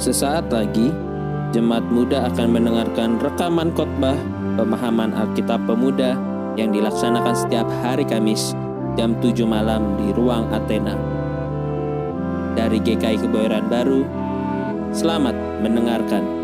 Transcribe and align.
Sesaat 0.00 0.48
lagi, 0.48 0.88
jemaat 1.52 1.84
muda 1.92 2.24
akan 2.32 2.56
mendengarkan 2.56 3.20
rekaman 3.20 3.68
khotbah 3.76 4.16
pemahaman 4.56 5.12
Alkitab 5.12 5.60
Pemuda 5.68 6.16
yang 6.56 6.72
dilaksanakan 6.72 7.36
setiap 7.36 7.68
hari 7.84 8.08
Kamis 8.08 8.56
jam 8.96 9.12
7 9.20 9.44
malam 9.44 10.00
di 10.00 10.08
Ruang 10.16 10.48
Athena. 10.56 10.96
Dari 12.56 12.80
GKI 12.80 13.28
Kebayoran 13.28 13.68
Baru, 13.68 14.08
selamat 14.96 15.36
mendengarkan. 15.60 16.39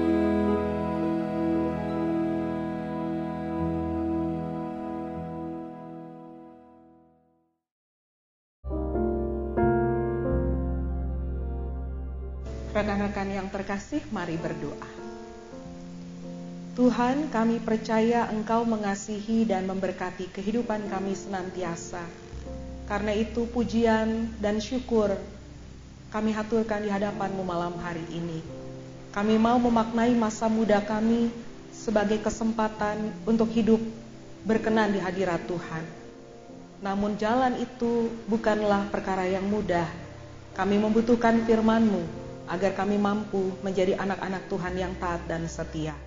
Tuhan, 16.97 17.29
kami 17.29 17.61
percaya 17.61 18.25
Engkau 18.33 18.65
mengasihi 18.65 19.45
dan 19.45 19.69
memberkati 19.69 20.33
kehidupan 20.33 20.89
kami 20.89 21.13
senantiasa. 21.13 22.01
Karena 22.89 23.13
itu 23.13 23.45
pujian 23.53 24.33
dan 24.41 24.65
syukur 24.65 25.13
kami 26.09 26.33
haturkan 26.33 26.81
di 26.81 26.89
hadapan-Mu 26.89 27.45
malam 27.45 27.77
hari 27.85 28.01
ini. 28.09 28.41
Kami 29.13 29.37
mau 29.37 29.61
memaknai 29.61 30.17
masa 30.17 30.49
muda 30.49 30.81
kami 30.81 31.29
sebagai 31.69 32.17
kesempatan 32.25 33.13
untuk 33.29 33.53
hidup 33.53 33.85
berkenan 34.49 34.97
di 34.97 35.01
hadirat 35.05 35.45
Tuhan. 35.45 35.85
Namun 36.81 37.21
jalan 37.21 37.61
itu 37.61 38.09
bukanlah 38.25 38.89
perkara 38.89 39.29
yang 39.29 39.45
mudah. 39.45 39.85
Kami 40.57 40.81
membutuhkan 40.81 41.45
firman-Mu 41.45 42.01
agar 42.49 42.73
kami 42.73 42.97
mampu 42.97 43.53
menjadi 43.61 44.01
anak-anak 44.01 44.49
Tuhan 44.49 44.75
yang 44.81 44.97
taat 44.97 45.21
dan 45.29 45.45
setia. 45.45 46.06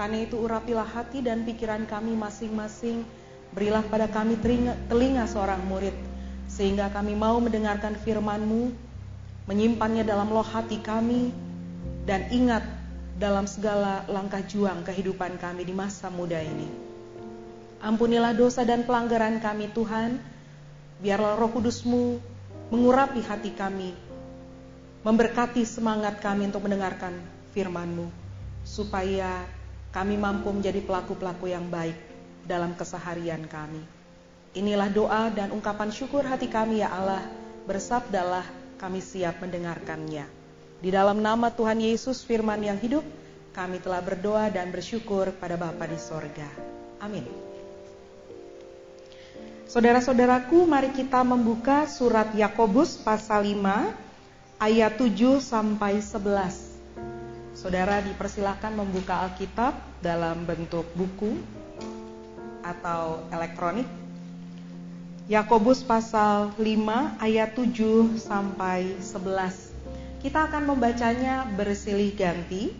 Karena 0.00 0.24
itu 0.24 0.40
urapilah 0.40 0.88
hati 0.88 1.20
dan 1.20 1.44
pikiran 1.44 1.84
kami 1.84 2.16
masing-masing, 2.16 3.04
berilah 3.52 3.84
pada 3.84 4.08
kami 4.08 4.40
telinga, 4.88 5.28
seorang 5.28 5.60
murid, 5.68 5.92
sehingga 6.48 6.88
kami 6.88 7.12
mau 7.12 7.36
mendengarkan 7.36 7.92
firman-Mu, 8.00 8.72
menyimpannya 9.44 10.00
dalam 10.08 10.32
loh 10.32 10.40
hati 10.40 10.80
kami, 10.80 11.36
dan 12.08 12.32
ingat 12.32 12.64
dalam 13.20 13.44
segala 13.44 14.08
langkah 14.08 14.40
juang 14.40 14.80
kehidupan 14.88 15.36
kami 15.36 15.68
di 15.68 15.76
masa 15.76 16.08
muda 16.08 16.40
ini. 16.40 16.64
Ampunilah 17.84 18.32
dosa 18.32 18.64
dan 18.64 18.88
pelanggaran 18.88 19.36
kami 19.36 19.68
Tuhan, 19.68 20.16
biarlah 21.04 21.36
roh 21.36 21.52
kudus-Mu 21.52 22.16
mengurapi 22.72 23.20
hati 23.20 23.52
kami, 23.52 23.92
memberkati 25.04 25.60
semangat 25.68 26.24
kami 26.24 26.48
untuk 26.48 26.64
mendengarkan 26.64 27.20
firman-Mu, 27.52 28.08
supaya 28.64 29.59
kami 29.90 30.14
mampu 30.14 30.54
menjadi 30.54 30.78
pelaku-pelaku 30.82 31.50
yang 31.50 31.66
baik 31.66 31.94
dalam 32.46 32.74
keseharian 32.78 33.46
kami. 33.50 33.82
Inilah 34.54 34.90
doa 34.90 35.30
dan 35.30 35.54
ungkapan 35.54 35.94
syukur 35.94 36.26
hati 36.26 36.50
kami 36.50 36.82
ya 36.82 36.90
Allah, 36.90 37.22
bersabdalah 37.66 38.42
kami 38.78 38.98
siap 38.98 39.38
mendengarkannya. 39.38 40.26
Di 40.80 40.90
dalam 40.90 41.22
nama 41.22 41.52
Tuhan 41.52 41.78
Yesus 41.78 42.24
firman 42.26 42.58
yang 42.64 42.80
hidup, 42.80 43.04
kami 43.54 43.78
telah 43.82 44.00
berdoa 44.02 44.50
dan 44.50 44.70
bersyukur 44.70 45.30
pada 45.36 45.54
Bapa 45.58 45.86
di 45.86 45.98
sorga. 45.98 46.48
Amin. 47.02 47.26
Saudara-saudaraku, 49.70 50.66
mari 50.66 50.90
kita 50.90 51.22
membuka 51.22 51.86
surat 51.86 52.34
Yakobus 52.34 52.98
pasal 52.98 53.54
5 53.54 53.94
ayat 54.58 54.98
7 54.98 55.38
sampai 55.38 56.02
11. 56.02 56.69
Saudara 57.60 58.00
dipersilahkan 58.00 58.72
membuka 58.72 59.20
Alkitab 59.20 59.76
dalam 60.00 60.48
bentuk 60.48 60.88
buku 60.96 61.36
atau 62.64 63.20
elektronik. 63.28 63.84
Yakobus 65.28 65.84
pasal 65.84 66.56
5 66.56 67.20
ayat 67.20 67.52
7 67.52 68.16
sampai 68.16 68.96
11. 69.04 70.24
Kita 70.24 70.48
akan 70.48 70.72
membacanya 70.72 71.44
bersilih 71.52 72.16
ganti. 72.16 72.72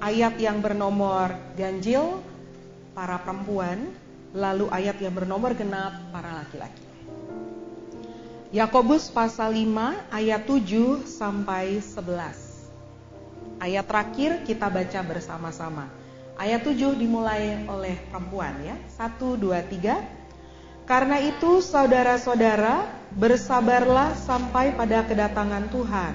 Ayat 0.00 0.40
yang 0.40 0.64
bernomor 0.64 1.36
ganjil 1.60 2.24
para 2.96 3.20
perempuan, 3.20 3.92
lalu 4.32 4.72
ayat 4.72 4.96
yang 5.04 5.12
bernomor 5.12 5.52
genap 5.52 6.00
para 6.16 6.32
laki-laki. 6.32 6.80
Yakobus 8.56 9.12
pasal 9.12 9.52
5 9.52 10.00
ayat 10.16 10.48
7 10.48 11.04
sampai 11.04 11.76
11. 11.84 12.49
Ayat 13.60 13.84
terakhir 13.84 14.42
kita 14.48 14.72
baca 14.72 15.00
bersama-sama. 15.04 15.92
Ayat 16.40 16.64
7 16.64 16.96
dimulai 16.96 17.68
oleh 17.68 18.00
perempuan 18.08 18.56
ya. 18.64 18.76
1 18.96 19.36
2 19.36 19.52
3. 19.76 20.88
Karena 20.88 21.20
itu 21.20 21.60
saudara-saudara, 21.60 22.88
bersabarlah 23.14 24.16
sampai 24.16 24.72
pada 24.72 25.04
kedatangan 25.04 25.68
Tuhan. 25.68 26.14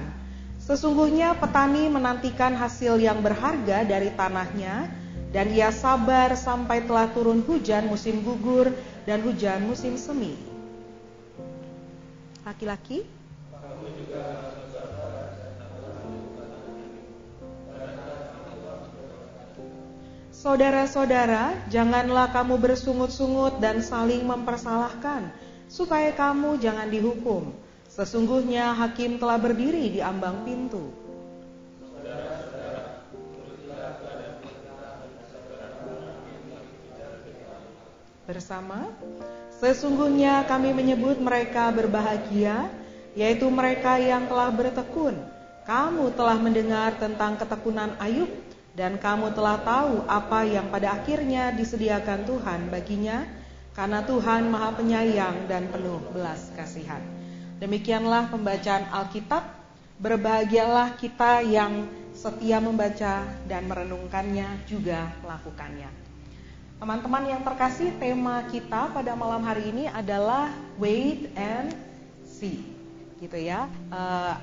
Sesungguhnya 0.58 1.38
petani 1.38 1.86
menantikan 1.86 2.58
hasil 2.58 2.98
yang 2.98 3.22
berharga 3.22 3.86
dari 3.86 4.10
tanahnya 4.10 4.90
dan 5.30 5.54
ia 5.54 5.70
sabar 5.70 6.34
sampai 6.34 6.82
telah 6.82 7.06
turun 7.14 7.46
hujan 7.46 7.86
musim 7.86 8.26
gugur 8.26 8.74
dan 9.06 9.22
hujan 9.22 9.62
musim 9.62 9.94
semi 9.94 10.56
laki-laki? 12.46 13.02
Saudara-saudara, 20.46 21.58
janganlah 21.66 22.30
kamu 22.30 22.54
bersungut-sungut 22.62 23.58
dan 23.58 23.82
saling 23.82 24.22
mempersalahkan, 24.22 25.26
supaya 25.66 26.14
kamu 26.14 26.62
jangan 26.62 26.86
dihukum. 26.86 27.50
Sesungguhnya 27.90 28.70
hakim 28.70 29.18
telah 29.18 29.42
berdiri 29.42 29.90
di 29.90 29.98
ambang 29.98 30.46
pintu. 30.46 30.94
Bersama, 38.30 38.86
Sesungguhnya 39.58 40.46
kami 40.46 40.70
menyebut 40.70 41.18
mereka 41.18 41.74
berbahagia, 41.74 42.70
yaitu 43.18 43.50
mereka 43.50 43.98
yang 43.98 44.30
telah 44.30 44.54
bertekun. 44.54 45.18
Kamu 45.66 46.14
telah 46.14 46.38
mendengar 46.38 46.94
tentang 47.02 47.34
ketekunan 47.34 47.98
Ayub, 47.98 48.45
dan 48.76 49.00
kamu 49.00 49.32
telah 49.32 49.56
tahu 49.64 50.04
apa 50.04 50.44
yang 50.44 50.68
pada 50.68 51.00
akhirnya 51.00 51.50
disediakan 51.56 52.28
Tuhan 52.28 52.68
baginya, 52.68 53.24
karena 53.72 54.04
Tuhan 54.04 54.52
Maha 54.52 54.76
Penyayang 54.76 55.48
dan 55.48 55.72
penuh 55.72 55.98
belas 56.12 56.52
kasihan. 56.52 57.00
Demikianlah 57.56 58.28
pembacaan 58.28 58.84
Alkitab. 58.92 59.56
Berbahagialah 59.96 61.00
kita 61.00 61.40
yang 61.40 61.88
setia 62.12 62.60
membaca 62.60 63.24
dan 63.48 63.64
merenungkannya 63.64 64.68
juga 64.68 65.08
melakukannya. 65.24 65.88
Teman-teman 66.76 67.24
yang 67.24 67.40
terkasih, 67.40 67.96
tema 67.96 68.44
kita 68.52 68.92
pada 68.92 69.16
malam 69.16 69.40
hari 69.40 69.72
ini 69.72 69.88
adalah 69.88 70.52
wait 70.76 71.32
and 71.32 71.72
see, 72.28 72.60
gitu 73.24 73.40
ya. 73.40 73.72
Uh, 73.88 74.36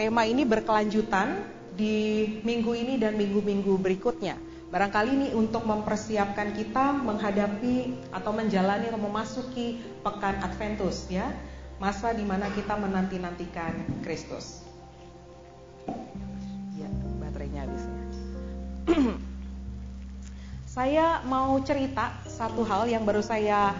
tema 0.00 0.24
ini 0.24 0.48
berkelanjutan 0.48 1.44
di 1.78 2.26
minggu 2.42 2.74
ini 2.74 2.98
dan 2.98 3.14
minggu-minggu 3.14 3.78
berikutnya. 3.78 4.34
Barangkali 4.68 5.10
ini 5.14 5.28
untuk 5.32 5.64
mempersiapkan 5.64 6.52
kita 6.52 6.92
menghadapi 7.00 8.10
atau 8.12 8.34
menjalani 8.34 8.90
atau 8.90 9.00
memasuki 9.00 9.80
pekan 10.02 10.42
Adventus 10.44 11.08
ya, 11.08 11.30
masa 11.78 12.12
di 12.12 12.26
mana 12.26 12.50
kita 12.52 12.76
menanti-nantikan 12.76 14.02
Kristus. 14.02 14.66
Ya, 16.76 16.90
baterainya 17.22 17.64
habis 17.64 17.84
ya. 17.86 18.02
Saya 20.78 21.24
mau 21.24 21.56
cerita 21.64 22.12
satu 22.28 22.60
hal 22.62 22.86
yang 22.86 23.02
baru 23.02 23.18
saya 23.18 23.74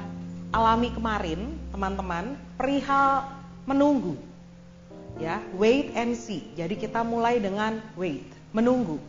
alami 0.51 0.91
kemarin, 0.91 1.55
teman-teman, 1.71 2.35
perihal 2.59 3.23
menunggu. 3.69 4.28
Ya, 5.19 5.43
wait 5.59 5.99
and 5.99 6.15
see. 6.15 6.47
Jadi 6.55 6.79
kita 6.79 7.03
mulai 7.03 7.43
dengan 7.43 7.83
wait, 7.99 8.27
menunggu. 8.55 9.03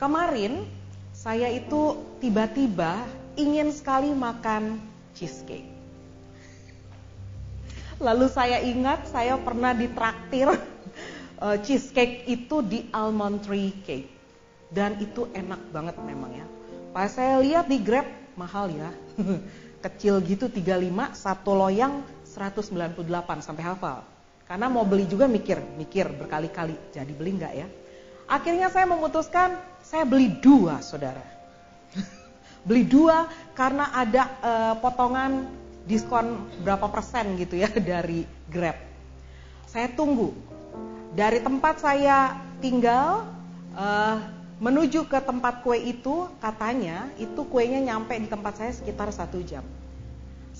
Kemarin 0.00 0.64
saya 1.12 1.52
itu 1.52 2.00
tiba-tiba 2.18 3.04
ingin 3.36 3.68
sekali 3.70 4.10
makan 4.16 4.80
cheesecake. 5.12 5.68
Lalu 8.02 8.26
saya 8.26 8.58
ingat 8.64 9.06
saya 9.06 9.38
pernah 9.38 9.70
ditraktir 9.76 10.48
uh, 11.38 11.56
cheesecake 11.64 12.24
itu 12.26 12.64
di 12.64 12.88
almond 12.90 13.44
tree 13.44 13.70
cake. 13.84 14.10
Dan 14.72 14.98
itu 14.98 15.30
enak 15.30 15.60
banget 15.70 15.94
memang 16.02 16.34
ya. 16.34 16.46
Pas 16.90 17.12
saya 17.12 17.38
lihat 17.38 17.70
di 17.70 17.78
Grab 17.78 18.08
mahal 18.34 18.72
ya. 18.72 18.90
Kecil 19.84 20.24
gitu 20.24 20.48
35, 20.48 21.12
satu 21.12 21.52
loyang 21.52 22.00
198 22.24 23.44
sampai 23.44 23.62
hafal. 23.62 24.13
Karena 24.44 24.68
mau 24.68 24.84
beli 24.84 25.08
juga 25.08 25.24
mikir, 25.24 25.56
mikir 25.80 26.12
berkali-kali, 26.12 26.76
jadi 26.92 27.12
beli 27.16 27.40
nggak 27.40 27.54
ya? 27.56 27.68
Akhirnya 28.28 28.68
saya 28.68 28.84
memutuskan, 28.84 29.56
saya 29.80 30.04
beli 30.04 30.28
dua 30.40 30.84
saudara. 30.84 31.24
beli 32.68 32.84
dua 32.84 33.28
karena 33.56 33.92
ada 33.92 34.22
uh, 34.44 34.74
potongan 34.80 35.48
diskon 35.88 36.44
berapa 36.64 36.88
persen 36.88 37.36
gitu 37.40 37.56
ya 37.56 37.68
dari 37.92 38.24
Grab. 38.48 38.76
Saya 39.68 39.88
tunggu. 39.92 40.32
Dari 41.14 41.40
tempat 41.40 41.78
saya 41.80 42.36
tinggal 42.58 43.24
uh, 43.76 44.16
menuju 44.58 45.06
ke 45.08 45.18
tempat 45.24 45.60
kue 45.60 45.78
itu 45.78 46.26
katanya 46.40 47.10
itu 47.20 47.44
kuenya 47.48 47.80
nyampe 47.80 48.16
di 48.18 48.28
tempat 48.28 48.60
saya 48.60 48.72
sekitar 48.72 49.08
satu 49.12 49.40
jam. 49.44 49.62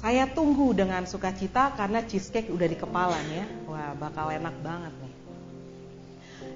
Saya 0.05 0.29
tunggu 0.29 0.77
dengan 0.77 1.09
sukacita 1.09 1.73
karena 1.73 2.05
cheesecake 2.05 2.53
udah 2.53 2.69
di 2.69 2.77
kepala 2.77 3.17
ya. 3.33 3.49
Wah 3.65 3.97
bakal 3.97 4.29
enak 4.37 4.53
banget 4.61 4.93
nih. 5.01 5.15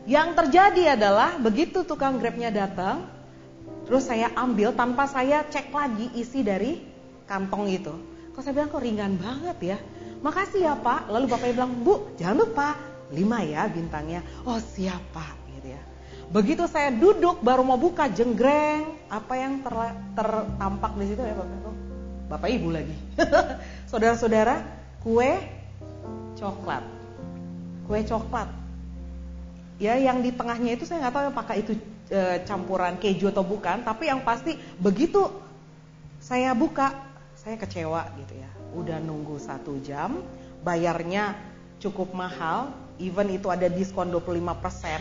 Yang 0.05 0.29
terjadi 0.37 1.01
adalah 1.01 1.41
begitu 1.41 1.81
tukang 1.81 2.21
grabnya 2.21 2.53
datang, 2.53 3.09
terus 3.89 4.05
saya 4.05 4.29
ambil 4.37 4.77
tanpa 4.77 5.09
saya 5.09 5.49
cek 5.49 5.73
lagi 5.73 6.13
isi 6.13 6.45
dari 6.45 6.77
kantong 7.25 7.73
itu. 7.73 7.97
Kok 8.37 8.45
saya 8.45 8.53
bilang 8.53 8.69
kok 8.69 8.85
ringan 8.85 9.17
banget 9.17 9.57
ya. 9.65 9.79
Makasih 10.21 10.69
ya 10.69 10.77
pak. 10.77 11.09
Lalu 11.09 11.25
bapaknya 11.33 11.55
bilang, 11.57 11.73
bu 11.81 12.05
jangan 12.21 12.37
lupa 12.45 12.77
lima 13.17 13.41
ya 13.49 13.65
bintangnya. 13.65 14.21
Oh 14.45 14.61
siapa 14.61 15.25
gitu 15.57 15.73
ya. 15.73 15.81
Begitu 16.29 16.69
saya 16.69 16.93
duduk 16.93 17.41
baru 17.41 17.65
mau 17.65 17.81
buka 17.81 18.13
jenggreng, 18.13 19.09
apa 19.09 19.41
yang 19.41 19.65
ter, 19.65 19.73
tertampak 20.13 21.01
di 21.01 21.05
situ 21.09 21.25
ya 21.25 21.33
bapak? 21.33 21.88
Bapak 22.29 22.53
Ibu 22.53 22.69
lagi. 22.69 22.93
Saudara-saudara, 23.91 24.61
kue 25.01 25.41
coklat. 26.37 26.85
Kue 27.89 28.05
coklat. 28.05 28.53
Ya, 29.81 29.97
yang 29.97 30.21
di 30.21 30.31
tengahnya 30.37 30.77
itu 30.77 30.85
saya 30.85 31.09
nggak 31.09 31.15
tahu 31.17 31.27
apakah 31.33 31.55
itu 31.57 31.73
e, 32.13 32.45
campuran 32.45 33.01
keju 33.01 33.33
atau 33.33 33.47
bukan, 33.47 33.81
tapi 33.81 34.13
yang 34.13 34.21
pasti 34.21 34.61
begitu 34.77 35.25
saya 36.21 36.53
buka, 36.53 36.93
saya 37.39 37.57
kecewa 37.57 38.05
gitu 38.21 38.35
ya. 38.37 38.51
Udah 38.77 39.01
nunggu 39.01 39.41
satu 39.41 39.81
jam, 39.81 40.21
bayarnya 40.61 41.33
cukup 41.81 42.13
mahal, 42.13 42.75
even 43.01 43.33
itu 43.33 43.49
ada 43.49 43.71
diskon 43.71 44.11
25%, 44.13 45.01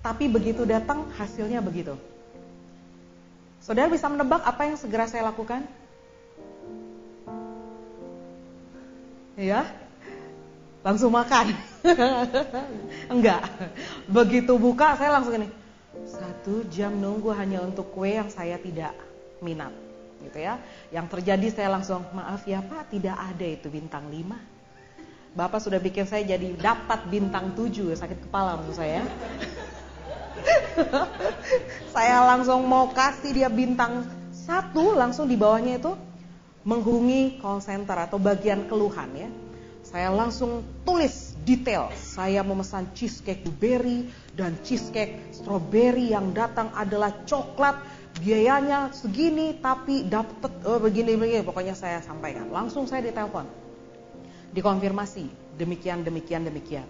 tapi 0.00 0.30
begitu 0.30 0.62
datang 0.64 1.10
hasilnya 1.18 1.60
begitu. 1.60 1.98
Saudara 3.58 3.90
bisa 3.90 4.06
menebak 4.08 4.46
apa 4.46 4.64
yang 4.64 4.78
segera 4.78 5.10
saya 5.10 5.26
lakukan? 5.26 5.66
Ya? 9.38 9.62
Langsung 10.82 11.14
makan? 11.14 11.54
Enggak. 13.14 13.46
Begitu 14.10 14.58
buka 14.58 14.98
saya 14.98 15.14
langsung 15.14 15.38
ini. 15.38 15.48
Satu 16.06 16.66
jam 16.68 16.94
nunggu 16.98 17.30
hanya 17.34 17.62
untuk 17.62 17.94
kue 17.94 18.18
yang 18.18 18.30
saya 18.30 18.58
tidak 18.58 18.94
minat 19.38 19.70
gitu 20.26 20.38
ya. 20.42 20.58
Yang 20.90 21.06
terjadi 21.18 21.46
saya 21.54 21.68
langsung 21.70 22.02
maaf 22.10 22.42
ya 22.44 22.58
pak 22.62 22.90
tidak 22.90 23.14
ada 23.14 23.46
itu 23.46 23.70
bintang 23.70 24.10
5 24.10 24.58
bapak 25.38 25.62
sudah 25.62 25.78
bikin 25.78 26.02
saya 26.02 26.24
jadi 26.24 26.56
dapat 26.58 27.06
bintang 27.06 27.54
7 27.54 27.94
sakit 27.94 28.26
kepala 28.26 28.58
maksud 28.58 28.74
saya 28.74 29.06
saya 31.94 32.26
langsung 32.26 32.66
mau 32.66 32.90
kasih 32.90 33.30
dia 33.30 33.46
bintang 33.46 34.02
satu 34.34 34.98
langsung 34.98 35.30
di 35.30 35.38
bawahnya 35.38 35.78
itu 35.78 35.92
menghubungi 36.66 37.38
call 37.38 37.62
center 37.62 37.94
atau 37.94 38.18
bagian 38.18 38.66
keluhan 38.66 39.10
ya. 39.14 39.30
Saya 39.88 40.12
langsung 40.12 40.60
tulis 40.84 41.38
detail. 41.48 41.88
Saya 41.96 42.44
memesan 42.44 42.92
cheesecake 42.92 43.40
blueberry 43.40 44.04
dan 44.36 44.52
cheesecake 44.60 45.32
strawberry 45.32 46.12
yang 46.12 46.36
datang 46.36 46.68
adalah 46.76 47.24
coklat. 47.24 47.80
Biayanya 48.18 48.92
segini 48.92 49.56
tapi 49.56 50.04
dapat 50.04 50.50
oh, 50.68 50.76
begini 50.82 51.16
begini. 51.16 51.40
Pokoknya 51.40 51.72
saya 51.72 52.04
sampaikan. 52.04 52.52
Langsung 52.52 52.84
saya 52.84 53.00
ditelepon. 53.00 53.48
Dikonfirmasi. 54.52 55.56
Demikian, 55.56 56.04
demikian, 56.04 56.44
demikian. 56.44 56.86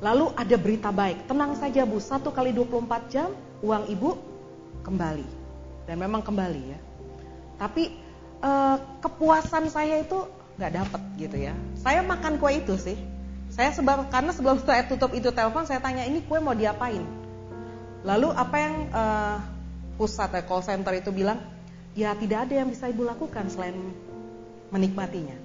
Lalu 0.00 0.32
ada 0.32 0.56
berita 0.56 0.88
baik. 0.88 1.28
Tenang 1.28 1.58
saja 1.58 1.84
Bu, 1.84 2.00
satu 2.00 2.32
kali 2.32 2.54
24 2.56 3.12
jam 3.12 3.28
uang 3.60 3.90
Ibu 3.90 4.10
kembali. 4.86 5.28
Dan 5.84 5.96
memang 5.98 6.22
kembali 6.24 6.62
ya. 6.62 6.78
Tapi 7.60 7.92
uh, 8.40 8.76
kepuasan 9.00 9.68
saya 9.68 10.00
itu 10.00 10.28
nggak 10.60 10.72
dapet 10.76 11.02
gitu 11.16 11.36
ya. 11.40 11.56
Saya 11.80 12.04
makan 12.04 12.36
kue 12.36 12.60
itu 12.60 12.76
sih. 12.76 12.98
Saya 13.50 13.72
sebab 13.72 14.12
karena 14.12 14.30
sebelum 14.30 14.60
saya 14.62 14.86
tutup 14.86 15.10
itu 15.16 15.32
telepon 15.32 15.64
saya 15.64 15.80
tanya 15.80 16.04
ini 16.04 16.20
kue 16.24 16.36
mau 16.40 16.52
diapain. 16.52 17.02
Lalu 18.04 18.28
apa 18.32 18.56
yang 18.56 18.74
uh, 18.92 19.36
pusat 20.00 20.32
ya, 20.32 20.42
call 20.44 20.64
center 20.64 20.96
itu 20.96 21.12
bilang 21.12 21.40
ya 21.92 22.16
tidak 22.16 22.48
ada 22.48 22.64
yang 22.64 22.68
bisa 22.72 22.88
ibu 22.88 23.04
lakukan 23.04 23.48
selain 23.52 23.76
menikmatinya. 24.72 25.36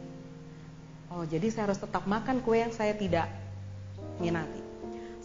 Oh 1.12 1.24
jadi 1.24 1.48
saya 1.52 1.72
harus 1.72 1.80
tetap 1.80 2.04
makan 2.08 2.44
kue 2.44 2.60
yang 2.60 2.72
saya 2.76 2.96
tidak 2.96 3.28
minati. 4.20 4.62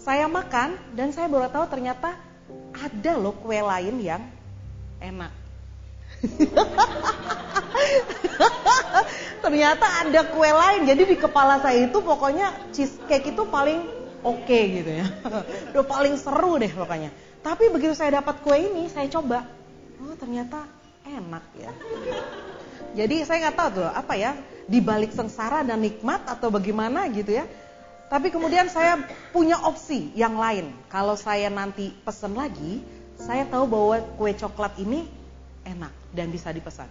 Saya 0.01 0.27
makan 0.27 0.81
dan 0.97 1.13
saya 1.13 1.29
baru 1.29 1.53
tahu 1.53 1.69
ternyata 1.69 2.17
ada 2.73 3.13
loh 3.19 3.37
kue 3.37 3.59
lain 3.61 4.01
yang 4.01 4.23
enak. 5.03 5.40
Ternyata 9.45 9.87
ada 10.05 10.21
kue 10.29 10.51
lain. 10.51 10.85
Jadi 10.85 11.03
di 11.09 11.17
kepala 11.17 11.61
saya 11.65 11.89
itu 11.89 11.99
pokoknya 12.05 12.53
cheesecake 12.77 13.33
itu 13.33 13.43
paling 13.49 13.81
oke 14.21 14.45
okay 14.45 14.63
gitu 14.81 14.91
ya. 15.01 15.07
Udah 15.73 15.85
paling 15.89 16.15
seru 16.21 16.61
deh 16.61 16.71
pokoknya. 16.71 17.11
Tapi 17.41 17.73
begitu 17.73 17.97
saya 17.97 18.21
dapat 18.21 18.45
kue 18.45 18.61
ini, 18.61 18.93
saya 18.93 19.09
coba. 19.09 19.49
Oh 20.05 20.13
ternyata 20.17 20.69
enak 21.09 21.45
ya. 21.57 21.73
Jadi 22.91 23.25
saya 23.25 23.49
nggak 23.49 23.57
tahu 23.57 23.69
tuh 23.81 23.89
apa 23.89 24.15
ya 24.19 24.37
di 24.69 24.83
balik 24.83 25.15
sengsara 25.17 25.65
dan 25.65 25.81
nikmat 25.81 26.29
atau 26.29 26.53
bagaimana 26.53 27.09
gitu 27.09 27.33
ya. 27.33 27.49
Tapi 28.11 28.35
kemudian 28.35 28.67
saya 28.67 28.99
punya 29.31 29.55
opsi 29.63 30.11
yang 30.19 30.35
lain. 30.35 30.75
Kalau 30.91 31.15
saya 31.15 31.47
nanti 31.47 31.95
pesen 32.03 32.35
lagi, 32.35 32.83
saya 33.15 33.47
tahu 33.47 33.71
bahwa 33.71 34.03
kue 34.19 34.35
coklat 34.35 34.75
ini 34.83 35.07
enak 35.63 36.00
dan 36.15 36.31
bisa 36.31 36.51
dipesan. 36.51 36.89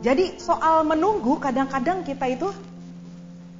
Jadi 0.00 0.40
soal 0.40 0.84
menunggu 0.84 1.36
kadang-kadang 1.40 2.04
kita 2.04 2.26
itu 2.28 2.48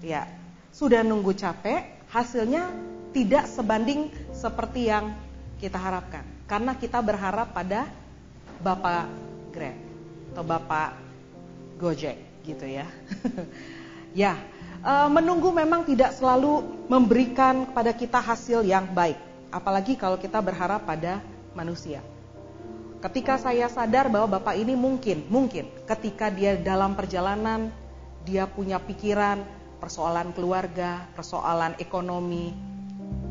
ya 0.00 0.24
sudah 0.72 1.04
nunggu 1.04 1.36
capek, 1.36 2.06
hasilnya 2.08 2.70
tidak 3.10 3.50
sebanding 3.50 4.08
seperti 4.32 4.88
yang 4.88 5.12
kita 5.58 5.76
harapkan. 5.76 6.24
Karena 6.46 6.74
kita 6.74 6.98
berharap 7.02 7.52
pada 7.52 7.86
Bapak 8.62 9.06
Grab 9.52 9.76
atau 10.30 10.44
Bapak 10.46 10.90
Gojek 11.76 12.16
gitu 12.46 12.64
ya. 12.64 12.86
ya, 14.22 14.38
e, 14.80 14.92
menunggu 15.10 15.50
memang 15.50 15.84
tidak 15.84 16.14
selalu 16.16 16.64
memberikan 16.86 17.66
kepada 17.68 17.92
kita 17.94 18.18
hasil 18.22 18.62
yang 18.62 18.88
baik, 18.90 19.18
apalagi 19.50 19.98
kalau 19.98 20.16
kita 20.16 20.38
berharap 20.38 20.86
pada 20.86 21.18
manusia. 21.52 22.00
Ketika 23.00 23.40
saya 23.40 23.64
sadar 23.72 24.12
bahwa 24.12 24.36
bapak 24.36 24.60
ini 24.60 24.76
mungkin, 24.76 25.24
mungkin 25.32 25.72
ketika 25.88 26.28
dia 26.28 26.60
dalam 26.60 26.92
perjalanan, 26.92 27.72
dia 28.28 28.44
punya 28.44 28.76
pikiran, 28.76 29.40
persoalan 29.80 30.36
keluarga, 30.36 31.08
persoalan 31.16 31.80
ekonomi, 31.80 32.52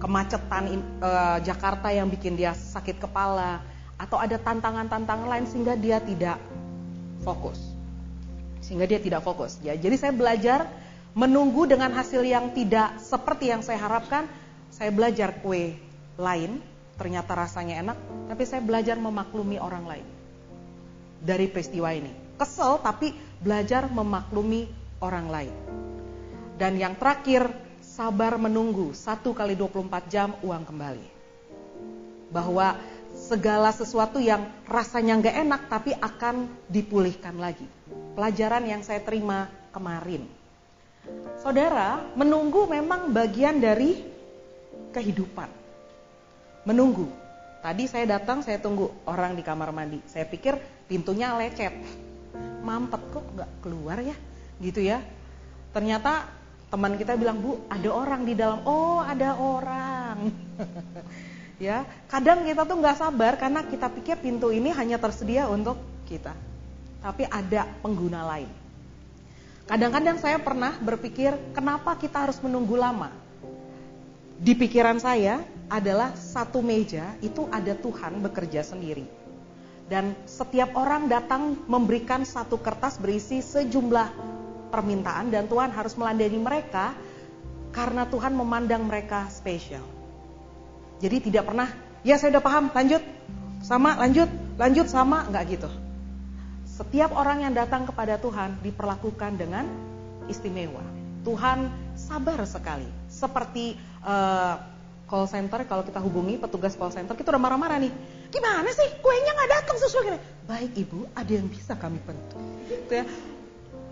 kemacetan 0.02 0.74
e, 0.74 1.10
Jakarta 1.46 1.94
yang 1.94 2.10
bikin 2.10 2.34
dia 2.34 2.58
sakit 2.58 2.98
kepala, 2.98 3.62
atau 4.02 4.18
ada 4.18 4.42
tantangan-tantangan 4.42 5.30
lain 5.30 5.46
sehingga 5.46 5.78
dia 5.78 6.02
tidak 6.02 6.42
fokus. 7.22 7.62
Sehingga 8.66 8.90
dia 8.90 8.98
tidak 8.98 9.22
fokus. 9.22 9.62
Ya, 9.62 9.78
jadi 9.78 9.94
saya 10.02 10.18
belajar 10.18 10.66
menunggu 11.14 11.70
dengan 11.70 11.94
hasil 11.94 12.26
yang 12.26 12.58
tidak 12.58 12.98
seperti 12.98 13.54
yang 13.54 13.62
saya 13.62 13.78
harapkan. 13.78 14.26
Saya 14.74 14.90
belajar 14.90 15.46
kue 15.46 15.78
lain 16.18 16.62
ternyata 17.00 17.32
rasanya 17.32 17.80
enak, 17.80 17.98
tapi 18.28 18.44
saya 18.44 18.60
belajar 18.60 19.00
memaklumi 19.00 19.56
orang 19.56 19.88
lain 19.88 20.08
dari 21.24 21.48
peristiwa 21.48 21.92
ini. 21.96 22.12
Kesel 22.36 22.80
tapi 22.84 23.16
belajar 23.40 23.88
memaklumi 23.88 24.68
orang 25.00 25.28
lain. 25.32 25.56
Dan 26.60 26.76
yang 26.76 27.00
terakhir, 27.00 27.48
sabar 27.80 28.36
menunggu 28.36 28.92
satu 28.92 29.32
kali 29.32 29.56
24 29.56 30.12
jam 30.12 30.36
uang 30.44 30.64
kembali. 30.68 31.08
Bahwa 32.32 32.76
segala 33.16 33.72
sesuatu 33.72 34.20
yang 34.20 34.48
rasanya 34.68 35.20
nggak 35.20 35.36
enak 35.48 35.62
tapi 35.72 35.92
akan 35.96 36.48
dipulihkan 36.68 37.36
lagi. 37.40 37.68
Pelajaran 38.16 38.68
yang 38.68 38.84
saya 38.84 39.00
terima 39.04 39.48
kemarin. 39.72 40.28
Saudara, 41.40 42.04
menunggu 42.20 42.68
memang 42.68 43.12
bagian 43.16 43.64
dari 43.64 44.04
kehidupan 44.92 45.59
menunggu. 46.70 47.10
Tadi 47.66 47.90
saya 47.90 48.06
datang, 48.06 48.46
saya 48.46 48.62
tunggu 48.62 48.94
orang 49.10 49.34
di 49.34 49.42
kamar 49.42 49.74
mandi. 49.74 49.98
Saya 50.06 50.30
pikir 50.30 50.56
pintunya 50.86 51.34
lecet. 51.34 51.74
Mampet 52.62 53.02
kok 53.10 53.26
nggak 53.34 53.52
keluar 53.66 53.98
ya, 54.00 54.14
gitu 54.62 54.80
ya. 54.80 55.02
Ternyata 55.74 56.30
teman 56.70 56.96
kita 56.96 57.18
bilang, 57.18 57.42
"Bu, 57.42 57.66
ada 57.68 57.90
orang 57.90 58.22
di 58.24 58.38
dalam." 58.38 58.64
Oh, 58.64 59.02
ada 59.02 59.36
orang. 59.36 60.32
ya, 61.68 61.84
kadang 62.08 62.46
kita 62.46 62.64
tuh 62.64 62.78
nggak 62.80 62.98
sabar 63.02 63.34
karena 63.36 63.66
kita 63.66 63.90
pikir 63.90 64.16
pintu 64.22 64.54
ini 64.54 64.70
hanya 64.72 65.02
tersedia 65.02 65.50
untuk 65.52 65.76
kita. 66.08 66.32
Tapi 67.04 67.28
ada 67.28 67.68
pengguna 67.84 68.24
lain. 68.24 68.52
Kadang-kadang 69.68 70.18
saya 70.18 70.40
pernah 70.40 70.74
berpikir, 70.80 71.36
kenapa 71.54 71.94
kita 72.00 72.26
harus 72.26 72.40
menunggu 72.42 72.74
lama? 72.74 73.14
Di 74.40 74.56
pikiran 74.56 74.98
saya 74.98 75.44
adalah 75.70 76.18
satu 76.18 76.66
meja 76.66 77.14
itu 77.22 77.46
ada 77.54 77.78
Tuhan 77.78 78.20
bekerja 78.26 78.66
sendiri. 78.66 79.06
Dan 79.90 80.14
setiap 80.30 80.78
orang 80.78 81.10
datang 81.10 81.66
memberikan 81.66 82.22
satu 82.22 82.62
kertas 82.62 83.02
berisi 83.02 83.42
sejumlah 83.42 84.10
permintaan 84.70 85.34
dan 85.34 85.50
Tuhan 85.50 85.74
harus 85.74 85.98
melandani 85.98 86.38
mereka 86.38 86.94
karena 87.74 88.06
Tuhan 88.06 88.38
memandang 88.38 88.86
mereka 88.86 89.30
spesial. 89.34 89.82
Jadi 91.02 91.32
tidak 91.32 91.50
pernah, 91.50 91.70
ya 92.06 92.22
saya 92.22 92.38
udah 92.38 92.44
paham, 92.44 92.70
lanjut, 92.70 93.02
sama, 93.66 93.98
lanjut, 93.98 94.30
lanjut, 94.62 94.88
sama, 94.90 95.26
nggak 95.32 95.44
gitu. 95.58 95.70
Setiap 96.70 97.14
orang 97.18 97.50
yang 97.50 97.54
datang 97.56 97.90
kepada 97.90 98.22
Tuhan 98.22 98.62
diperlakukan 98.62 99.32
dengan 99.42 99.66
istimewa. 100.30 100.84
Tuhan 101.26 101.72
sabar 101.98 102.40
sekali, 102.46 102.88
seperti 103.12 103.76
uh, 104.06 104.56
call 105.10 105.26
center 105.26 105.66
kalau 105.66 105.82
kita 105.82 105.98
hubungi 105.98 106.38
petugas 106.38 106.78
call 106.78 106.94
center 106.94 107.18
kita 107.18 107.34
udah 107.34 107.42
marah-marah 107.42 107.82
nih. 107.82 107.92
Gimana 108.30 108.70
sih? 108.70 108.88
Kuenya 109.02 109.34
nggak 109.34 109.50
datang 109.50 109.78
sesuai 109.82 110.04
gini 110.06 110.20
baik 110.50 110.74
ibu 110.82 111.06
ada 111.14 111.30
yang 111.30 111.46
bisa 111.46 111.78
kami 111.78 112.02
bantu? 112.02 112.42
Gitu 112.66 112.90
ya. 112.90 113.06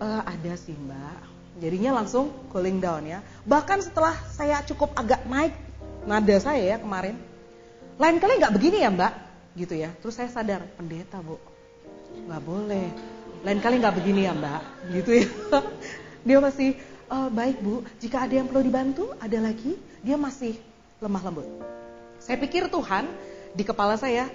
Uh, 0.02 0.22
ada 0.26 0.52
sih 0.58 0.74
mbak. 0.74 1.22
Jadinya 1.62 2.02
langsung 2.02 2.34
cooling 2.50 2.82
down 2.82 3.06
ya. 3.06 3.22
Bahkan 3.46 3.86
setelah 3.86 4.18
saya 4.34 4.58
cukup 4.66 4.90
agak 4.98 5.22
naik 5.30 5.54
nada 6.02 6.36
saya 6.42 6.74
ya 6.74 6.76
kemarin 6.82 7.14
lain 7.98 8.16
kali 8.18 8.42
nggak 8.42 8.54
begini 8.58 8.82
ya 8.82 8.90
mbak. 8.90 9.14
Gitu 9.54 9.74
ya. 9.78 9.94
Terus 10.02 10.18
saya 10.18 10.30
sadar 10.30 10.66
pendeta 10.74 11.22
bu. 11.22 11.38
Nggak 12.26 12.42
boleh. 12.42 12.86
Lain 13.46 13.58
kali 13.62 13.78
nggak 13.78 13.94
begini 13.94 14.26
ya 14.26 14.34
mbak. 14.34 14.62
Gitu 14.90 15.10
ya. 15.22 15.26
Dia 16.26 16.38
masih 16.42 16.74
uh, 17.06 17.30
baik 17.30 17.62
bu. 17.62 17.86
Jika 18.02 18.26
ada 18.26 18.34
yang 18.34 18.50
perlu 18.50 18.66
dibantu 18.66 19.14
ada 19.22 19.38
lagi. 19.38 19.78
Dia 20.02 20.14
masih 20.14 20.58
lemah 20.98 21.22
lembut. 21.22 21.46
Saya 22.18 22.36
pikir 22.38 22.66
Tuhan 22.68 23.06
di 23.54 23.62
kepala 23.62 23.94
saya, 23.94 24.26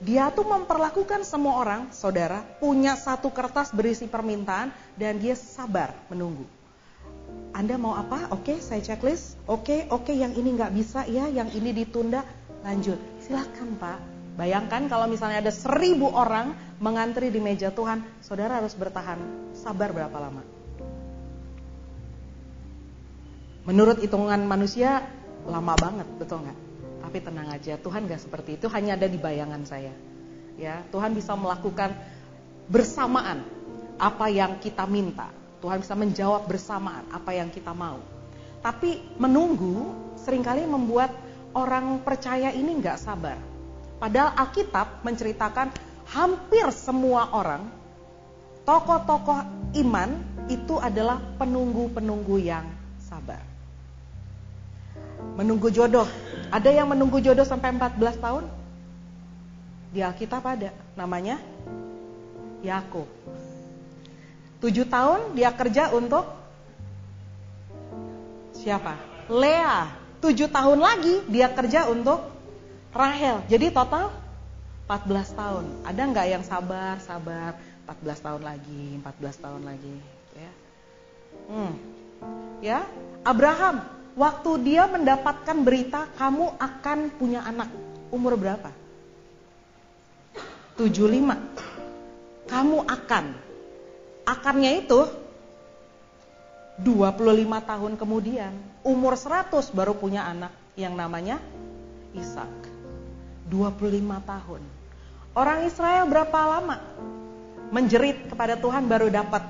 dia 0.00 0.32
tuh 0.32 0.48
memperlakukan 0.48 1.28
semua 1.28 1.60
orang, 1.60 1.92
saudara, 1.92 2.40
punya 2.60 2.96
satu 2.96 3.28
kertas 3.28 3.72
berisi 3.72 4.08
permintaan 4.08 4.72
dan 4.96 5.20
dia 5.20 5.36
sabar 5.36 5.92
menunggu. 6.08 6.48
Anda 7.52 7.76
mau 7.76 7.92
apa? 7.98 8.32
Oke, 8.32 8.62
saya 8.62 8.80
checklist. 8.80 9.36
Oke, 9.44 9.84
oke, 9.92 10.14
yang 10.14 10.32
ini 10.32 10.56
nggak 10.56 10.72
bisa 10.72 11.04
ya, 11.04 11.28
yang 11.28 11.52
ini 11.52 11.76
ditunda. 11.76 12.24
Lanjut, 12.64 12.96
silahkan 13.20 13.68
Pak. 13.76 13.98
Bayangkan 14.40 14.88
kalau 14.88 15.04
misalnya 15.04 15.44
ada 15.44 15.52
seribu 15.52 16.08
orang 16.08 16.56
mengantri 16.80 17.28
di 17.28 17.42
meja 17.42 17.68
Tuhan, 17.68 18.00
saudara 18.24 18.56
harus 18.62 18.72
bertahan 18.72 19.20
sabar 19.52 19.92
berapa 19.92 20.16
lama? 20.16 20.40
Menurut 23.68 24.00
hitungan 24.00 24.40
manusia, 24.48 25.04
lama 25.48 25.74
banget, 25.76 26.08
betul 26.20 26.44
nggak? 26.44 26.58
Tapi 27.00 27.18
tenang 27.24 27.48
aja, 27.48 27.74
Tuhan 27.80 28.04
nggak 28.04 28.20
seperti 28.20 28.60
itu, 28.60 28.66
hanya 28.68 28.96
ada 28.96 29.08
di 29.08 29.16
bayangan 29.16 29.62
saya. 29.64 29.92
Ya, 30.60 30.84
Tuhan 30.92 31.16
bisa 31.16 31.32
melakukan 31.32 31.96
bersamaan 32.68 33.42
apa 33.96 34.28
yang 34.28 34.60
kita 34.60 34.84
minta. 34.84 35.32
Tuhan 35.60 35.80
bisa 35.80 35.92
menjawab 35.96 36.48
bersamaan 36.48 37.04
apa 37.12 37.36
yang 37.36 37.52
kita 37.52 37.72
mau. 37.72 38.00
Tapi 38.60 39.16
menunggu 39.16 39.92
sering 40.20 40.44
kali 40.44 40.64
membuat 40.68 41.12
orang 41.56 42.00
percaya 42.04 42.52
ini 42.52 42.76
nggak 42.80 42.98
sabar. 43.00 43.36
Padahal 44.00 44.32
Alkitab 44.36 45.04
menceritakan 45.04 45.68
hampir 46.08 46.64
semua 46.72 47.32
orang, 47.36 47.68
tokoh-tokoh 48.64 49.44
iman 49.84 50.10
itu 50.48 50.80
adalah 50.80 51.20
penunggu-penunggu 51.36 52.36
yang 52.40 52.79
menunggu 55.38 55.72
jodoh. 55.72 56.06
Ada 56.50 56.70
yang 56.74 56.90
menunggu 56.90 57.22
jodoh 57.22 57.46
sampai 57.46 57.72
14 57.74 58.18
tahun? 58.18 58.44
Di 59.90 60.02
Alkitab 60.02 60.42
ada, 60.42 60.70
namanya 60.94 61.38
Yakub. 62.62 63.06
Tujuh 64.60 64.86
tahun 64.86 65.34
dia 65.34 65.50
kerja 65.56 65.90
untuk 65.96 66.28
siapa? 68.54 68.98
Lea. 69.32 69.88
Tujuh 70.20 70.52
tahun 70.52 70.84
lagi 70.84 71.24
dia 71.32 71.48
kerja 71.48 71.88
untuk 71.88 72.20
Rahel. 72.92 73.40
Jadi 73.48 73.72
total 73.72 74.12
14 74.84 75.38
tahun. 75.38 75.64
Ada 75.86 76.02
nggak 76.02 76.26
yang 76.28 76.44
sabar, 76.44 77.00
sabar 77.00 77.56
14 77.86 78.26
tahun 78.26 78.42
lagi, 78.42 78.98
14 79.00 79.42
tahun 79.42 79.62
lagi, 79.66 79.96
ya? 80.34 80.52
Hmm. 81.50 81.74
Ya, 82.60 82.78
Abraham 83.24 83.99
waktu 84.20 84.50
dia 84.60 84.84
mendapatkan 84.84 85.56
berita 85.64 86.04
kamu 86.20 86.60
akan 86.60 86.98
punya 87.16 87.40
anak. 87.40 87.72
Umur 88.12 88.36
berapa? 88.36 88.68
75. 90.76 91.40
Kamu 92.52 92.78
akan. 92.84 93.24
Akannya 94.28 94.84
itu 94.84 95.00
25 96.84 97.60
tahun 97.64 97.92
kemudian, 97.96 98.52
umur 98.84 99.16
100 99.16 99.72
baru 99.72 99.96
punya 99.96 100.28
anak 100.28 100.52
yang 100.76 100.92
namanya 100.92 101.40
Ishak. 102.12 102.68
25 103.48 104.20
tahun. 104.28 104.62
Orang 105.32 105.64
Israel 105.64 106.04
berapa 106.10 106.38
lama 106.44 106.76
menjerit 107.70 108.26
kepada 108.28 108.58
Tuhan 108.58 108.86
baru 108.90 109.08
dapat 109.08 109.46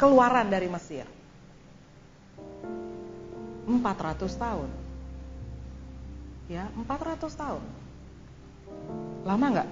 keluaran 0.00 0.48
dari 0.48 0.68
Mesir? 0.72 1.17
400 3.68 4.32
tahun. 4.32 4.70
Ya, 6.48 6.64
400 6.72 7.28
tahun. 7.36 7.62
Lama 9.28 9.46
nggak? 9.52 9.70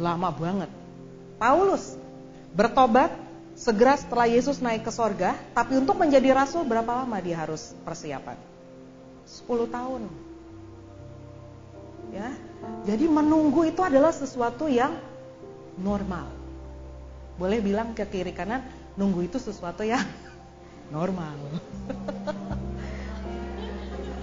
Lama 0.00 0.28
banget. 0.32 0.70
Paulus 1.36 2.00
bertobat 2.56 3.12
segera 3.52 4.00
setelah 4.00 4.24
Yesus 4.24 4.64
naik 4.64 4.88
ke 4.88 4.92
sorga, 4.92 5.36
tapi 5.52 5.76
untuk 5.76 6.00
menjadi 6.00 6.32
rasul 6.32 6.64
berapa 6.64 7.04
lama 7.04 7.20
dia 7.20 7.36
harus 7.36 7.76
persiapan? 7.84 8.40
10 9.28 9.68
tahun. 9.68 10.02
Ya, 12.12 12.28
jadi 12.84 13.08
menunggu 13.08 13.68
itu 13.68 13.80
adalah 13.80 14.12
sesuatu 14.12 14.68
yang 14.68 14.96
normal. 15.80 16.28
Boleh 17.40 17.60
bilang 17.60 17.96
ke 17.96 18.04
kiri 18.04 18.32
kanan, 18.32 18.64
nunggu 18.96 19.28
itu 19.28 19.40
sesuatu 19.40 19.84
yang 19.84 20.04
normal. 20.96 21.36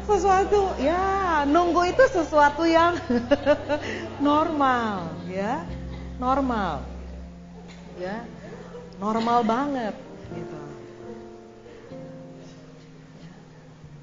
sesuatu 0.10 0.74
ya 0.82 1.46
nunggu 1.46 1.94
itu 1.94 2.04
sesuatu 2.10 2.66
yang 2.66 2.98
normal 4.30 5.14
ya 5.30 5.62
normal 6.18 6.82
ya 8.02 8.26
normal 9.00 9.40
banget 9.48 9.96
gitu. 10.36 10.60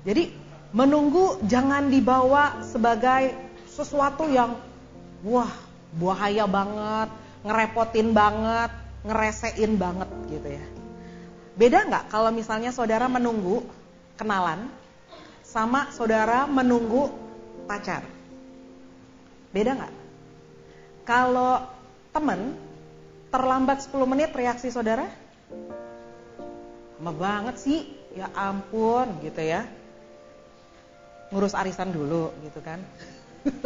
Jadi 0.06 0.24
menunggu 0.70 1.42
jangan 1.44 1.90
dibawa 1.90 2.62
sebagai 2.62 3.34
sesuatu 3.66 4.30
yang 4.30 4.56
wah 5.26 5.50
bahaya 5.96 6.46
banget 6.46 7.10
ngerepotin 7.42 8.14
banget 8.14 8.70
ngeresein 9.02 9.72
banget 9.76 10.08
gitu 10.30 10.48
ya. 10.56 10.64
Beda 11.56 11.84
nggak 11.88 12.04
kalau 12.12 12.30
misalnya 12.30 12.70
saudara 12.70 13.08
menunggu 13.08 13.64
kenalan 14.16 14.68
sama 15.56 15.88
saudara 15.88 16.44
menunggu 16.44 17.08
pacar? 17.64 18.04
Beda 19.56 19.72
nggak? 19.72 19.94
Kalau 21.08 21.64
temen 22.12 22.52
terlambat 23.32 23.88
10 23.88 24.04
menit 24.04 24.36
reaksi 24.36 24.68
saudara? 24.68 25.08
Lama 27.00 27.12
banget 27.16 27.56
sih, 27.56 27.88
ya 28.12 28.28
ampun 28.36 29.08
gitu 29.24 29.40
ya. 29.40 29.64
Ngurus 31.32 31.56
arisan 31.56 31.88
dulu 31.88 32.36
gitu 32.44 32.60
kan. 32.60 32.84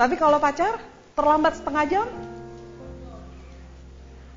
Tapi 0.00 0.18
kalau 0.18 0.42
pacar 0.42 0.74
terlambat 1.14 1.54
setengah 1.54 1.84
jam? 1.86 2.08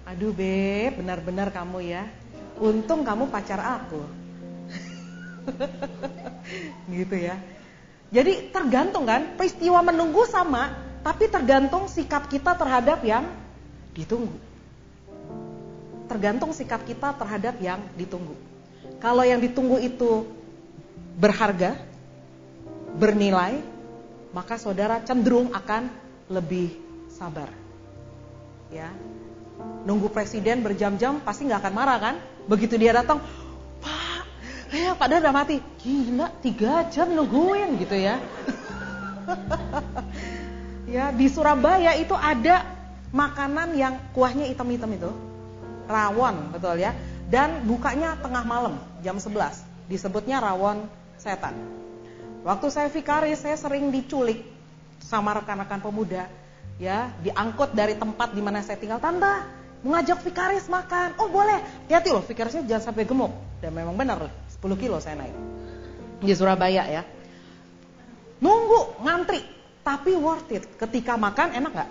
Aduh 0.06 0.30
beb, 0.30 1.02
benar-benar 1.02 1.50
kamu 1.50 1.82
ya. 1.82 2.06
Untung 2.62 3.02
kamu 3.02 3.34
pacar 3.34 3.58
aku. 3.58 4.23
gitu 7.00 7.16
ya. 7.16 7.36
Jadi 8.14 8.54
tergantung 8.54 9.10
kan, 9.10 9.34
peristiwa 9.34 9.82
menunggu 9.82 10.24
sama, 10.30 10.78
tapi 11.02 11.26
tergantung 11.28 11.90
sikap 11.90 12.30
kita 12.30 12.54
terhadap 12.54 13.02
yang 13.02 13.26
ditunggu. 13.98 14.38
Tergantung 16.06 16.54
sikap 16.54 16.86
kita 16.86 17.16
terhadap 17.18 17.58
yang 17.58 17.82
ditunggu. 17.98 18.38
Kalau 19.02 19.26
yang 19.26 19.42
ditunggu 19.42 19.82
itu 19.82 20.30
berharga, 21.18 21.74
bernilai, 22.94 23.60
maka 24.30 24.62
saudara 24.62 25.02
cenderung 25.02 25.50
akan 25.50 25.90
lebih 26.30 26.74
sabar. 27.10 27.50
Ya, 28.70 28.90
nunggu 29.86 30.10
presiden 30.10 30.62
berjam-jam 30.66 31.22
pasti 31.22 31.46
nggak 31.46 31.62
akan 31.66 31.74
marah 31.74 31.98
kan? 32.02 32.16
Begitu 32.50 32.78
dia 32.78 32.94
datang, 32.94 33.22
Pak, 34.74 34.82
ya 34.82 34.92
Pak 34.98 35.06
udah 35.22 35.30
mati. 35.30 35.62
Gila, 35.86 36.34
tiga 36.42 36.90
jam 36.90 37.14
nungguin 37.14 37.78
gitu 37.78 37.94
ya. 37.94 38.18
ya 40.98 41.14
di 41.14 41.30
Surabaya 41.30 41.94
itu 41.94 42.18
ada 42.18 42.66
makanan 43.14 43.78
yang 43.78 44.02
kuahnya 44.18 44.50
hitam-hitam 44.50 44.90
itu, 44.98 45.14
rawon 45.86 46.50
betul 46.50 46.82
ya. 46.82 46.98
Dan 47.30 47.70
bukanya 47.70 48.18
tengah 48.18 48.42
malam 48.42 48.82
jam 49.06 49.22
11, 49.22 49.62
disebutnya 49.86 50.42
rawon 50.42 50.90
setan. 51.22 51.54
Waktu 52.42 52.74
saya 52.74 52.90
vikaris 52.90 53.46
saya 53.46 53.54
sering 53.54 53.94
diculik 53.94 54.42
sama 55.06 55.38
rekan-rekan 55.38 55.86
pemuda 55.86 56.26
ya 56.82 57.14
diangkut 57.22 57.78
dari 57.78 57.94
tempat 57.94 58.34
di 58.34 58.42
mana 58.42 58.66
saya 58.66 58.82
tinggal 58.82 58.98
tante 58.98 59.46
mengajak 59.86 60.24
vikaris 60.26 60.66
makan 60.72 61.14
oh 61.20 61.30
boleh 61.30 61.60
hati-hati 61.86 62.10
loh 62.10 62.24
vikarisnya 62.24 62.66
jangan 62.66 62.92
sampai 62.92 63.06
gemuk 63.06 63.30
dan 63.62 63.76
memang 63.76 63.94
benar 63.94 64.32
10 64.64 64.80
kilo 64.80 64.96
saya 65.04 65.20
naik. 65.20 65.36
Di 66.24 66.32
Surabaya 66.32 66.88
ya. 66.88 67.04
Nunggu 68.40 69.04
ngantri. 69.04 69.44
Tapi 69.84 70.16
worth 70.16 70.48
it. 70.56 70.64
Ketika 70.80 71.20
makan 71.20 71.52
enak 71.52 71.72
nggak? 71.76 71.90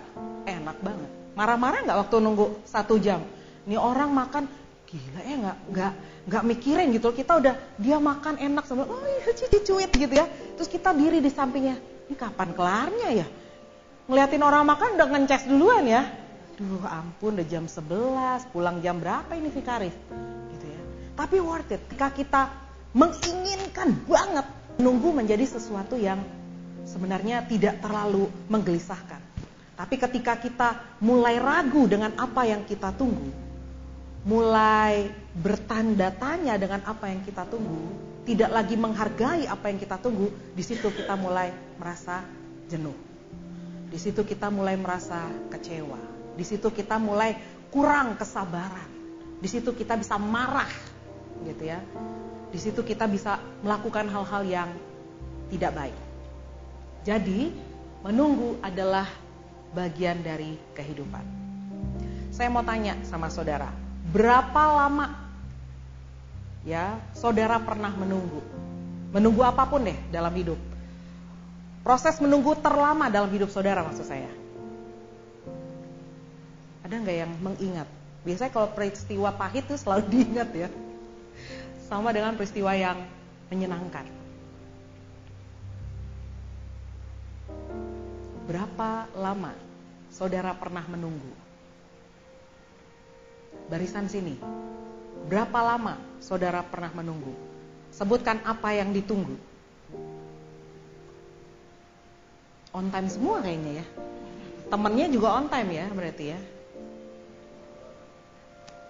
Enak 0.49 0.77
banget. 0.81 1.09
Marah-marah 1.37 1.85
nggak 1.85 1.99
waktu 2.01 2.15
nunggu 2.17 2.65
satu 2.65 2.97
jam? 2.97 3.21
Ini 3.69 3.77
orang 3.77 4.09
makan 4.09 4.49
gila 4.89 5.21
ya 5.25 5.35
nggak 5.37 5.57
nggak 5.69 5.91
nggak 6.25 6.43
mikirin 6.49 6.87
gitu. 6.97 7.13
Kita 7.13 7.37
udah 7.37 7.53
dia 7.77 8.01
makan 8.01 8.41
enak 8.41 8.65
sama 8.65 8.89
oh 8.89 9.05
iya 9.05 9.29
cuit 9.37 9.93
gitu 9.93 10.13
ya. 10.13 10.25
Terus 10.57 10.69
kita 10.69 10.89
diri 10.97 11.21
di 11.21 11.29
sampingnya 11.29 11.77
ini 12.09 12.15
kapan 12.17 12.57
kelarnya 12.57 13.09
ya? 13.21 13.27
Ngeliatin 14.09 14.41
orang 14.41 14.65
makan 14.65 14.97
udah 14.97 15.07
ngeces 15.13 15.45
duluan 15.45 15.85
ya. 15.85 16.09
Duh 16.53 16.85
ampun 16.85 17.33
udah 17.33 17.47
jam 17.49 17.65
11, 17.65 18.53
pulang 18.53 18.77
jam 18.81 19.01
berapa 19.01 19.33
ini 19.33 19.49
Vikaris? 19.49 19.95
Gitu 20.53 20.65
ya. 20.69 20.81
Tapi 21.17 21.41
worth 21.41 21.73
it. 21.73 21.81
Ketika 21.89 22.13
kita 22.13 22.41
menginginkan 22.93 23.97
banget 24.05 24.47
nunggu 24.77 25.09
menjadi 25.13 25.45
sesuatu 25.45 25.97
yang 25.97 26.21
sebenarnya 26.85 27.45
tidak 27.45 27.81
terlalu 27.81 28.29
menggelisahkan. 28.49 29.21
Tapi 29.73 29.95
ketika 29.97 30.37
kita 30.37 30.69
mulai 31.01 31.41
ragu 31.41 31.89
dengan 31.89 32.13
apa 32.21 32.45
yang 32.45 32.61
kita 32.69 32.93
tunggu, 32.93 33.33
mulai 34.23 35.09
bertanda 35.33 36.13
tanya 36.13 36.55
dengan 36.61 36.85
apa 36.85 37.09
yang 37.09 37.25
kita 37.25 37.49
tunggu, 37.49 37.89
tidak 38.23 38.53
lagi 38.53 38.77
menghargai 38.77 39.49
apa 39.49 39.73
yang 39.73 39.81
kita 39.81 39.97
tunggu, 39.97 40.29
di 40.53 40.63
situ 40.63 40.93
kita 40.93 41.17
mulai 41.17 41.49
merasa 41.81 42.21
jenuh. 42.69 42.95
Di 43.89 43.97
situ 43.97 44.21
kita 44.21 44.53
mulai 44.53 44.77
merasa 44.77 45.25
kecewa. 45.49 45.99
Di 46.33 46.45
situ 46.45 46.69
kita 46.69 46.97
mulai 46.97 47.37
kurang 47.69 48.17
kesabaran. 48.17 48.89
Di 49.41 49.49
situ 49.49 49.73
kita 49.73 49.97
bisa 49.97 50.17
marah, 50.21 50.69
gitu 51.45 51.67
ya. 51.67 51.81
Di 52.53 52.61
situ 52.61 52.85
kita 52.85 53.09
bisa 53.09 53.41
melakukan 53.65 54.05
hal-hal 54.13 54.45
yang 54.45 54.69
tidak 55.49 55.73
baik. 55.73 55.97
Jadi, 57.01 57.49
menunggu 58.05 58.61
adalah 58.61 59.09
bagian 59.73 60.21
dari 60.21 60.53
kehidupan. 60.77 61.25
Saya 62.29 62.53
mau 62.53 62.61
tanya 62.61 62.93
sama 63.09 63.33
saudara, 63.33 63.73
berapa 64.13 64.63
lama 64.69 65.17
ya 66.61 67.01
saudara 67.17 67.57
pernah 67.57 67.89
menunggu? 67.89 68.41
Menunggu 69.09 69.41
apa 69.41 69.65
pun 69.65 69.85
deh 69.85 69.97
dalam 70.13 70.33
hidup. 70.33 70.57
Proses 71.81 72.17
menunggu 72.21 72.53
terlama 72.61 73.09
dalam 73.09 73.33
hidup 73.33 73.49
saudara 73.49 73.81
maksud 73.81 74.05
saya. 74.05 74.29
Ada 76.85 77.01
nggak 77.01 77.17
yang 77.17 77.33
mengingat? 77.41 77.89
Biasanya 78.23 78.51
kalau 78.55 78.69
peristiwa 78.71 79.33
pahit 79.35 79.65
itu 79.67 79.75
selalu 79.75 80.05
diingat 80.13 80.49
ya. 80.53 80.69
Sama 81.93 82.09
dengan 82.09 82.33
peristiwa 82.33 82.73
yang 82.73 83.05
menyenangkan. 83.53 84.09
Berapa 88.49 89.05
lama 89.13 89.53
saudara 90.09 90.57
pernah 90.57 90.81
menunggu? 90.89 91.29
Barisan 93.69 94.09
sini. 94.09 94.41
Berapa 95.29 95.53
lama 95.61 96.01
saudara 96.17 96.65
pernah 96.65 96.89
menunggu? 96.97 97.29
Sebutkan 97.93 98.41
apa 98.41 98.73
yang 98.73 98.89
ditunggu. 98.89 99.37
on 102.73 102.89
time 102.89 103.05
semua 103.05 103.37
kayaknya 103.37 103.85
ya. 103.85 103.85
Temennya 104.73 105.13
juga 105.13 105.37
on 105.37 105.45
time 105.45 105.69
ya 105.77 105.85
berarti 105.93 106.25
ya. 106.33 106.39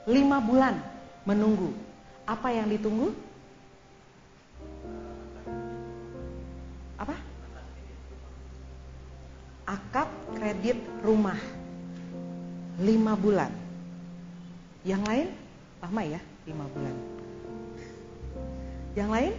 Lima 0.07 0.39
bulan 0.39 0.79
menunggu. 1.27 1.92
Apa 2.23 2.55
yang 2.55 2.71
ditunggu? 2.71 3.11
Apa? 6.95 7.15
Akad 9.67 10.07
kredit 10.39 10.79
rumah. 11.03 11.35
Lima 12.79 13.13
bulan. 13.19 13.51
Yang 14.87 15.03
lain? 15.03 15.27
Lama 15.83 16.01
ya, 16.07 16.21
lima 16.47 16.65
bulan. 16.71 16.95
Yang 18.95 19.09
lain? 19.11 19.33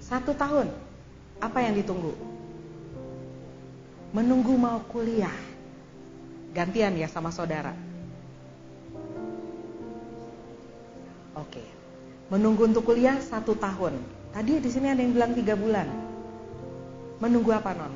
Satu 0.00 0.32
tahun. 0.32 0.72
Apa 1.44 1.60
yang 1.60 1.76
ditunggu? 1.76 2.16
Menunggu 4.16 4.56
mau 4.56 4.80
kuliah. 4.88 5.32
Gantian 6.56 6.96
ya 6.98 7.06
sama 7.06 7.30
saudara. 7.30 7.89
Oke. 11.36 11.62
Menunggu 12.30 12.66
untuk 12.70 12.86
kuliah 12.86 13.18
satu 13.18 13.58
tahun. 13.58 13.98
Tadi 14.30 14.62
di 14.62 14.70
sini 14.70 14.90
ada 14.90 15.02
yang 15.02 15.14
bilang 15.14 15.34
tiga 15.34 15.58
bulan. 15.58 15.86
Menunggu 17.18 17.50
apa 17.50 17.74
non? 17.74 17.94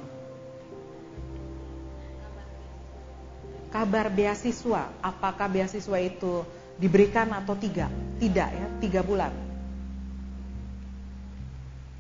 Kabar 3.71 4.11
beasiswa. 4.11 4.91
Apakah 5.03 5.47
beasiswa 5.51 5.99
itu 6.03 6.47
diberikan 6.79 7.31
atau 7.31 7.55
tidak? 7.55 7.91
Tidak 8.19 8.49
ya, 8.55 8.67
tiga 8.79 9.03
bulan 9.03 9.45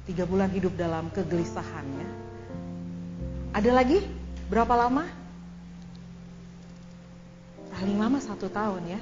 Tiga 0.04 0.28
bulan 0.28 0.52
hidup 0.52 0.76
dalam 0.76 1.08
kegelisahan 1.16 1.86
ya. 1.96 2.08
Ada 3.56 3.70
lagi? 3.72 4.04
Berapa 4.52 4.76
lama? 4.76 5.08
Paling 7.72 7.96
lama 7.96 8.20
satu 8.20 8.52
tahun 8.52 8.84
ya. 8.84 9.00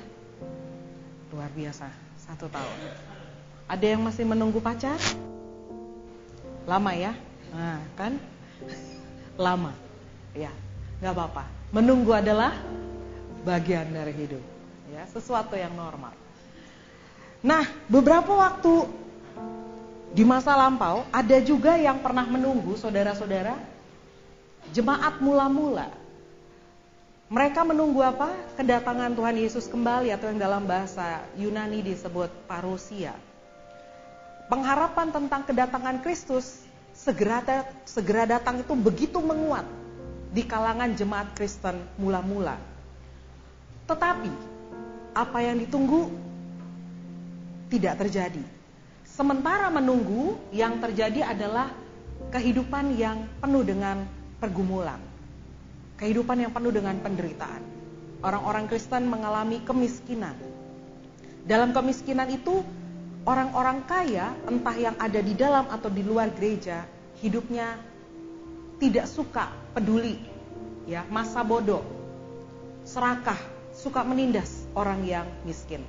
Luar 1.34 1.50
biasa, 1.50 1.90
satu 2.22 2.46
tahun. 2.46 2.78
Ada 3.66 3.86
yang 3.96 4.02
masih 4.04 4.24
menunggu 4.26 4.62
pacar? 4.62 4.98
Lama 6.68 6.92
ya? 6.94 7.12
Nah, 7.50 7.82
kan? 7.98 8.16
Lama. 9.44 9.72
Ya, 10.32 10.52
nggak 11.02 11.12
apa-apa. 11.12 11.44
Menunggu 11.74 12.14
adalah 12.14 12.54
bagian 13.42 13.90
dari 13.90 14.14
hidup. 14.14 14.44
Ya, 14.92 15.08
sesuatu 15.08 15.56
yang 15.56 15.72
normal. 15.74 16.14
Nah, 17.42 17.66
beberapa 17.90 18.38
waktu 18.38 18.86
di 20.12 20.22
masa 20.22 20.54
lampau 20.54 21.02
ada 21.10 21.40
juga 21.40 21.74
yang 21.80 21.98
pernah 22.04 22.28
menunggu 22.28 22.76
saudara-saudara 22.78 23.56
jemaat 24.70 25.18
mula-mula. 25.18 26.01
Mereka 27.32 27.64
menunggu 27.64 28.04
apa? 28.04 28.28
Kedatangan 28.60 29.16
Tuhan 29.16 29.40
Yesus 29.40 29.64
kembali 29.64 30.12
atau 30.12 30.28
yang 30.28 30.36
dalam 30.36 30.68
bahasa 30.68 31.24
Yunani 31.40 31.80
disebut 31.80 32.28
parousia. 32.44 33.16
Pengharapan 34.52 35.08
tentang 35.08 35.40
kedatangan 35.48 36.04
Kristus 36.04 36.60
segera 36.92 37.40
segera 37.88 38.28
datang 38.28 38.60
itu 38.60 38.76
begitu 38.76 39.16
menguat 39.16 39.64
di 40.28 40.44
kalangan 40.44 40.92
jemaat 40.92 41.32
Kristen 41.32 41.80
mula-mula. 41.96 42.60
Tetapi 43.88 44.32
apa 45.16 45.38
yang 45.40 45.56
ditunggu 45.56 46.12
tidak 47.72 47.96
terjadi. 47.96 48.44
Sementara 49.08 49.72
menunggu, 49.72 50.36
yang 50.52 50.84
terjadi 50.84 51.32
adalah 51.32 51.72
kehidupan 52.28 52.92
yang 53.00 53.24
penuh 53.40 53.64
dengan 53.64 54.04
pergumulan. 54.36 55.11
Kehidupan 56.02 56.42
yang 56.42 56.50
penuh 56.50 56.74
dengan 56.74 56.98
penderitaan. 56.98 57.62
Orang-orang 58.26 58.66
Kristen 58.66 59.06
mengalami 59.06 59.62
kemiskinan. 59.62 60.34
Dalam 61.46 61.70
kemiskinan 61.70 62.26
itu, 62.26 62.66
orang-orang 63.22 63.86
kaya, 63.86 64.34
entah 64.50 64.74
yang 64.74 64.98
ada 64.98 65.22
di 65.22 65.30
dalam 65.38 65.70
atau 65.70 65.86
di 65.86 66.02
luar 66.02 66.34
gereja, 66.34 66.82
hidupnya 67.22 67.78
tidak 68.82 69.06
suka 69.06 69.54
peduli, 69.78 70.18
ya, 70.90 71.06
masa 71.06 71.46
bodoh, 71.46 71.86
serakah, 72.82 73.38
suka 73.70 74.02
menindas 74.02 74.66
orang 74.74 75.06
yang 75.06 75.26
miskin. 75.46 75.86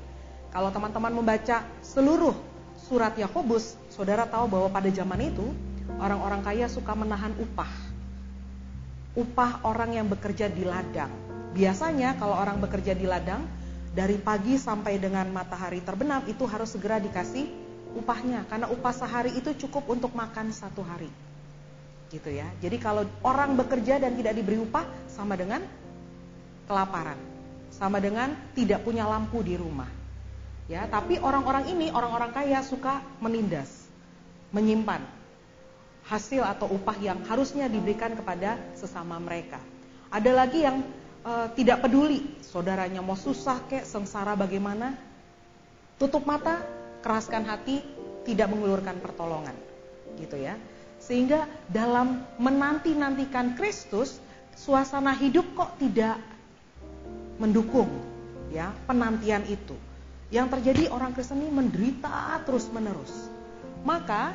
Kalau 0.54 0.70
teman-teman 0.70 1.10
membaca 1.10 1.66
seluruh 1.82 2.38
surat 2.86 3.18
Yakobus, 3.18 3.74
saudara 3.90 4.30
tahu 4.30 4.46
bahwa 4.46 4.70
pada 4.70 4.94
zaman 4.94 5.34
itu 5.34 5.50
orang-orang 5.98 6.46
kaya 6.46 6.70
suka 6.70 6.94
menahan 6.94 7.34
upah. 7.42 7.93
Upah 9.14 9.62
orang 9.62 9.94
yang 9.94 10.10
bekerja 10.10 10.50
di 10.50 10.66
ladang. 10.66 11.14
Biasanya 11.54 12.18
kalau 12.18 12.34
orang 12.34 12.58
bekerja 12.58 12.98
di 12.98 13.06
ladang, 13.06 13.46
dari 13.94 14.18
pagi 14.18 14.58
sampai 14.58 14.98
dengan 14.98 15.30
matahari 15.30 15.86
terbenam 15.86 16.26
itu 16.26 16.50
harus 16.50 16.74
segera 16.74 16.98
dikasih 16.98 17.46
upahnya. 17.94 18.50
Karena 18.50 18.74
upah 18.74 18.94
sehari 18.94 19.38
itu 19.38 19.54
cukup 19.66 19.94
untuk 19.94 20.18
makan 20.18 20.50
satu 20.50 20.82
hari. 20.82 21.14
Gitu 22.10 22.30
ya. 22.34 22.50
Jadi 22.58 22.82
kalau 22.82 23.06
orang 23.22 23.54
bekerja 23.54 24.02
dan 24.02 24.18
tidak 24.18 24.34
diberi 24.34 24.58
upah 24.58 24.86
sama 25.06 25.38
dengan 25.38 25.62
kelaparan. 26.66 27.18
Sama 27.70 28.02
dengan 28.02 28.34
tidak 28.58 28.82
punya 28.82 29.06
lampu 29.06 29.46
di 29.46 29.54
rumah. 29.54 29.90
Ya 30.66 30.90
tapi 30.90 31.22
orang-orang 31.22 31.70
ini 31.70 31.94
orang-orang 31.94 32.34
kaya 32.34 32.66
suka 32.66 33.04
menindas 33.22 33.84
menyimpan 34.54 35.02
hasil 36.08 36.44
atau 36.44 36.68
upah 36.68 36.98
yang 37.00 37.24
harusnya 37.28 37.72
diberikan 37.72 38.14
kepada 38.16 38.60
sesama 38.76 39.16
mereka. 39.20 39.60
Ada 40.12 40.32
lagi 40.36 40.64
yang 40.64 40.84
uh, 41.24 41.48
tidak 41.56 41.84
peduli 41.84 42.38
saudaranya 42.44 43.00
mau 43.00 43.16
susah 43.16 43.64
kek 43.72 43.88
sengsara 43.88 44.36
bagaimana. 44.36 44.94
Tutup 45.98 46.28
mata 46.28 46.60
keraskan 47.06 47.48
hati 47.48 47.80
tidak 48.28 48.52
mengulurkan 48.52 49.00
pertolongan. 49.00 49.56
Gitu 50.20 50.38
ya. 50.44 50.60
Sehingga 51.00 51.48
dalam 51.72 52.24
menanti-nantikan 52.40 53.56
Kristus 53.60 54.20
suasana 54.56 55.16
hidup 55.16 55.44
kok 55.56 55.76
tidak 55.80 56.20
mendukung 57.40 57.90
ya 58.52 58.76
penantian 58.86 59.44
itu. 59.48 59.76
Yang 60.34 60.60
terjadi 60.60 60.90
orang 60.90 61.14
Kristen 61.14 61.46
ini 61.46 61.52
menderita 61.52 62.42
terus 62.44 62.66
menerus 62.74 63.34
maka 63.84 64.32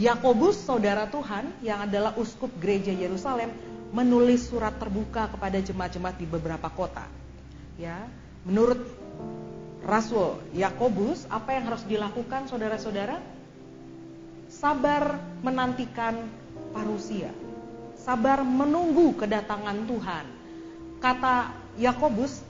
Yakobus 0.00 0.56
saudara 0.64 1.04
Tuhan 1.12 1.52
yang 1.60 1.84
adalah 1.84 2.16
uskup 2.16 2.48
gereja 2.56 2.88
Yerusalem 2.88 3.52
menulis 3.92 4.48
surat 4.48 4.72
terbuka 4.80 5.28
kepada 5.28 5.60
jemaat-jemaat 5.60 6.16
di 6.16 6.24
beberapa 6.24 6.72
kota. 6.72 7.04
Ya, 7.76 8.08
menurut 8.48 8.80
Rasul 9.84 10.40
Yakobus, 10.56 11.28
apa 11.28 11.52
yang 11.52 11.68
harus 11.68 11.84
dilakukan 11.84 12.48
saudara-saudara? 12.48 13.20
Sabar 14.48 15.20
menantikan 15.44 16.16
parusia. 16.72 17.28
Sabar 18.00 18.40
menunggu 18.40 19.12
kedatangan 19.20 19.84
Tuhan. 19.84 20.24
Kata 21.04 21.52
Yakobus, 21.76 22.40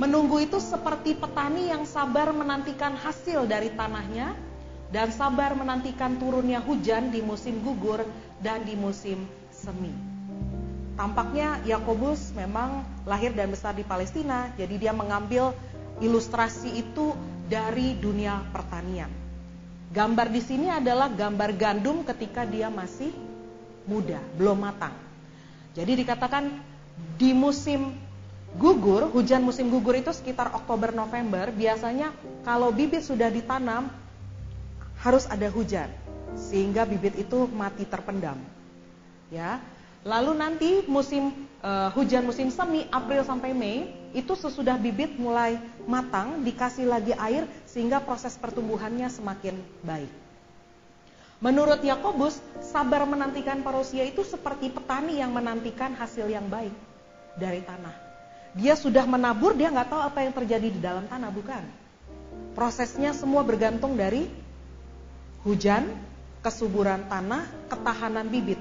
menunggu 0.00 0.40
itu 0.40 0.56
seperti 0.56 1.20
petani 1.20 1.68
yang 1.68 1.84
sabar 1.84 2.32
menantikan 2.32 2.96
hasil 2.96 3.44
dari 3.44 3.68
tanahnya 3.76 4.32
dan 4.94 5.10
sabar 5.10 5.58
menantikan 5.58 6.14
turunnya 6.22 6.62
hujan 6.62 7.10
di 7.10 7.18
musim 7.18 7.58
gugur 7.66 8.06
dan 8.38 8.62
di 8.62 8.78
musim 8.78 9.26
semi. 9.50 9.90
Tampaknya 10.94 11.58
Yakobus 11.66 12.30
memang 12.38 12.86
lahir 13.02 13.34
dan 13.34 13.50
besar 13.50 13.74
di 13.74 13.82
Palestina, 13.82 14.54
jadi 14.54 14.78
dia 14.78 14.92
mengambil 14.94 15.50
ilustrasi 15.98 16.78
itu 16.78 17.10
dari 17.50 17.98
dunia 17.98 18.46
pertanian. 18.54 19.10
Gambar 19.90 20.30
di 20.30 20.38
sini 20.38 20.70
adalah 20.70 21.10
gambar 21.10 21.50
gandum 21.58 22.06
ketika 22.06 22.46
dia 22.46 22.70
masih 22.70 23.10
muda, 23.90 24.22
belum 24.38 24.62
matang. 24.62 24.94
Jadi 25.74 26.06
dikatakan 26.06 26.54
di 27.18 27.34
musim 27.34 27.98
gugur, 28.54 29.10
hujan 29.10 29.42
musim 29.42 29.66
gugur 29.74 29.98
itu 29.98 30.14
sekitar 30.14 30.54
Oktober 30.54 30.94
November, 30.94 31.50
biasanya 31.50 32.14
kalau 32.46 32.70
bibit 32.70 33.02
sudah 33.02 33.26
ditanam 33.26 33.90
harus 35.04 35.28
ada 35.28 35.52
hujan 35.52 35.92
sehingga 36.32 36.88
bibit 36.88 37.20
itu 37.20 37.44
mati 37.52 37.84
terpendam. 37.84 38.40
Ya, 39.28 39.60
Lalu 40.04 40.32
nanti 40.36 40.70
musim 40.84 41.32
uh, 41.64 41.88
hujan 41.96 42.28
musim 42.28 42.52
semi 42.52 42.84
April 42.92 43.24
sampai 43.24 43.56
Mei 43.56 43.88
itu 44.12 44.36
sesudah 44.36 44.76
bibit 44.76 45.16
mulai 45.16 45.56
matang 45.88 46.44
dikasih 46.44 46.84
lagi 46.84 47.16
air 47.16 47.48
sehingga 47.64 48.04
proses 48.04 48.36
pertumbuhannya 48.36 49.08
semakin 49.08 49.56
baik. 49.80 50.12
Menurut 51.40 51.80
Yakobus, 51.80 52.36
sabar 52.60 53.08
menantikan 53.08 53.64
parusia 53.64 54.04
itu 54.04 54.20
seperti 54.24 54.68
petani 54.68 55.24
yang 55.24 55.32
menantikan 55.32 55.96
hasil 55.96 56.28
yang 56.28 56.52
baik 56.52 56.72
dari 57.40 57.64
tanah. 57.64 57.96
Dia 58.54 58.76
sudah 58.76 59.08
menabur, 59.08 59.56
dia 59.56 59.72
nggak 59.72 59.88
tahu 59.88 60.02
apa 60.04 60.20
yang 60.20 60.32
terjadi 60.36 60.68
di 60.68 60.80
dalam 60.84 61.08
tanah, 61.08 61.32
bukan? 61.32 61.64
Prosesnya 62.54 63.16
semua 63.16 63.42
bergantung 63.42 63.98
dari 63.98 64.30
hujan, 65.44 65.92
kesuburan 66.40 67.04
tanah, 67.06 67.44
ketahanan 67.68 68.26
bibit. 68.32 68.58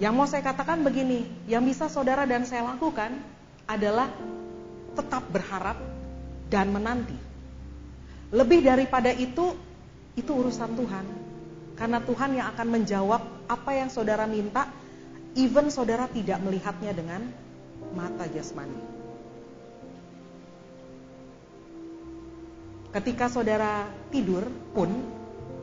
Yang 0.00 0.12
mau 0.16 0.28
saya 0.28 0.44
katakan 0.44 0.80
begini, 0.80 1.28
yang 1.44 1.64
bisa 1.64 1.88
saudara 1.88 2.24
dan 2.24 2.44
saya 2.48 2.64
lakukan 2.64 3.12
adalah 3.68 4.08
tetap 4.96 5.24
berharap 5.28 5.76
dan 6.48 6.72
menanti. 6.72 7.16
Lebih 8.32 8.64
daripada 8.64 9.12
itu, 9.12 9.56
itu 10.16 10.30
urusan 10.30 10.72
Tuhan. 10.76 11.06
Karena 11.76 11.98
Tuhan 12.04 12.36
yang 12.36 12.46
akan 12.52 12.68
menjawab 12.68 13.22
apa 13.48 13.70
yang 13.72 13.88
saudara 13.88 14.28
minta, 14.28 14.68
even 15.36 15.72
saudara 15.72 16.08
tidak 16.08 16.40
melihatnya 16.44 16.92
dengan 16.92 17.24
mata 17.96 18.28
jasmani. 18.28 19.00
Ketika 22.90 23.30
saudara 23.30 23.86
tidur 24.10 24.50
pun 24.74 25.19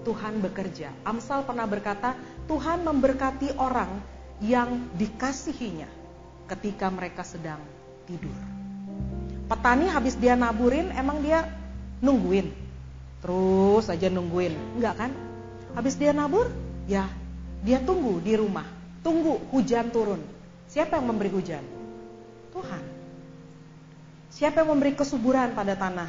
Tuhan 0.08 0.40
bekerja. 0.40 0.96
Amsal 1.04 1.44
pernah 1.44 1.68
berkata, 1.68 2.16
Tuhan 2.48 2.88
memberkati 2.88 3.60
orang 3.60 4.00
yang 4.40 4.88
dikasihinya 4.96 5.92
ketika 6.48 6.88
mereka 6.88 7.28
sedang 7.28 7.60
tidur. 8.08 8.32
Petani 9.52 9.92
habis 9.92 10.16
dia 10.16 10.40
naburin, 10.40 10.96
emang 10.96 11.20
dia 11.20 11.44
nungguin. 12.00 12.56
Terus 13.20 13.92
aja 13.92 14.08
nungguin. 14.08 14.80
Enggak 14.80 14.96
kan? 14.96 15.12
Habis 15.76 16.00
dia 16.00 16.16
nabur, 16.16 16.48
ya 16.88 17.12
dia 17.68 17.84
tunggu 17.84 18.24
di 18.24 18.40
rumah. 18.40 18.64
Tunggu 19.04 19.44
hujan 19.52 19.92
turun. 19.92 20.24
Siapa 20.72 21.00
yang 21.00 21.12
memberi 21.12 21.32
hujan? 21.36 21.64
Tuhan. 22.56 22.84
Siapa 24.32 24.64
yang 24.64 24.72
memberi 24.72 24.96
kesuburan 24.96 25.52
pada 25.52 25.76
tanah? 25.76 26.08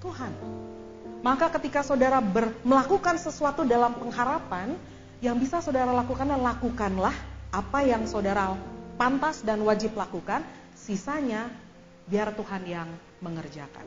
Tuhan. 0.00 0.32
Maka 1.20 1.52
ketika 1.60 1.84
saudara 1.84 2.18
ber, 2.24 2.56
melakukan 2.64 3.20
sesuatu 3.20 3.64
dalam 3.68 3.92
pengharapan, 3.96 4.72
yang 5.20 5.36
bisa 5.36 5.60
saudara 5.60 5.92
lakukan 5.92 6.24
lakukanlah 6.24 7.12
apa 7.52 7.84
yang 7.84 8.08
saudara 8.08 8.56
pantas 8.96 9.44
dan 9.44 9.60
wajib 9.60 9.92
lakukan, 9.92 10.40
sisanya 10.72 11.52
biar 12.08 12.32
Tuhan 12.32 12.64
yang 12.64 12.88
mengerjakan. 13.20 13.84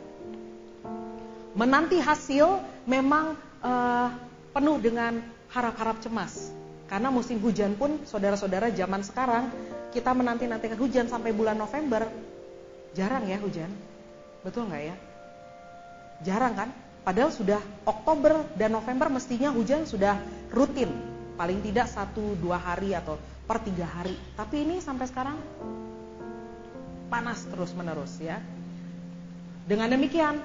Menanti 1.58 1.98
hasil 1.98 2.62
memang 2.86 3.34
uh, 3.62 4.10
penuh 4.54 4.78
dengan 4.78 5.22
harap-harap 5.50 6.02
cemas. 6.02 6.54
Karena 6.86 7.10
musim 7.10 7.42
hujan 7.42 7.74
pun 7.74 8.06
saudara-saudara 8.06 8.70
zaman 8.70 9.02
sekarang 9.02 9.50
kita 9.90 10.14
menanti-nantikan 10.14 10.78
hujan 10.78 11.06
sampai 11.10 11.34
bulan 11.34 11.58
November. 11.58 12.06
Jarang 12.94 13.26
ya 13.26 13.42
hujan. 13.42 13.70
Betul 14.46 14.70
nggak 14.70 14.84
ya? 14.94 14.96
Jarang 16.22 16.54
kan? 16.54 16.70
Padahal 17.04 17.36
sudah 17.36 17.60
Oktober 17.84 18.48
dan 18.56 18.72
November 18.72 19.12
mestinya 19.12 19.52
hujan 19.52 19.84
sudah 19.84 20.16
rutin. 20.56 20.88
Paling 21.36 21.60
tidak 21.60 21.92
satu 21.92 22.40
dua 22.40 22.56
hari 22.56 22.96
atau 22.96 23.20
per 23.44 23.60
tiga 23.60 23.84
hari. 23.84 24.16
Tapi 24.40 24.64
ini 24.64 24.80
sampai 24.80 25.12
sekarang 25.12 25.36
panas 27.12 27.44
terus 27.44 27.76
menerus 27.76 28.16
ya. 28.24 28.40
Dengan 29.68 29.92
demikian, 29.92 30.40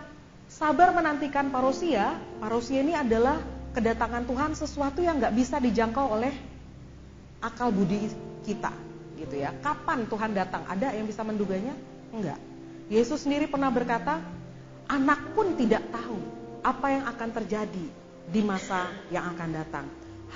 sabar 0.50 0.90
menantikan 0.90 1.46
parusia. 1.54 2.18
Parusia 2.42 2.82
ini 2.82 2.98
adalah 2.98 3.38
kedatangan 3.78 4.26
Tuhan 4.26 4.50
sesuatu 4.58 4.98
yang 4.98 5.22
nggak 5.22 5.34
bisa 5.38 5.62
dijangkau 5.62 6.10
oleh 6.10 6.34
akal 7.38 7.70
budi 7.70 8.10
kita, 8.42 8.74
gitu 9.14 9.38
ya. 9.38 9.54
Kapan 9.62 10.10
Tuhan 10.10 10.34
datang? 10.34 10.66
Ada 10.66 10.90
yang 10.90 11.06
bisa 11.06 11.22
menduganya? 11.22 11.78
Enggak. 12.10 12.42
Yesus 12.90 13.22
sendiri 13.22 13.46
pernah 13.46 13.70
berkata, 13.70 14.18
anak 14.90 15.38
pun 15.38 15.54
tidak 15.54 15.86
tahu 15.94 16.18
apa 16.62 16.86
yang 16.90 17.04
akan 17.06 17.30
terjadi 17.42 17.86
di 18.28 18.40
masa 18.44 18.90
yang 19.08 19.32
akan 19.34 19.48
datang. 19.54 19.86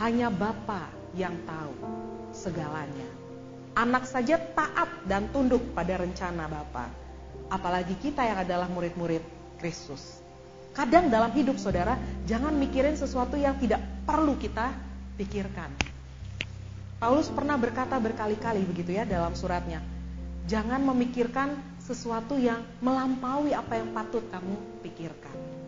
Hanya 0.01 0.33
Bapa 0.33 0.89
yang 1.13 1.37
tahu 1.45 1.75
segalanya. 2.33 3.09
Anak 3.73 4.09
saja 4.09 4.37
taat 4.37 4.89
dan 5.09 5.29
tunduk 5.33 5.61
pada 5.77 6.01
rencana 6.01 6.49
Bapa. 6.49 6.89
Apalagi 7.53 7.97
kita 8.01 8.25
yang 8.25 8.41
adalah 8.41 8.69
murid-murid 8.69 9.21
Kristus. 9.61 10.21
Kadang 10.73 11.13
dalam 11.13 11.29
hidup 11.37 11.61
saudara, 11.61 12.01
jangan 12.25 12.57
mikirin 12.57 12.97
sesuatu 12.97 13.37
yang 13.37 13.61
tidak 13.61 13.85
perlu 14.09 14.41
kita 14.41 14.73
pikirkan. 15.21 15.69
Paulus 16.97 17.29
pernah 17.29 17.61
berkata 17.61 18.01
berkali-kali 18.01 18.65
begitu 18.65 18.97
ya 18.97 19.05
dalam 19.05 19.37
suratnya. 19.37 19.85
Jangan 20.49 20.81
memikirkan 20.81 21.61
sesuatu 21.83 22.41
yang 22.41 22.65
melampaui 22.81 23.53
apa 23.53 23.77
yang 23.77 23.93
patut 23.93 24.25
kamu 24.33 24.57
pikirkan. 24.81 25.62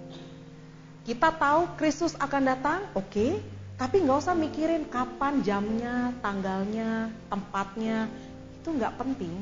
Kita 1.05 1.29
tahu 1.37 1.77
Kristus 1.77 2.17
akan 2.17 2.43
datang, 2.49 2.81
oke, 2.97 3.13
okay, 3.13 3.37
tapi 3.77 4.01
nggak 4.01 4.25
usah 4.25 4.33
mikirin 4.33 4.89
kapan 4.89 5.45
jamnya, 5.45 6.17
tanggalnya, 6.25 7.13
tempatnya, 7.29 8.09
itu 8.57 8.73
nggak 8.73 8.97
penting. 8.97 9.37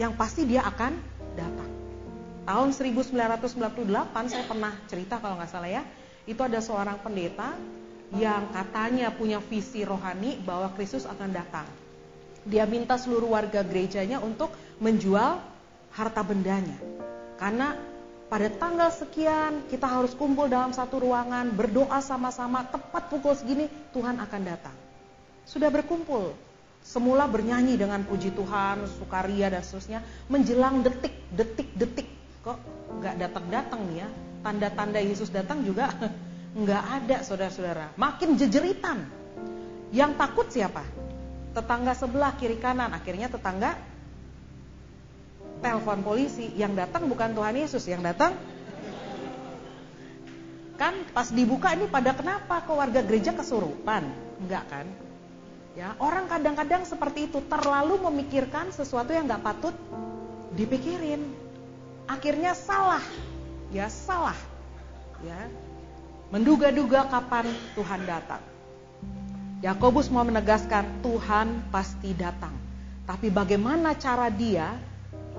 Yang 0.00 0.12
pasti 0.16 0.48
dia 0.48 0.64
akan 0.64 0.96
datang. 1.36 1.70
Tahun 2.48 2.68
1998 2.72 4.32
saya 4.32 4.44
pernah 4.48 4.72
cerita 4.88 5.20
kalau 5.20 5.36
nggak 5.36 5.50
salah 5.52 5.68
ya, 5.68 5.82
itu 6.24 6.40
ada 6.40 6.64
seorang 6.64 7.04
pendeta 7.04 7.52
yang 8.16 8.48
katanya 8.54 9.12
punya 9.12 9.42
visi 9.44 9.84
rohani 9.84 10.40
bahwa 10.40 10.72
Kristus 10.72 11.04
akan 11.04 11.36
datang. 11.36 11.68
Dia 12.48 12.64
minta 12.64 12.96
seluruh 12.96 13.34
warga 13.34 13.60
gerejanya 13.60 14.24
untuk 14.24 14.54
menjual 14.80 15.36
harta 15.92 16.22
bendanya. 16.24 16.78
Karena 17.36 17.74
pada 18.26 18.50
tanggal 18.50 18.90
sekian 18.90 19.70
kita 19.70 19.86
harus 19.86 20.10
kumpul 20.18 20.50
dalam 20.50 20.74
satu 20.74 20.98
ruangan, 20.98 21.54
berdoa 21.54 22.02
sama-sama, 22.02 22.66
tepat 22.66 23.06
pukul 23.06 23.38
segini 23.38 23.70
Tuhan 23.94 24.18
akan 24.18 24.42
datang. 24.42 24.74
Sudah 25.46 25.70
berkumpul, 25.70 26.34
semula 26.82 27.30
bernyanyi 27.30 27.78
dengan 27.78 28.02
puji 28.02 28.34
Tuhan, 28.34 28.90
sukaria 28.98 29.46
dan 29.46 29.62
seterusnya, 29.62 30.02
menjelang 30.26 30.82
detik, 30.82 31.14
detik, 31.30 31.70
detik, 31.78 32.08
kok 32.42 32.58
nggak 32.98 33.14
datang-datang 33.14 33.80
nih 33.94 33.96
ya, 34.02 34.08
tanda-tanda 34.42 34.98
Yesus 34.98 35.30
datang 35.30 35.62
juga 35.62 35.94
nggak 36.62 36.84
ada 37.02 37.16
saudara-saudara, 37.22 37.94
makin 37.94 38.34
jejeritan. 38.34 39.06
Yang 39.94 40.12
takut 40.18 40.50
siapa? 40.50 40.82
Tetangga 41.54 41.94
sebelah 41.94 42.34
kiri 42.34 42.58
kanan, 42.58 42.90
akhirnya 42.90 43.30
tetangga 43.30 43.78
telepon 45.66 46.06
polisi, 46.06 46.54
yang 46.54 46.78
datang 46.78 47.10
bukan 47.10 47.34
Tuhan 47.34 47.58
Yesus, 47.58 47.82
yang 47.90 48.06
datang 48.06 48.38
kan 50.76 50.92
pas 51.10 51.32
dibuka 51.32 51.72
ini 51.72 51.88
pada 51.90 52.12
kenapa 52.14 52.62
ke 52.62 52.70
warga 52.70 53.00
gereja 53.02 53.34
kesurupan? 53.34 54.06
Enggak 54.38 54.64
kan? 54.70 54.86
Ya, 55.74 55.92
orang 56.00 56.30
kadang-kadang 56.30 56.88
seperti 56.88 57.28
itu 57.28 57.42
terlalu 57.50 58.00
memikirkan 58.08 58.72
sesuatu 58.72 59.12
yang 59.12 59.28
nggak 59.28 59.44
patut 59.44 59.74
dipikirin. 60.56 61.20
Akhirnya 62.08 62.56
salah. 62.56 63.02
Ya, 63.74 63.90
salah. 63.90 64.36
Ya. 65.20 65.50
Menduga-duga 66.32 67.08
kapan 67.10 67.44
Tuhan 67.76 68.08
datang. 68.08 68.40
Yakobus 69.60 70.08
mau 70.08 70.24
menegaskan 70.24 71.04
Tuhan 71.04 71.68
pasti 71.68 72.12
datang. 72.16 72.52
Tapi 73.04 73.28
bagaimana 73.28 73.96
cara 73.96 74.32
dia 74.32 74.76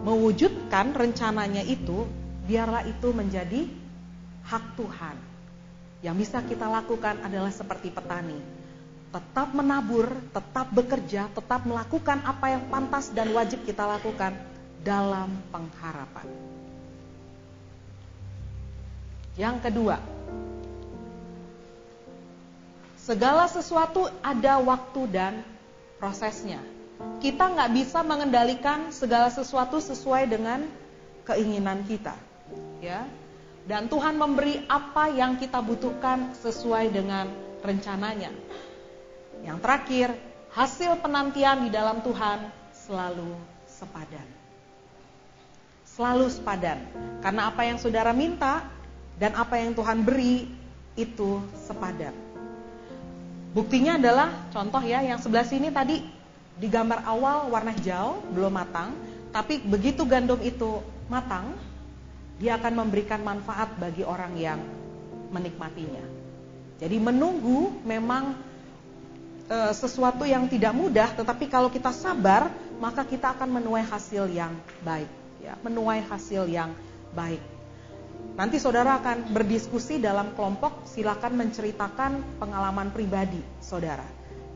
mewujudkan 0.01 0.93
rencananya 0.93 1.65
itu, 1.65 2.05
biarlah 2.45 2.85
itu 2.85 3.09
menjadi 3.11 3.67
hak 4.47 4.77
Tuhan. 4.77 5.17
Yang 6.05 6.15
bisa 6.23 6.39
kita 6.45 6.69
lakukan 6.69 7.19
adalah 7.25 7.49
seperti 7.49 7.89
petani. 7.89 8.37
Tetap 9.09 9.55
menabur, 9.55 10.13
tetap 10.29 10.69
bekerja, 10.69 11.31
tetap 11.33 11.65
melakukan 11.65 12.21
apa 12.21 12.53
yang 12.53 12.63
pantas 12.69 13.09
dan 13.09 13.33
wajib 13.33 13.65
kita 13.65 13.81
lakukan 13.87 14.35
dalam 14.85 15.31
pengharapan. 15.49 16.27
Yang 19.37 19.69
kedua, 19.69 19.97
segala 22.97 23.45
sesuatu 23.45 24.09
ada 24.25 24.57
waktu 24.61 25.01
dan 25.09 25.33
prosesnya. 26.01 26.76
Kita 27.17 27.49
nggak 27.53 27.71
bisa 27.73 28.01
mengendalikan 28.01 28.89
segala 28.93 29.29
sesuatu 29.29 29.77
sesuai 29.81 30.29
dengan 30.29 30.65
keinginan 31.25 31.85
kita, 31.85 32.13
ya. 32.81 33.05
Dan 33.67 33.91
Tuhan 33.91 34.15
memberi 34.15 34.63
apa 34.71 35.11
yang 35.11 35.35
kita 35.35 35.59
butuhkan 35.59 36.31
sesuai 36.39 36.87
dengan 36.87 37.27
rencananya. 37.59 38.31
Yang 39.43 39.57
terakhir, 39.59 40.09
hasil 40.55 41.03
penantian 41.03 41.67
di 41.67 41.69
dalam 41.69 41.99
Tuhan 41.99 42.47
selalu 42.71 43.35
sepadan. 43.67 44.27
Selalu 45.83 46.31
sepadan. 46.31 46.79
Karena 47.19 47.51
apa 47.51 47.67
yang 47.67 47.75
saudara 47.75 48.15
minta 48.15 48.63
dan 49.19 49.35
apa 49.35 49.59
yang 49.59 49.75
Tuhan 49.75 50.05
beri 50.07 50.47
itu 50.95 51.43
sepadan. 51.67 52.15
Buktinya 53.51 53.99
adalah 53.99 54.47
contoh 54.53 54.79
ya 54.79 55.03
yang 55.03 55.19
sebelah 55.19 55.43
sini 55.43 55.73
tadi 55.73 56.16
di 56.57 56.67
gambar 56.67 57.05
awal 57.05 57.53
warna 57.53 57.69
hijau, 57.69 58.21
belum 58.33 58.53
matang, 58.53 58.93
tapi 59.29 59.61
begitu 59.61 60.01
gandum 60.09 60.41
itu 60.41 60.81
matang, 61.05 61.53
dia 62.41 62.57
akan 62.57 62.85
memberikan 62.85 63.21
manfaat 63.21 63.77
bagi 63.77 64.01
orang 64.01 64.33
yang 64.37 64.59
menikmatinya. 65.29 66.01
Jadi 66.77 66.97
menunggu 67.01 67.81
memang 67.85 68.37
e, 69.49 69.57
sesuatu 69.73 70.25
yang 70.25 70.49
tidak 70.49 70.73
mudah, 70.73 71.13
tetapi 71.13 71.49
kalau 71.49 71.69
kita 71.69 71.93
sabar, 71.93 72.49
maka 72.77 73.05
kita 73.05 73.33
akan 73.33 73.61
menuai 73.61 73.85
hasil 73.85 74.29
yang 74.29 74.53
baik, 74.81 75.09
ya, 75.41 75.53
menuai 75.61 76.05
hasil 76.05 76.49
yang 76.49 76.73
baik. 77.13 77.41
Nanti 78.37 78.61
saudara 78.61 79.01
akan 79.01 79.33
berdiskusi 79.33 79.97
dalam 79.97 80.33
kelompok, 80.37 80.85
silakan 80.85 81.37
menceritakan 81.37 82.37
pengalaman 82.37 82.93
pribadi 82.93 83.41
saudara 83.57 84.05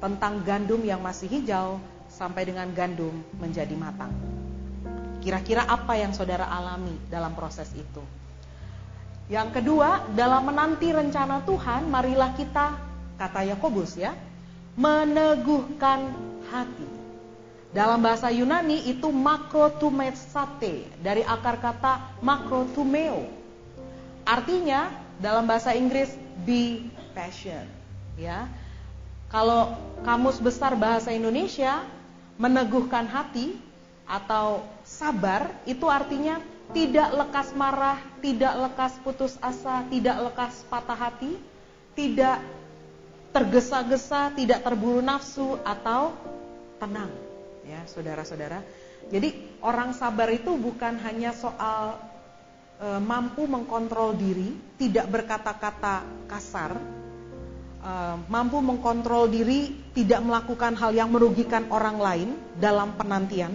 tentang 0.02 0.42
gandum 0.42 0.82
yang 0.82 1.02
masih 1.02 1.30
hijau 1.30 1.78
sampai 2.22 2.46
dengan 2.46 2.70
gandum 2.70 3.18
menjadi 3.42 3.74
matang. 3.74 4.14
Kira-kira 5.26 5.66
apa 5.66 5.98
yang 5.98 6.14
saudara 6.14 6.46
alami 6.46 6.94
dalam 7.10 7.34
proses 7.34 7.74
itu? 7.74 8.06
Yang 9.26 9.58
kedua, 9.58 10.06
dalam 10.14 10.46
menanti 10.46 10.94
rencana 10.94 11.42
Tuhan, 11.42 11.90
marilah 11.90 12.38
kita, 12.38 12.78
kata 13.18 13.42
Yakobus 13.50 13.98
ya, 13.98 14.14
meneguhkan 14.78 16.14
hati. 16.54 16.90
Dalam 17.74 18.04
bahasa 18.04 18.30
Yunani 18.30 18.86
itu 18.92 19.10
makrotumesate 19.10 20.86
dari 21.02 21.26
akar 21.26 21.58
kata 21.58 22.22
makrotumeo. 22.22 23.26
Artinya 24.28 24.94
dalam 25.18 25.50
bahasa 25.50 25.74
Inggris 25.74 26.14
be 26.46 26.86
patient, 27.18 27.66
ya. 28.20 28.46
Kalau 29.32 29.74
kamus 30.04 30.44
besar 30.44 30.76
bahasa 30.76 31.16
Indonesia 31.16 31.88
meneguhkan 32.42 33.06
hati 33.06 33.54
atau 34.10 34.66
sabar 34.82 35.54
itu 35.70 35.86
artinya 35.86 36.42
tidak 36.74 37.14
lekas 37.14 37.54
marah, 37.54 38.02
tidak 38.24 38.54
lekas 38.58 38.98
putus 39.06 39.38
asa, 39.44 39.86
tidak 39.94 40.18
lekas 40.32 40.66
patah 40.66 40.98
hati, 40.98 41.38
tidak 41.94 42.42
tergesa-gesa, 43.36 44.34
tidak 44.34 44.66
terburu 44.66 45.04
nafsu 45.04 45.60
atau 45.62 46.16
tenang. 46.80 47.12
Ya, 47.68 47.86
saudara-saudara. 47.86 48.64
Jadi 49.12 49.60
orang 49.62 49.94
sabar 49.94 50.32
itu 50.32 50.56
bukan 50.56 50.98
hanya 51.04 51.36
soal 51.36 52.00
e, 52.80 52.88
mampu 53.04 53.44
mengkontrol 53.46 54.16
diri, 54.16 54.56
tidak 54.80 55.12
berkata-kata 55.12 56.08
kasar, 56.32 56.80
uh, 57.82 58.18
mampu 58.30 58.62
mengkontrol 58.62 59.28
diri, 59.28 59.74
tidak 59.92 60.22
melakukan 60.24 60.78
hal 60.78 60.96
yang 60.96 61.10
merugikan 61.12 61.68
orang 61.74 61.98
lain 61.98 62.30
dalam 62.58 62.96
penantian, 62.96 63.52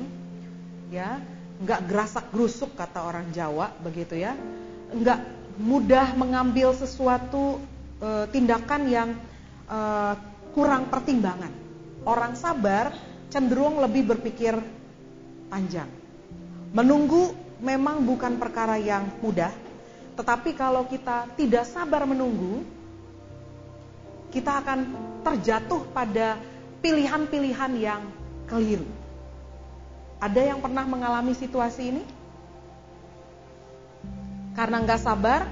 ya, 0.91 1.19
nggak 1.63 1.81
gerasak 1.89 2.29
gerusuk 2.35 2.77
kata 2.77 3.01
orang 3.01 3.33
Jawa 3.33 3.73
begitu 3.81 4.19
ya, 4.19 4.37
nggak 4.93 5.21
mudah 5.57 6.13
mengambil 6.15 6.77
sesuatu 6.77 7.59
uh, 8.05 8.29
tindakan 8.29 8.83
yang 8.91 9.09
uh, 9.71 10.15
kurang 10.53 10.93
pertimbangan. 10.93 11.53
Orang 12.07 12.39
sabar 12.39 12.95
cenderung 13.33 13.83
lebih 13.83 14.15
berpikir 14.15 14.55
panjang. 15.51 15.91
Menunggu 16.71 17.35
memang 17.59 18.05
bukan 18.05 18.37
perkara 18.37 18.77
yang 18.77 19.09
mudah, 19.25 19.51
tetapi 20.15 20.55
kalau 20.55 20.85
kita 20.87 21.29
tidak 21.35 21.65
sabar 21.67 22.05
menunggu, 22.05 22.76
kita 24.37 24.61
akan 24.61 24.79
terjatuh 25.25 25.89
pada 25.97 26.37
pilihan-pilihan 26.85 27.73
yang 27.81 28.05
keliru. 28.45 28.85
Ada 30.21 30.53
yang 30.53 30.61
pernah 30.61 30.85
mengalami 30.85 31.33
situasi 31.33 31.83
ini? 31.89 32.05
Karena 34.53 34.85
nggak 34.85 35.01
sabar, 35.01 35.49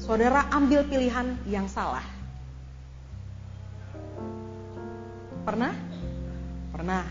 saudara 0.00 0.48
ambil 0.48 0.88
pilihan 0.88 1.36
yang 1.44 1.68
salah. 1.68 2.04
Pernah? 5.44 5.76
Pernah. 6.72 7.04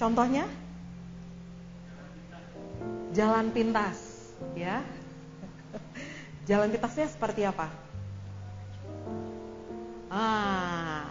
Contohnya? 0.00 0.48
Jalan 3.12 3.52
pintas, 3.52 4.32
ya. 4.56 4.80
Jalan 6.48 6.72
pintasnya 6.72 7.12
seperti 7.12 7.44
apa? 7.44 7.81
Ah, 10.12 11.08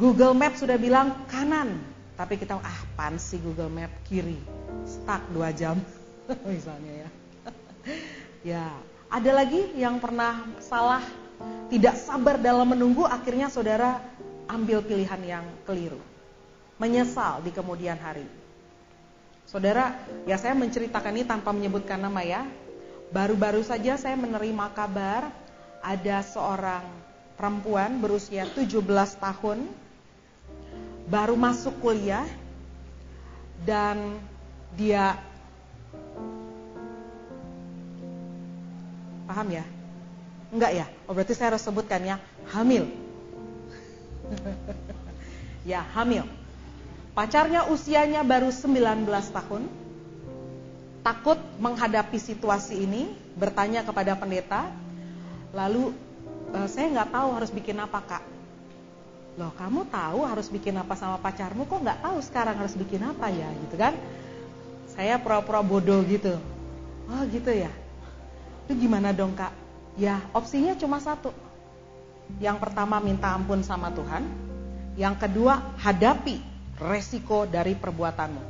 Google 0.00 0.32
Map 0.32 0.56
sudah 0.56 0.80
bilang 0.80 1.28
kanan, 1.28 1.76
tapi 2.16 2.40
kita 2.40 2.56
ah 2.56 2.80
pan 2.96 3.20
sih 3.20 3.36
Google 3.36 3.68
Map 3.68 3.92
kiri, 4.08 4.40
stuck 4.88 5.20
dua 5.36 5.52
jam. 5.52 5.76
misalnya 6.48 7.04
ya. 7.04 7.08
ya, 8.56 8.66
ada 9.12 9.30
lagi 9.36 9.68
yang 9.76 10.00
pernah 10.00 10.48
salah, 10.64 11.04
tidak 11.68 12.00
sabar 12.00 12.40
dalam 12.40 12.72
menunggu, 12.72 13.04
akhirnya 13.04 13.52
saudara 13.52 14.00
ambil 14.48 14.80
pilihan 14.80 15.20
yang 15.20 15.44
keliru. 15.68 16.00
Menyesal 16.80 17.44
di 17.44 17.52
kemudian 17.52 18.00
hari. 18.00 18.24
Saudara, 19.44 19.92
ya 20.24 20.40
saya 20.40 20.56
menceritakan 20.56 21.20
ini 21.20 21.28
tanpa 21.28 21.52
menyebutkan 21.52 22.00
nama 22.00 22.24
ya. 22.24 22.48
Baru-baru 23.12 23.60
saja 23.60 24.00
saya 24.00 24.16
menerima 24.16 24.72
kabar 24.72 25.28
ada 25.84 26.16
seorang 26.24 27.05
perempuan 27.36 28.00
berusia 28.00 28.48
17 28.48 28.80
tahun 29.20 29.68
baru 31.06 31.36
masuk 31.38 31.78
kuliah 31.78 32.26
dan 33.62 34.18
dia 34.74 35.20
paham 39.28 39.48
ya? 39.52 39.64
Enggak 40.50 40.72
ya? 40.72 40.86
Oh 41.04 41.12
berarti 41.12 41.36
saya 41.36 41.52
harus 41.54 41.62
sebutkan 41.62 42.00
ya, 42.02 42.16
hamil. 42.50 42.88
ya, 45.70 45.84
hamil. 45.94 46.24
Pacarnya 47.12 47.68
usianya 47.68 48.24
baru 48.24 48.52
19 48.52 49.08
tahun. 49.08 49.62
Takut 51.00 51.38
menghadapi 51.62 52.18
situasi 52.18 52.82
ini, 52.82 53.14
bertanya 53.38 53.86
kepada 53.86 54.18
pendeta. 54.18 54.68
Lalu 55.54 55.94
e, 56.54 56.58
saya 56.70 56.86
nggak 56.92 57.10
tahu 57.10 57.28
harus 57.34 57.50
bikin 57.50 57.76
apa 57.80 58.00
kak. 58.04 58.24
Loh 59.36 59.52
kamu 59.52 59.88
tahu 59.92 60.24
harus 60.24 60.48
bikin 60.48 60.76
apa 60.80 60.96
sama 60.96 61.20
pacarmu 61.20 61.68
kok 61.68 61.84
nggak 61.84 62.00
tahu 62.00 62.18
sekarang 62.24 62.56
harus 62.56 62.72
bikin 62.72 63.04
apa 63.04 63.28
ya 63.28 63.48
gitu 63.66 63.76
kan? 63.76 63.94
Saya 64.96 65.20
pura-pura 65.20 65.60
bodoh 65.60 66.00
gitu. 66.08 66.40
Oh 67.06 67.22
gitu 67.28 67.52
ya. 67.52 67.68
Itu 68.64 68.74
gimana 68.80 69.12
dong 69.12 69.36
kak? 69.36 69.52
Ya 70.00 70.24
opsinya 70.32 70.72
cuma 70.74 70.98
satu. 70.98 71.30
Yang 72.42 72.58
pertama 72.64 72.98
minta 72.98 73.30
ampun 73.30 73.60
sama 73.60 73.92
Tuhan. 73.92 74.24
Yang 74.96 75.28
kedua 75.28 75.60
hadapi 75.78 76.40
resiko 76.80 77.44
dari 77.44 77.76
perbuatanmu. 77.76 78.42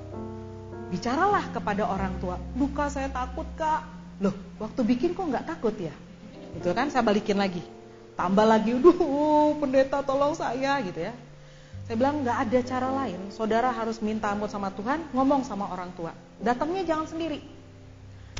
Bicaralah 0.94 1.50
kepada 1.50 1.82
orang 1.82 2.14
tua. 2.22 2.38
Duka 2.54 2.86
saya 2.86 3.10
takut 3.10 3.46
kak. 3.58 3.82
Loh 4.22 4.32
waktu 4.62 4.80
bikin 4.86 5.18
kok 5.18 5.26
nggak 5.26 5.50
takut 5.50 5.74
ya? 5.74 5.92
Itu 6.54 6.70
kan 6.72 6.88
saya 6.88 7.02
balikin 7.02 7.36
lagi. 7.36 7.75
Tambah 8.16 8.48
lagi, 8.48 8.72
duh 8.80 8.96
pendeta 9.60 10.00
tolong 10.00 10.32
saya 10.32 10.80
gitu 10.80 11.04
ya. 11.04 11.12
Saya 11.84 11.94
bilang 12.00 12.24
nggak 12.24 12.48
ada 12.48 12.58
cara 12.64 12.88
lain. 13.04 13.30
Saudara 13.30 13.70
harus 13.70 14.00
minta 14.02 14.32
ampun 14.32 14.48
sama 14.48 14.72
Tuhan, 14.72 15.04
ngomong 15.12 15.44
sama 15.44 15.68
orang 15.68 15.92
tua. 15.94 16.16
Datangnya 16.40 16.82
jangan 16.82 17.06
sendiri. 17.06 17.38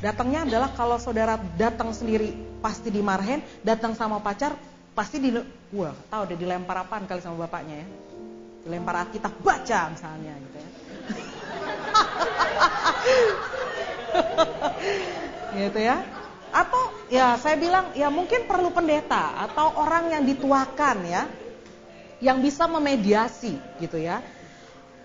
Datangnya 0.01 0.45
adalah 0.49 0.73
kalau 0.73 0.97
saudara 0.97 1.37
datang 1.55 1.93
sendiri 1.93 2.33
pasti 2.59 2.89
dimarahin, 2.91 3.39
datang 3.61 3.93
sama 3.93 4.19
pacar 4.19 4.53
pasti 4.97 5.21
di 5.21 5.29
wah, 5.73 5.93
tahu 6.09 6.21
udah 6.25 6.37
dilempar 6.37 6.81
apaan 6.81 7.05
kali 7.05 7.21
sama 7.21 7.45
bapaknya 7.45 7.85
ya. 7.85 7.87
Dilempar 8.65 9.07
kita 9.13 9.29
baca 9.29 9.79
misalnya 9.93 10.33
gitu 10.41 10.57
ya. 10.57 10.69
gitu 15.63 15.79
ya. 15.79 15.97
Atau 16.51 16.81
ya 17.11 17.35
saya 17.39 17.55
bilang 17.59 17.93
ya 17.93 18.07
mungkin 18.07 18.47
perlu 18.47 18.71
pendeta 18.71 19.47
atau 19.47 19.77
orang 19.77 20.11
yang 20.11 20.23
dituakan 20.23 20.97
ya 21.05 21.23
yang 22.23 22.41
bisa 22.41 22.65
memediasi 22.65 23.57
gitu 23.77 23.97
ya. 24.01 24.23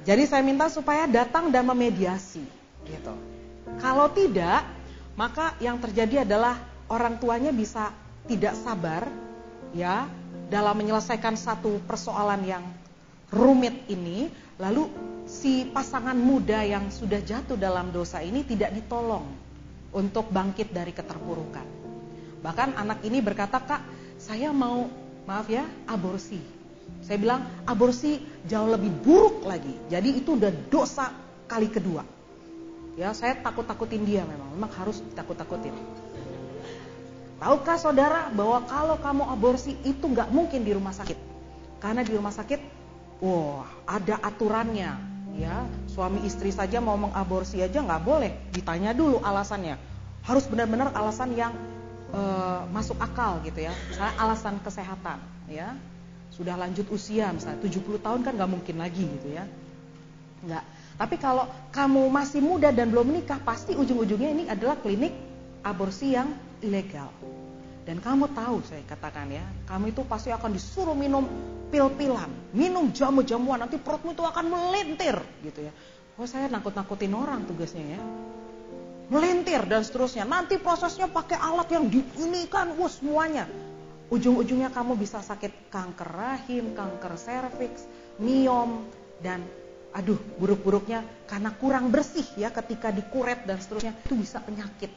Jadi 0.03 0.27
saya 0.27 0.43
minta 0.43 0.67
supaya 0.67 1.07
datang 1.07 1.53
dan 1.55 1.63
memediasi 1.69 2.43
gitu. 2.89 3.15
Kalau 3.79 4.11
tidak, 4.11 4.67
maka 5.15 5.55
yang 5.63 5.79
terjadi 5.79 6.27
adalah 6.27 6.59
orang 6.91 7.21
tuanya 7.23 7.55
bisa 7.55 7.95
tidak 8.27 8.59
sabar 8.59 9.07
ya 9.73 10.07
dalam 10.53 10.77
menyelesaikan 10.77 11.39
satu 11.39 11.81
persoalan 11.89 12.43
yang 12.45 12.65
rumit 13.33 13.89
ini 13.89 14.29
lalu 14.61 14.93
si 15.25 15.65
pasangan 15.65 16.15
muda 16.15 16.61
yang 16.61 16.93
sudah 16.93 17.25
jatuh 17.25 17.57
dalam 17.57 17.89
dosa 17.89 18.21
ini 18.21 18.45
tidak 18.45 18.77
ditolong 18.77 19.25
untuk 19.93 20.33
bangkit 20.33 20.73
dari 20.73 20.91
keterpurukan. 20.91 21.65
Bahkan 22.43 22.75
anak 22.75 23.05
ini 23.07 23.23
berkata, 23.23 23.63
"Kak, 23.63 23.83
saya 24.19 24.51
mau 24.51 24.89
maaf 25.29 25.47
ya, 25.47 25.63
aborsi." 25.87 26.41
Saya 27.05 27.19
bilang, 27.21 27.41
"Aborsi 27.69 28.19
jauh 28.49 28.67
lebih 28.67 28.91
buruk 29.05 29.47
lagi." 29.47 29.73
Jadi 29.87 30.19
itu 30.19 30.35
udah 30.35 30.51
dosa 30.73 31.15
kali 31.47 31.71
kedua. 31.71 32.03
Ya, 32.99 33.15
saya 33.17 33.39
takut-takutin 33.41 34.05
dia 34.05 34.27
memang, 34.27 34.53
memang 34.53 34.73
harus 34.77 35.01
takut-takutin. 35.17 35.73
Tahukah 37.43 37.75
saudara 37.75 38.31
bahwa 38.31 38.63
kalau 38.71 38.97
kamu 39.03 39.23
aborsi 39.27 39.75
itu 39.83 40.05
nggak 40.07 40.31
mungkin 40.31 40.63
di 40.63 40.71
rumah 40.77 40.95
sakit? 40.95 41.19
Karena 41.83 42.07
di 42.07 42.15
rumah 42.15 42.31
sakit, 42.31 42.61
wah 43.19 43.67
ada 43.83 44.23
aturannya, 44.23 45.12
ya 45.37 45.65
suami 45.89 46.25
istri 46.25 46.53
saja 46.53 46.81
mau 46.81 46.97
mengaborsi 46.97 47.61
aja 47.61 47.81
nggak 47.81 48.03
boleh, 48.05 48.33
ditanya 48.53 48.93
dulu 48.93 49.21
alasannya. 49.21 49.77
Harus 50.23 50.47
benar-benar 50.47 50.95
alasan 50.95 51.35
yang 51.35 51.53
uh, 52.15 52.65
masuk 52.71 52.97
akal 53.03 53.43
gitu 53.43 53.65
ya, 53.65 53.73
misalnya 53.91 54.15
alasan 54.21 54.61
kesehatan, 54.63 55.19
ya. 55.51 55.75
Sudah 56.33 56.57
lanjut 56.57 56.89
usia 56.89 57.29
misalnya 57.29 57.61
70 57.61 58.01
tahun 58.01 58.21
kan 58.25 58.33
nggak 58.39 58.51
mungkin 58.51 58.77
lagi 58.81 59.05
gitu 59.05 59.29
ya, 59.37 59.45
nggak. 60.49 60.65
Tapi 60.97 61.17
kalau 61.19 61.49
kamu 61.75 62.09
masih 62.13 62.41
muda 62.45 62.71
dan 62.71 62.93
belum 62.93 63.11
menikah, 63.11 63.41
pasti 63.43 63.75
ujung-ujungnya 63.75 64.31
ini 64.31 64.45
adalah 64.49 64.79
klinik 64.79 65.13
aborsi 65.65 66.15
yang 66.15 66.33
ilegal. 66.63 67.11
Dan 67.83 67.99
kamu 67.99 68.31
tahu 68.31 68.63
saya 68.63 68.87
katakan 68.87 69.27
ya, 69.27 69.43
kamu 69.67 69.91
itu 69.91 70.07
pasti 70.07 70.31
akan 70.31 70.55
disuruh 70.55 70.95
minum 70.95 71.27
pil-pilan, 71.75 72.31
minum 72.55 72.95
jamu-jamuan, 72.95 73.59
nanti 73.59 73.81
perutmu 73.81 74.15
itu 74.15 74.23
akan 74.23 74.45
melintir 74.47 75.19
gitu 75.43 75.67
ya. 75.67 75.73
Oh 76.15 76.29
saya 76.29 76.47
nakut-nakutin 76.47 77.11
orang 77.11 77.43
tugasnya 77.43 77.99
ya. 77.99 78.01
Melintir 79.11 79.67
dan 79.67 79.83
seterusnya. 79.83 80.23
Nanti 80.23 80.63
prosesnya 80.63 81.11
pakai 81.11 81.37
alat 81.37 81.69
yang 81.75 81.91
di 81.91 82.01
ini 82.23 82.47
kan, 82.47 82.71
wah 82.79 82.89
semuanya. 82.89 83.51
Ujung-ujungnya 84.13 84.71
kamu 84.71 84.95
bisa 84.95 85.25
sakit 85.25 85.73
kanker 85.73 86.11
rahim, 86.13 86.77
kanker 86.77 87.17
serviks, 87.19 87.83
miom, 88.21 88.87
dan 89.25 89.43
aduh 89.93 90.17
buruk-buruknya 90.41 91.05
karena 91.29 91.53
kurang 91.61 91.93
bersih 91.93 92.25
ya 92.41 92.49
ketika 92.49 92.89
dikuret 92.89 93.45
dan 93.45 93.61
seterusnya 93.61 93.93
itu 93.93 94.17
bisa 94.17 94.41
penyakit 94.41 94.89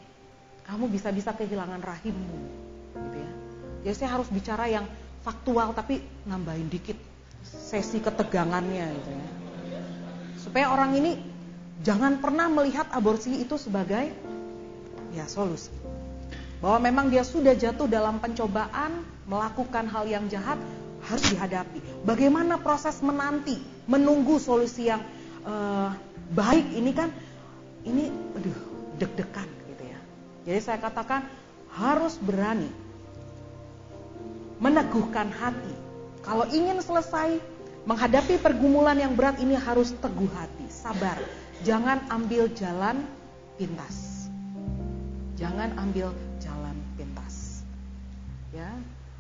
kamu 0.64 0.88
bisa-bisa 0.88 1.36
kehilangan 1.36 1.84
rahimmu 1.84 2.40
gitu 2.96 3.18
ya 3.20 3.32
jadi 3.86 3.96
saya 3.96 4.10
harus 4.20 4.28
bicara 4.32 4.66
yang 4.72 4.86
faktual 5.22 5.76
tapi 5.76 6.02
nambahin 6.26 6.72
dikit 6.72 6.98
sesi 7.46 8.02
ketegangannya 8.02 8.86
gitu 8.96 9.12
ya 9.12 9.30
supaya 10.42 10.66
orang 10.72 10.98
ini 10.98 11.12
jangan 11.84 12.18
pernah 12.24 12.50
melihat 12.50 12.90
aborsi 12.96 13.44
itu 13.44 13.60
sebagai 13.60 14.10
ya 15.14 15.26
solusi 15.30 15.74
bahwa 16.64 16.82
memang 16.82 17.06
dia 17.14 17.22
sudah 17.22 17.54
jatuh 17.54 17.86
dalam 17.86 18.18
pencobaan 18.18 19.04
melakukan 19.30 19.86
hal 19.86 20.10
yang 20.10 20.26
jahat 20.32 20.58
harus 21.06 21.26
dihadapi. 21.30 21.80
Bagaimana 22.06 22.58
proses 22.58 22.98
menanti, 23.06 23.62
menunggu 23.86 24.42
solusi 24.42 24.90
yang 24.90 25.02
uh, 25.46 25.94
baik 26.34 26.66
ini 26.74 26.92
kan 26.96 27.14
ini 27.86 28.10
aduh 28.10 28.58
deg-degan 28.98 29.50
gitu 29.70 29.84
ya. 29.86 30.00
Jadi 30.50 30.60
saya 30.66 30.78
katakan 30.82 31.22
harus 31.76 32.18
berani 32.18 32.72
meneguhkan 34.60 35.30
hati. 35.32 35.74
Kalau 36.26 36.48
ingin 36.50 36.82
selesai 36.82 37.38
menghadapi 37.86 38.42
pergumulan 38.42 38.98
yang 38.98 39.14
berat 39.14 39.38
ini 39.38 39.54
harus 39.54 39.94
teguh 40.02 40.30
hati, 40.34 40.66
sabar. 40.72 41.18
Jangan 41.62 42.10
ambil 42.10 42.50
jalan 42.52 43.06
pintas. 43.56 44.28
Jangan 45.38 45.76
ambil 45.78 46.12
jalan 46.42 46.76
pintas. 46.98 47.62
Ya, 48.56 48.72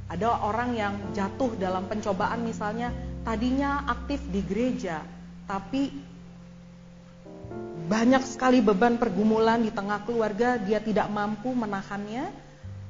ada 0.07 0.37
orang 0.41 0.73
yang 0.73 0.93
jatuh 1.11 1.53
dalam 1.59 1.85
pencobaan 1.91 2.45
misalnya 2.45 2.93
tadinya 3.27 3.83
aktif 3.89 4.23
di 4.31 4.41
gereja, 4.45 5.03
tapi 5.45 5.91
banyak 7.85 8.23
sekali 8.25 8.65
beban 8.65 8.97
pergumulan 8.97 9.61
di 9.61 9.69
tengah 9.69 10.01
keluarga, 10.09 10.57
dia 10.57 10.81
tidak 10.81 11.05
mampu 11.09 11.53
menahannya, 11.53 12.33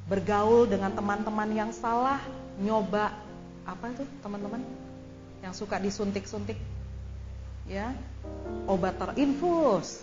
bergaul 0.06 0.70
dengan 0.70 0.94
teman-teman 0.94 1.50
yang 1.50 1.70
salah, 1.74 2.22
nyoba 2.62 3.10
apa 3.66 3.90
itu 3.90 4.06
teman-teman? 4.22 4.62
Yang 5.42 5.54
suka 5.66 5.82
disuntik-suntik, 5.82 6.58
ya. 7.66 7.90
Obat 8.66 8.98
terinfus, 8.98 10.02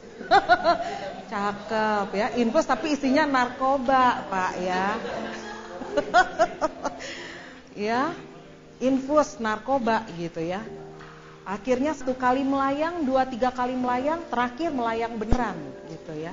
cakep 1.32 2.08
ya, 2.16 2.28
infus 2.40 2.64
tapi 2.64 2.96
isinya 2.96 3.28
narkoba 3.28 4.24
pak 4.32 4.54
ya. 4.64 4.86
ya. 7.92 8.02
Infus 8.84 9.40
narkoba 9.40 10.04
gitu 10.20 10.44
ya. 10.44 10.64
Akhirnya 11.44 11.92
satu 11.92 12.16
kali 12.16 12.44
melayang 12.44 13.04
dua 13.04 13.28
tiga 13.28 13.52
kali 13.52 13.76
melayang 13.76 14.24
terakhir 14.32 14.72
melayang 14.72 15.20
beneran 15.20 15.56
gitu 15.92 16.16
ya. 16.16 16.32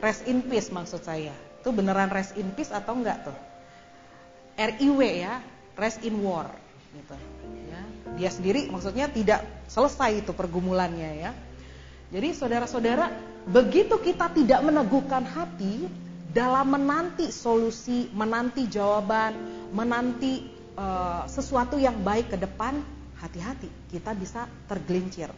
Rest 0.00 0.24
in 0.24 0.40
peace 0.44 0.72
maksud 0.72 1.04
saya. 1.04 1.32
Itu 1.60 1.76
beneran 1.76 2.08
rest 2.08 2.34
in 2.40 2.50
peace 2.56 2.72
atau 2.72 2.96
enggak 2.96 3.28
tuh? 3.28 3.36
RIW 4.56 5.00
ya, 5.04 5.44
rest 5.76 6.00
in 6.04 6.20
war 6.24 6.48
gitu. 6.90 7.14
Ya. 7.70 7.80
Dia 8.18 8.30
sendiri 8.32 8.66
maksudnya 8.68 9.06
tidak 9.06 9.46
selesai 9.70 10.24
itu 10.24 10.32
pergumulannya 10.34 11.10
ya. 11.22 11.30
Jadi 12.10 12.34
saudara-saudara, 12.34 13.14
begitu 13.46 13.94
kita 14.02 14.34
tidak 14.34 14.60
meneguhkan 14.66 15.22
hati 15.22 15.86
dalam 16.34 16.74
menanti 16.74 17.30
solusi, 17.30 18.10
menanti 18.10 18.66
jawaban, 18.66 19.34
menanti 19.70 20.42
uh, 20.74 21.22
sesuatu 21.30 21.78
yang 21.78 22.02
baik 22.02 22.34
ke 22.34 22.38
depan, 22.38 22.82
hati-hati, 23.22 23.70
kita 23.94 24.10
bisa 24.16 24.50
tergelincir 24.66 25.30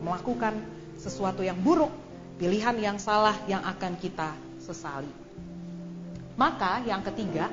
melakukan 0.00 0.60
sesuatu 1.00 1.40
yang 1.40 1.56
buruk, 1.56 1.92
pilihan 2.36 2.76
yang 2.76 2.96
salah 3.00 3.36
yang 3.48 3.64
akan 3.64 3.96
kita 3.96 4.36
sesali. 4.60 5.08
Maka 6.40 6.80
yang 6.88 7.04
ketiga, 7.04 7.52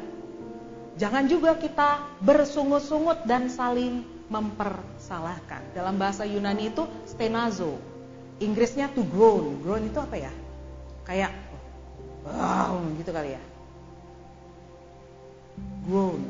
jangan 0.96 1.28
juga 1.28 1.60
kita 1.60 2.08
bersungut-sungut 2.24 3.28
dan 3.28 3.52
saling 3.52 4.00
mempersalahkan. 4.32 5.76
Dalam 5.76 6.00
bahasa 6.00 6.24
Yunani 6.24 6.72
itu 6.72 6.88
stenazo. 7.04 7.76
Inggrisnya 8.40 8.88
to 8.96 9.04
groan. 9.04 9.60
Groan 9.60 9.84
itu 9.92 10.00
apa 10.00 10.16
ya? 10.16 10.32
Kayak 11.04 11.36
wow 12.24 12.80
gitu 12.96 13.12
kali 13.12 13.36
ya. 13.36 13.44
Groan. 15.84 16.24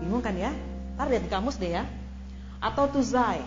Bingung 0.00 0.24
kan 0.24 0.32
ya? 0.40 0.56
Ntar 0.96 1.12
lihat 1.12 1.28
di 1.28 1.30
kamus 1.32 1.60
deh 1.60 1.76
ya. 1.76 1.84
Atau 2.64 2.88
to 2.88 3.04
zai. 3.04 3.44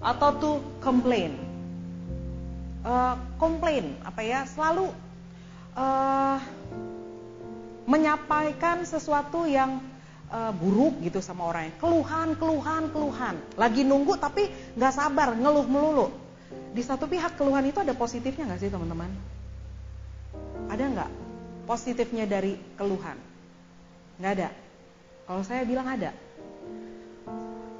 Atau 0.00 0.40
to 0.40 0.50
complain. 0.80 1.36
Uh, 2.80 3.12
complain 3.36 3.92
apa 4.08 4.24
ya? 4.24 4.48
Selalu 4.48 4.88
uh, 5.76 6.40
menyampaikan 7.90 8.86
sesuatu 8.86 9.50
yang 9.50 9.82
uh, 10.30 10.54
buruk 10.54 11.02
gitu 11.02 11.18
sama 11.18 11.50
orang. 11.50 11.74
Keluhan, 11.82 12.38
keluhan, 12.38 12.86
keluhan. 12.94 13.34
Lagi 13.58 13.82
nunggu 13.82 14.14
tapi 14.14 14.46
nggak 14.78 14.94
sabar, 14.94 15.34
ngeluh 15.34 15.66
melulu. 15.66 16.06
Di 16.70 16.86
satu 16.86 17.10
pihak 17.10 17.34
keluhan 17.34 17.66
itu 17.66 17.82
ada 17.82 17.90
positifnya 17.98 18.46
nggak 18.46 18.62
sih 18.62 18.70
teman-teman? 18.70 19.10
Ada 20.70 20.84
nggak 20.86 21.10
positifnya 21.66 22.30
dari 22.30 22.54
keluhan? 22.78 23.18
Nggak 24.22 24.32
ada. 24.38 24.48
Kalau 25.26 25.42
saya 25.42 25.66
bilang 25.66 25.90
ada. 25.90 26.14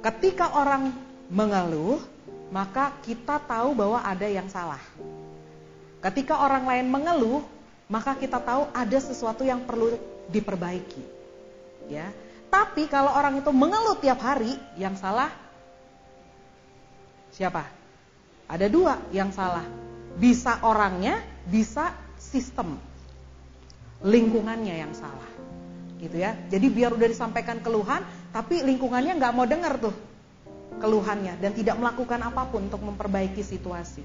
Ketika 0.03 0.51
orang 0.59 0.91
mengeluh, 1.31 2.03
maka 2.51 2.91
kita 3.07 3.39
tahu 3.47 3.71
bahwa 3.71 4.03
ada 4.03 4.27
yang 4.27 4.51
salah. 4.51 4.81
Ketika 6.03 6.41
orang 6.41 6.67
lain 6.67 6.89
mengeluh, 6.89 7.45
maka 7.91 8.15
kita 8.15 8.39
tahu 8.39 8.71
ada 8.71 8.97
sesuatu 9.03 9.43
yang 9.43 9.67
perlu 9.67 9.99
diperbaiki. 10.31 11.03
Ya. 11.91 12.07
Tapi 12.47 12.87
kalau 12.87 13.11
orang 13.11 13.43
itu 13.43 13.51
mengeluh 13.51 13.99
tiap 13.99 14.23
hari, 14.23 14.55
yang 14.79 14.95
salah 14.95 15.27
siapa? 17.35 17.67
Ada 18.47 18.71
dua 18.71 18.95
yang 19.11 19.35
salah. 19.35 19.67
Bisa 20.15 20.63
orangnya, 20.63 21.19
bisa 21.47 21.91
sistem. 22.15 22.79
Lingkungannya 24.03 24.87
yang 24.87 24.95
salah. 24.95 25.27
Gitu 25.99 26.15
ya. 26.15 26.35
Jadi 26.47 26.67
biar 26.71 26.95
udah 26.95 27.07
disampaikan 27.11 27.59
keluhan, 27.59 28.03
tapi 28.31 28.63
lingkungannya 28.63 29.19
nggak 29.19 29.33
mau 29.35 29.43
dengar 29.43 29.75
tuh 29.79 29.95
keluhannya 30.79 31.37
dan 31.37 31.51
tidak 31.51 31.75
melakukan 31.75 32.23
apa 32.23 32.47
pun 32.47 32.71
untuk 32.71 32.83
memperbaiki 32.83 33.43
situasi. 33.43 34.03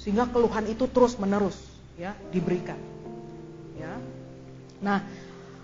Sehingga 0.00 0.28
keluhan 0.28 0.68
itu 0.68 0.88
terus 0.88 1.16
menerus 1.20 1.56
ya 1.96 2.12
diberikan. 2.32 2.95
Ya. 3.76 3.94
Nah, 4.80 5.04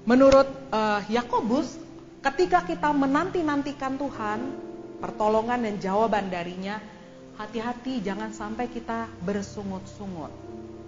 menurut 0.05 0.49
uh, 0.73 1.01
Yakobus 1.09 1.83
Ketika 2.23 2.63
kita 2.63 2.95
menanti-nantikan 2.95 3.99
Tuhan, 3.99 4.55
pertolongan 5.03 5.67
dan 5.67 5.75
jawaban 5.83 6.31
darinya, 6.31 6.79
hati-hati 7.35 7.99
jangan 7.99 8.31
sampai 8.31 8.71
kita 8.71 9.11
bersungut-sungut. 9.27 10.31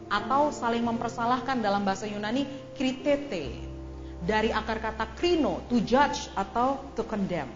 Atau 0.07 0.55
saling 0.55 0.87
mempersalahkan 0.87 1.59
dalam 1.59 1.83
bahasa 1.83 2.07
Yunani, 2.07 2.47
kritete. 2.79 3.51
Dari 4.23 4.55
akar 4.55 4.79
kata 4.79 5.11
krino, 5.19 5.67
to 5.67 5.83
judge 5.83 6.31
atau 6.39 6.79
to 6.95 7.03
condemn. 7.03 7.51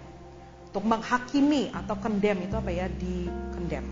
Untuk 0.74 0.82
menghakimi 0.82 1.70
atau 1.70 1.94
condemn 2.02 2.50
itu 2.50 2.58
apa 2.58 2.74
ya? 2.74 2.90
Di 2.90 3.30
condemn. 3.54 3.86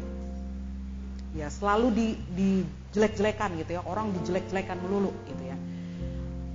Ya, 1.38 1.46
selalu 1.46 1.94
di, 1.94 2.08
di 2.34 2.50
jelek-jelekan 2.96 3.60
gitu 3.60 3.76
ya. 3.76 3.84
Orang 3.84 4.16
dijelek-jelekan 4.16 4.80
melulu 4.80 5.12
gitu 5.28 5.44
ya 5.44 5.56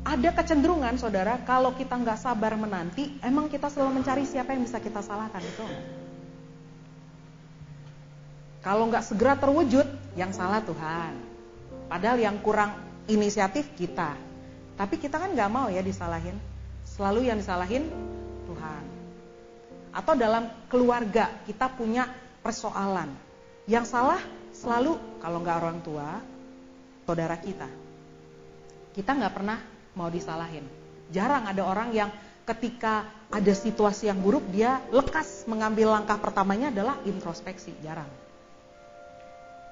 ada 0.01 0.29
kecenderungan 0.33 0.97
saudara 0.97 1.37
kalau 1.45 1.77
kita 1.77 1.93
nggak 1.93 2.17
sabar 2.17 2.57
menanti, 2.57 3.21
emang 3.21 3.45
kita 3.45 3.69
selalu 3.69 4.01
mencari 4.01 4.25
siapa 4.25 4.57
yang 4.57 4.65
bisa 4.65 4.81
kita 4.81 4.99
salahkan 5.05 5.39
itu. 5.45 5.65
Kalau 8.65 8.89
nggak 8.89 9.05
segera 9.05 9.37
terwujud, 9.37 9.85
yang 10.17 10.33
salah 10.33 10.61
Tuhan. 10.61 11.13
Padahal 11.87 12.17
yang 12.17 12.37
kurang 12.41 12.77
inisiatif 13.09 13.71
kita. 13.77 14.17
Tapi 14.77 14.95
kita 14.97 15.17
kan 15.17 15.33
nggak 15.33 15.51
mau 15.51 15.67
ya 15.69 15.81
disalahin. 15.85 16.37
Selalu 16.85 17.29
yang 17.29 17.37
disalahin 17.37 17.89
Tuhan. 18.49 18.83
Atau 19.91 20.13
dalam 20.17 20.49
keluarga 20.69 21.29
kita 21.45 21.71
punya 21.73 22.09
persoalan. 22.41 23.09
Yang 23.65 23.85
salah 23.93 24.21
selalu 24.61 24.93
kalau 25.17 25.41
nggak 25.41 25.57
orang 25.57 25.79
tua, 25.81 26.21
saudara 27.09 27.35
kita. 27.41 27.65
Kita 28.93 29.11
nggak 29.17 29.33
pernah 29.33 29.57
mau 29.97 30.07
disalahin. 30.13 30.63
Jarang 31.09 31.49
ada 31.49 31.65
orang 31.65 31.89
yang 31.91 32.09
ketika 32.45 33.09
ada 33.33 33.53
situasi 33.55 34.07
yang 34.07 34.21
buruk 34.21 34.43
dia 34.53 34.79
lekas 34.93 35.49
mengambil 35.49 35.97
langkah 35.97 36.21
pertamanya 36.21 36.69
adalah 36.69 37.01
introspeksi, 37.03 37.73
jarang. 37.81 38.07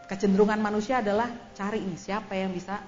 Kecenderungan 0.09 0.57
manusia 0.57 1.05
adalah 1.05 1.29
cari 1.53 1.85
ini 1.85 1.93
siapa 1.93 2.33
yang 2.33 2.49
bisa 2.49 2.81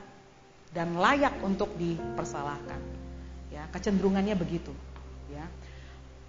dan 0.74 0.98
layak 0.98 1.38
untuk 1.46 1.70
dipersalahkan. 1.78 2.82
Ya, 3.52 3.68
kecenderungannya 3.70 4.34
begitu, 4.34 4.72
ya. 5.30 5.46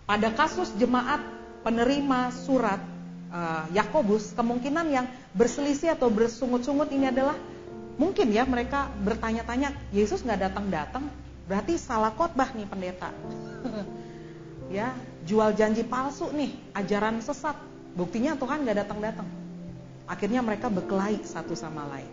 Pada 0.05 0.35
kasus 0.35 0.75
jemaat 0.77 1.23
penerima 1.63 2.35
surat 2.35 2.83
uh, 3.33 3.65
Yakobus, 3.73 4.37
kemungkinan 4.37 4.87
yang 4.93 5.07
berselisih 5.33 5.97
atau 5.97 6.13
bersungut-sungut 6.13 6.93
ini 6.93 7.09
adalah 7.09 7.35
Mungkin 8.01 8.33
ya 8.33 8.49
mereka 8.49 8.89
bertanya-tanya, 9.05 9.77
Yesus 9.93 10.25
nggak 10.25 10.49
datang-datang, 10.49 11.05
berarti 11.45 11.77
salah 11.77 12.13
khotbah 12.17 12.49
nih 12.57 12.65
pendeta. 12.65 13.13
ya, 14.77 14.97
jual 15.29 15.53
janji 15.53 15.85
palsu 15.85 16.33
nih, 16.33 16.57
ajaran 16.73 17.21
sesat. 17.21 17.57
Buktinya 17.93 18.33
Tuhan 18.41 18.65
nggak 18.65 18.79
datang-datang. 18.89 19.29
Akhirnya 20.09 20.41
mereka 20.41 20.73
berkelahi 20.73 21.21
satu 21.23 21.53
sama 21.53 21.85
lain. 21.93 22.09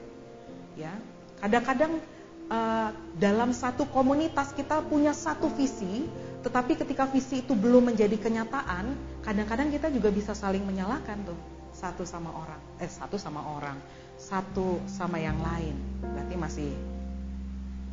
Ya, 0.75 0.91
kadang-kadang 1.39 2.03
uh, 2.49 2.89
dalam 3.15 3.53
satu 3.53 3.87
komunitas 3.89 4.51
kita 4.51 4.81
punya 4.83 5.13
satu 5.13 5.47
visi, 5.53 6.05
tetapi 6.41 6.75
ketika 6.75 7.05
visi 7.07 7.45
itu 7.45 7.53
belum 7.53 7.93
menjadi 7.93 8.17
kenyataan, 8.17 8.93
kadang-kadang 9.23 9.69
kita 9.69 9.87
juga 9.93 10.09
bisa 10.09 10.33
saling 10.33 10.65
menyalahkan 10.65 11.23
tuh 11.23 11.39
satu 11.71 12.03
sama 12.03 12.33
orang, 12.33 12.59
eh 12.83 12.91
satu 12.91 13.15
sama 13.15 13.39
orang, 13.55 13.77
satu 14.19 14.83
sama 14.89 15.21
yang 15.21 15.39
lain, 15.39 15.77
berarti 16.03 16.35
masih 16.35 16.71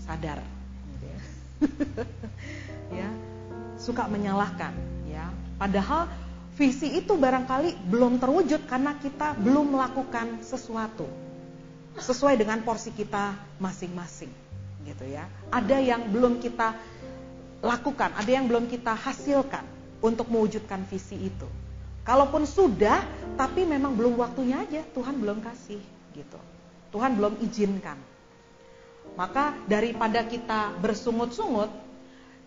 sadar, 0.03 0.43
gitu 0.97 1.07
ya. 1.07 1.21
ya, 3.07 3.09
suka 3.79 4.11
menyalahkan, 4.11 4.75
ya. 5.07 5.31
Padahal 5.57 6.11
visi 6.57 6.99
itu 6.99 7.15
barangkali 7.15 7.87
belum 7.87 8.19
terwujud 8.19 8.65
karena 8.67 8.97
kita 8.99 9.37
belum 9.39 9.77
melakukan 9.77 10.41
sesuatu 10.41 11.07
sesuai 11.97 12.37
dengan 12.37 12.61
porsi 12.61 12.93
kita 12.93 13.37
masing-masing, 13.57 14.29
gitu 14.87 15.05
ya. 15.05 15.26
Ada 15.51 15.82
yang 15.82 16.09
belum 16.09 16.39
kita 16.39 16.72
lakukan, 17.61 18.14
ada 18.14 18.30
yang 18.30 18.47
belum 18.47 18.70
kita 18.70 18.95
hasilkan 18.95 19.66
untuk 19.99 20.30
mewujudkan 20.30 20.87
visi 20.87 21.18
itu. 21.18 21.49
Kalaupun 22.07 22.47
sudah, 22.47 23.03
tapi 23.34 23.66
memang 23.66 23.99
belum 23.99 24.14
waktunya 24.22 24.62
aja, 24.62 24.87
Tuhan 24.95 25.18
belum 25.18 25.43
kasih 25.43 25.82
gitu. 26.14 26.39
Tuhan 26.95 27.18
belum 27.18 27.43
izinkan. 27.43 27.99
Maka 29.18 29.59
daripada 29.66 30.22
kita 30.22 30.78
bersungut-sungut, 30.78 31.68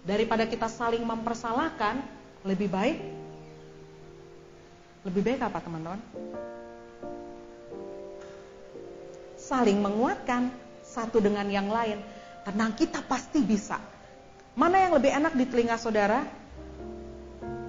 daripada 0.08 0.48
kita 0.48 0.72
saling 0.72 1.04
mempersalahkan, 1.04 2.00
lebih 2.48 2.72
baik 2.72 2.98
lebih 5.08 5.22
baik 5.24 5.42
apa 5.48 5.64
teman-teman? 5.64 6.02
Saling 9.40 9.80
menguatkan 9.80 10.52
satu 10.84 11.24
dengan 11.24 11.48
yang 11.48 11.72
lain. 11.72 12.04
Tenang 12.46 12.72
kita 12.76 13.04
pasti 13.04 13.44
bisa. 13.44 13.80
Mana 14.56 14.84
yang 14.84 14.96
lebih 15.00 15.12
enak 15.12 15.34
di 15.36 15.46
telinga 15.48 15.80
saudara? 15.80 16.24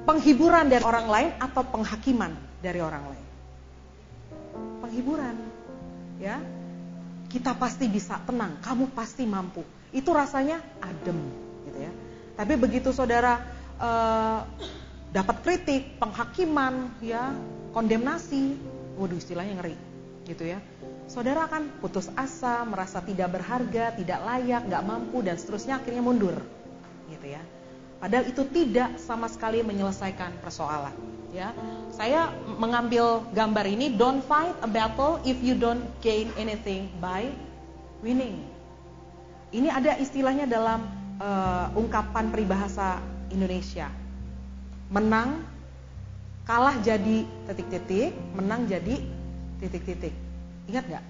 Penghiburan 0.06 0.66
dari 0.66 0.82
orang 0.82 1.06
lain 1.06 1.30
atau 1.38 1.62
penghakiman 1.62 2.32
dari 2.58 2.80
orang 2.82 3.04
lain? 3.04 3.26
Penghiburan 4.82 5.36
ya. 6.20 6.36
kita 7.30 7.54
pasti 7.54 7.86
bisa 7.86 8.18
tenang, 8.26 8.58
kamu 8.58 8.90
pasti 8.90 9.22
mampu. 9.22 9.62
Itu 9.94 10.10
rasanya 10.10 10.58
adem, 10.82 11.14
gitu 11.70 11.78
ya. 11.78 11.92
Tapi 12.34 12.58
begitu 12.58 12.90
saudara 12.90 13.38
uh, 13.78 14.42
dapat 15.14 15.36
kritik, 15.46 15.94
penghakiman, 16.02 16.90
ya, 16.98 17.30
kondemnasi, 17.70 18.58
waduh 18.98 19.14
istilahnya 19.14 19.62
ngeri, 19.62 19.78
gitu 20.26 20.42
ya. 20.42 20.58
Saudara 21.10 21.50
akan 21.50 21.82
putus 21.82 22.06
asa, 22.14 22.62
merasa 22.62 23.02
tidak 23.02 23.34
berharga, 23.34 23.90
tidak 23.98 24.22
layak, 24.22 24.62
nggak 24.70 24.86
mampu, 24.86 25.26
dan 25.26 25.34
seterusnya 25.34 25.82
akhirnya 25.82 26.06
mundur, 26.06 26.38
gitu 27.10 27.26
ya. 27.34 27.42
Padahal 27.98 28.30
itu 28.30 28.46
tidak 28.46 28.94
sama 29.02 29.26
sekali 29.26 29.58
menyelesaikan 29.66 30.38
persoalan. 30.38 30.94
Ya, 31.34 31.50
saya 31.90 32.30
mengambil 32.46 33.26
gambar 33.34 33.66
ini. 33.66 33.90
Don't 33.98 34.22
fight 34.22 34.54
a 34.62 34.70
battle 34.70 35.18
if 35.26 35.34
you 35.42 35.58
don't 35.58 35.82
gain 35.98 36.30
anything 36.38 36.86
by 37.02 37.26
winning. 38.06 38.46
Ini 39.50 39.66
ada 39.66 39.98
istilahnya 39.98 40.46
dalam 40.46 40.86
uh, 41.18 41.74
ungkapan 41.74 42.30
peribahasa 42.30 43.02
Indonesia. 43.34 43.90
Menang, 44.94 45.42
kalah 46.46 46.78
jadi 46.78 47.26
titik-titik, 47.50 48.14
menang 48.38 48.70
jadi 48.70 49.02
titik-titik. 49.58 50.29
Ingat 50.70 50.84
nggak? 50.86 51.04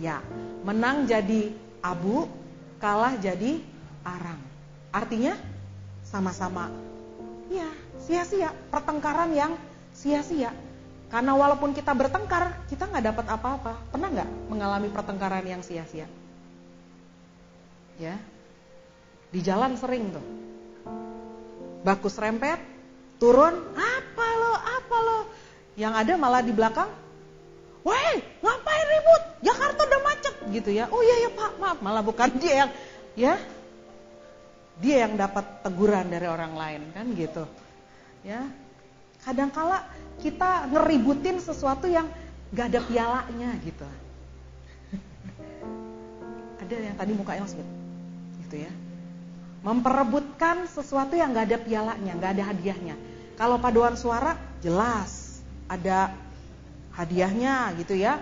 Ya, 0.00 0.24
menang 0.64 1.04
jadi 1.04 1.52
abu, 1.84 2.24
kalah 2.80 3.20
jadi 3.20 3.60
arang. 4.00 4.40
Artinya 4.88 5.36
sama-sama. 6.08 6.72
Ya, 7.52 7.68
sia-sia, 8.00 8.56
pertengkaran 8.72 9.36
yang 9.36 9.52
sia-sia. 9.92 10.56
Karena 11.12 11.36
walaupun 11.36 11.76
kita 11.76 11.92
bertengkar, 11.92 12.56
kita 12.72 12.88
nggak 12.88 13.04
dapat 13.12 13.26
apa-apa. 13.28 13.72
Pernah 13.92 14.08
nggak 14.08 14.30
mengalami 14.48 14.88
pertengkaran 14.88 15.44
yang 15.44 15.60
sia-sia? 15.60 16.08
Ya, 18.00 18.16
di 19.28 19.44
jalan 19.44 19.76
sering 19.76 20.08
tuh. 20.08 20.24
Bagus 21.84 22.16
rempet, 22.16 22.56
turun, 23.20 23.52
apa 23.76 24.26
lo, 24.40 24.52
apa 24.56 24.96
lo. 25.04 25.18
Yang 25.76 25.94
ada 26.00 26.12
malah 26.16 26.40
di 26.40 26.56
belakang, 26.56 26.88
Woi, 27.82 28.14
ngapain 28.42 28.86
ribut? 28.86 29.22
Jakarta 29.42 29.80
udah 29.86 30.00
macet 30.06 30.34
gitu 30.54 30.70
ya. 30.70 30.86
Oh 30.90 31.02
iya 31.02 31.26
ya 31.26 31.30
Pak, 31.34 31.52
maaf. 31.58 31.78
Malah 31.82 32.02
bukan 32.06 32.30
dia 32.42 32.66
yang 32.66 32.70
ya. 33.18 33.34
Dia 34.82 35.06
yang 35.06 35.14
dapat 35.18 35.62
teguran 35.62 36.10
dari 36.10 36.26
orang 36.26 36.56
lain 36.56 36.82
kan 36.96 37.06
gitu 37.12 37.44
ya 38.22 38.46
kadangkala 39.26 39.82
kita 40.22 40.70
ngeributin 40.70 41.42
sesuatu 41.42 41.90
yang 41.90 42.06
gak 42.54 42.70
ada 42.70 42.80
pialanya 42.86 43.50
gitu 43.62 43.86
ada 46.62 46.74
yang 46.78 46.96
tadi 46.98 47.12
mukanya 47.14 47.42
langsung 47.46 47.66
gitu 48.46 48.56
ya 48.62 48.72
memperebutkan 49.62 50.66
sesuatu 50.70 51.14
yang 51.18 51.34
gak 51.34 51.50
ada 51.50 51.58
pialanya 51.58 52.12
gak 52.18 52.32
ada 52.38 52.44
hadiahnya 52.54 52.94
kalau 53.34 53.58
paduan 53.58 53.98
suara 53.98 54.38
jelas 54.62 55.42
ada 55.66 56.14
hadiahnya 56.92 57.72
gitu 57.80 57.96
ya 57.96 58.20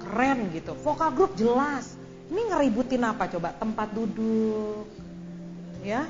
keren 0.00 0.52
gitu 0.52 0.76
vokal 0.84 1.12
grup 1.12 1.32
jelas 1.34 1.96
ini 2.28 2.52
ngeributin 2.52 3.02
apa 3.08 3.28
coba 3.32 3.56
tempat 3.56 3.88
duduk 3.92 4.84
ya 5.80 6.04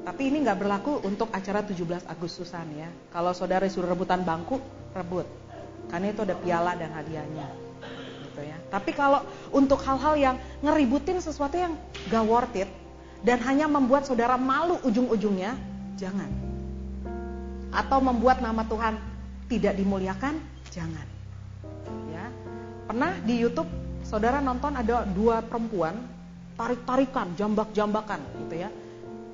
tapi 0.00 0.32
ini 0.32 0.42
nggak 0.42 0.58
berlaku 0.58 1.04
untuk 1.04 1.28
acara 1.30 1.60
17 1.60 2.08
Agustusan 2.08 2.66
ya. 2.72 2.88
Kalau 3.12 3.36
saudara 3.36 3.68
suruh 3.68 3.92
rebutan 3.92 4.24
bangku, 4.24 4.58
rebut. 4.96 5.28
Karena 5.92 6.10
itu 6.10 6.24
ada 6.24 6.34
piala 6.34 6.72
dan 6.74 6.90
hadiahnya. 6.96 7.46
Gitu 8.24 8.40
ya. 8.40 8.56
Tapi 8.72 8.90
kalau 8.96 9.20
untuk 9.52 9.78
hal-hal 9.84 10.16
yang 10.16 10.36
ngeributin 10.64 11.20
sesuatu 11.20 11.54
yang 11.54 11.76
gak 12.08 12.24
worth 12.24 12.56
it 12.56 12.70
dan 13.20 13.38
hanya 13.44 13.68
membuat 13.68 14.08
saudara 14.08 14.40
malu 14.40 14.80
ujung-ujungnya, 14.80 15.52
jangan. 16.00 16.30
Atau 17.70 18.00
membuat 18.00 18.40
nama 18.40 18.64
Tuhan 18.64 18.96
tidak 19.52 19.76
dimuliakan, 19.76 20.40
jangan. 20.70 21.06
Ya. 22.10 22.26
Pernah 22.86 23.18
di 23.22 23.34
YouTube 23.38 23.68
saudara 24.02 24.40
nonton 24.42 24.74
ada 24.74 25.06
dua 25.06 25.42
perempuan 25.44 25.98
tarik-tarikan, 26.54 27.32
jambak-jambakan 27.38 28.20
gitu 28.46 28.66
ya 28.66 28.70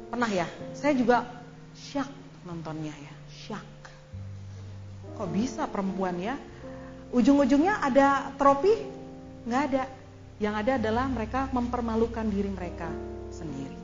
Pernah 0.06 0.30
ya? 0.30 0.46
Saya 0.72 0.94
juga 0.94 1.26
syak 1.74 2.08
nontonnya 2.46 2.94
ya, 2.94 3.12
syak. 3.28 3.68
Kok 5.18 5.28
bisa 5.28 5.66
perempuan 5.66 6.16
ya? 6.16 6.38
Ujung-ujungnya 7.10 7.82
ada 7.82 8.30
trofi? 8.38 8.72
Nggak 9.44 9.62
ada. 9.72 9.84
Yang 10.36 10.54
ada 10.64 10.72
adalah 10.80 11.04
mereka 11.08 11.40
mempermalukan 11.50 12.26
diri 12.28 12.50
mereka 12.52 12.88
sendiri. 13.32 13.76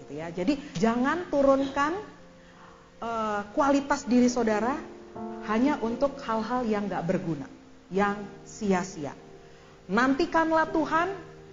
Gitu 0.00 0.12
ya. 0.16 0.30
Jadi 0.30 0.56
jangan 0.80 1.26
turunkan 1.32 1.92
uh, 3.02 3.42
kualitas 3.56 4.04
diri 4.04 4.32
saudara 4.32 4.76
hanya 5.46 5.78
untuk 5.82 6.18
hal-hal 6.22 6.66
yang 6.66 6.90
nggak 6.90 7.06
berguna, 7.06 7.46
yang 7.92 8.18
sia-sia. 8.42 9.14
Nantikanlah 9.86 10.70
Tuhan, 10.74 11.08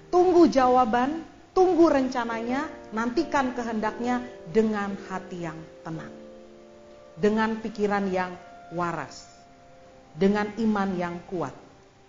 tunggu 0.10 0.50
jawaban 0.50 1.22
Tunggu 1.54 1.86
rencananya, 1.86 2.66
nantikan 2.90 3.54
kehendaknya 3.54 4.26
dengan 4.50 4.98
hati 5.06 5.46
yang 5.46 5.58
tenang. 5.86 6.10
Dengan 7.14 7.62
pikiran 7.62 8.10
yang 8.10 8.34
waras. 8.74 9.30
Dengan 10.18 10.50
iman 10.58 10.90
yang 10.98 11.22
kuat. 11.30 11.54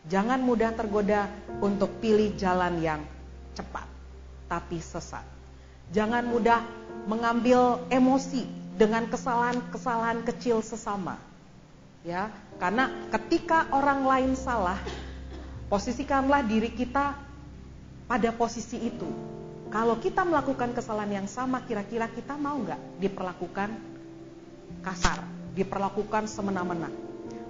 Jangan 0.09 0.41
mudah 0.41 0.73
tergoda 0.73 1.29
untuk 1.61 2.01
pilih 2.01 2.33
jalan 2.41 2.81
yang 2.81 3.05
cepat, 3.53 3.85
tapi 4.49 4.81
sesat. 4.81 5.25
Jangan 5.93 6.25
mudah 6.25 6.65
mengambil 7.05 7.85
emosi 7.93 8.49
dengan 8.81 9.09
kesalahan-kesalahan 9.13 10.25
kecil 10.25 10.65
sesama. 10.65 11.21
Ya, 12.05 12.29
karena 12.61 12.93
ketika 13.09 13.65
orang 13.73 14.05
lain 14.05 14.33
salah, 14.37 14.77
posisikanlah 15.73 16.45
diri 16.45 16.69
kita 16.69 17.17
pada 18.05 18.31
posisi 18.37 18.77
itu. 18.77 19.09
Kalau 19.73 19.97
kita 19.97 20.23
melakukan 20.23 20.77
kesalahan 20.77 21.25
yang 21.25 21.29
sama, 21.33 21.65
kira-kira 21.65 22.07
kita 22.13 22.37
mau 22.37 22.61
nggak 22.61 23.01
diperlakukan 23.01 23.73
kasar, 24.85 25.25
diperlakukan 25.57 26.29
semena-mena. 26.29 26.93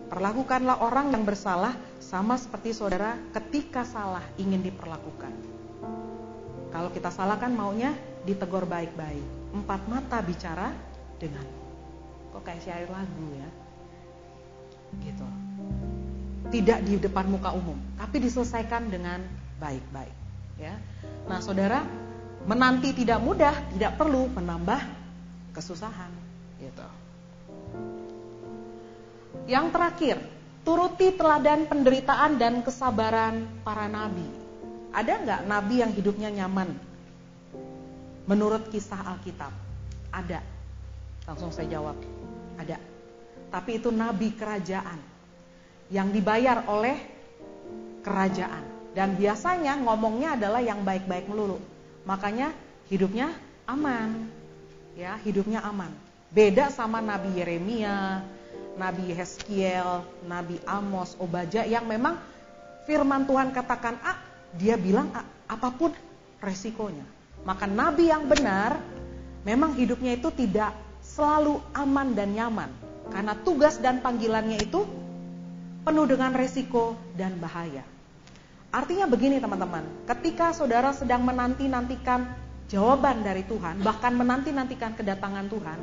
Perlakukanlah 0.07 0.87
orang 0.87 1.11
yang 1.11 1.27
bersalah 1.27 1.75
sama 1.99 2.39
seperti 2.39 2.71
saudara 2.71 3.19
ketika 3.35 3.83
salah 3.83 4.23
ingin 4.39 4.63
diperlakukan. 4.63 5.35
Kalau 6.71 6.95
kita 6.95 7.11
salah 7.11 7.43
kan 7.43 7.51
maunya 7.51 7.91
ditegur 8.23 8.71
baik-baik. 8.71 9.51
Empat 9.51 9.83
mata 9.91 10.23
bicara 10.23 10.71
dengan 11.19 11.43
kok 12.31 12.47
kayak 12.47 12.63
syair 12.63 12.87
lagu 12.87 13.27
ya. 13.35 13.64
Gitu. 15.03 15.27
Tidak 16.55 16.79
di 16.87 17.01
depan 17.03 17.27
muka 17.27 17.51
umum, 17.51 17.75
tapi 17.99 18.23
diselesaikan 18.23 18.87
dengan 18.93 19.19
baik-baik 19.59 20.25
ya. 20.61 20.75
Nah, 21.27 21.41
Saudara, 21.41 21.83
menanti 22.45 22.93
tidak 22.93 23.19
mudah, 23.19 23.55
tidak 23.75 23.97
perlu 23.97 24.29
menambah 24.31 24.81
kesusahan 25.57 26.13
gitu. 26.61 26.87
Yang 29.45 29.67
terakhir, 29.77 30.17
turuti 30.65 31.13
teladan 31.13 31.69
penderitaan 31.69 32.41
dan 32.41 32.65
kesabaran 32.65 33.45
para 33.67 33.89
nabi. 33.89 34.25
Ada 34.95 35.13
nggak 35.21 35.41
nabi 35.51 35.75
yang 35.83 35.93
hidupnya 35.93 36.31
nyaman? 36.33 36.71
Menurut 38.25 38.73
kisah 38.73 39.05
Alkitab, 39.05 39.53
ada. 40.09 40.41
Langsung 41.29 41.53
saya 41.53 41.69
jawab, 41.69 41.97
ada. 42.57 42.81
Tapi 43.49 43.81
itu 43.83 43.89
nabi 43.93 44.33
kerajaan 44.35 45.01
yang 45.93 46.11
dibayar 46.11 46.65
oleh 46.69 46.97
kerajaan. 48.05 48.93
Dan 48.95 49.19
biasanya 49.19 49.75
ngomongnya 49.83 50.39
adalah 50.39 50.63
yang 50.63 50.87
baik-baik 50.87 51.27
melulu. 51.27 51.59
Makanya 52.07 52.55
hidupnya 52.87 53.35
aman. 53.67 54.31
Ya, 54.95 55.19
hidupnya 55.27 55.59
aman. 55.67 55.91
Beda 56.31 56.71
sama 56.71 57.03
Nabi 57.03 57.43
Yeremia, 57.43 58.23
Nabi 58.79 59.11
Heskiel, 59.15 60.07
Nabi 60.27 60.59
Amos, 60.67 61.19
Obaja 61.19 61.67
yang 61.67 61.87
memang 61.87 62.19
firman 62.87 63.27
Tuhan 63.27 63.51
katakan 63.51 63.99
A, 64.03 64.19
dia 64.55 64.79
bilang 64.79 65.11
A, 65.15 65.27
apa 65.51 65.75
pun 65.75 65.91
resikonya. 66.39 67.07
Maka 67.45 67.69
nabi 67.69 68.09
yang 68.09 68.25
benar 68.25 68.81
memang 69.45 69.77
hidupnya 69.77 70.17
itu 70.17 70.33
tidak 70.33 70.73
selalu 71.05 71.61
aman 71.77 72.17
dan 72.17 72.33
nyaman. 72.33 72.71
Karena 73.13 73.37
tugas 73.37 73.77
dan 73.81 74.01
panggilannya 74.01 74.65
itu 74.65 74.85
penuh 75.85 76.07
dengan 76.09 76.33
resiko 76.33 76.97
dan 77.13 77.37
bahaya. 77.37 77.85
Artinya 78.75 79.07
begini 79.07 79.39
teman-teman, 79.39 79.87
ketika 80.09 80.51
saudara 80.51 80.91
sedang 80.91 81.23
menanti-nantikan 81.23 82.27
jawaban 82.67 83.23
dari 83.23 83.47
Tuhan, 83.47 83.85
bahkan 83.85 84.17
menanti-nantikan 84.17 84.99
kedatangan 84.99 85.47
Tuhan, 85.47 85.79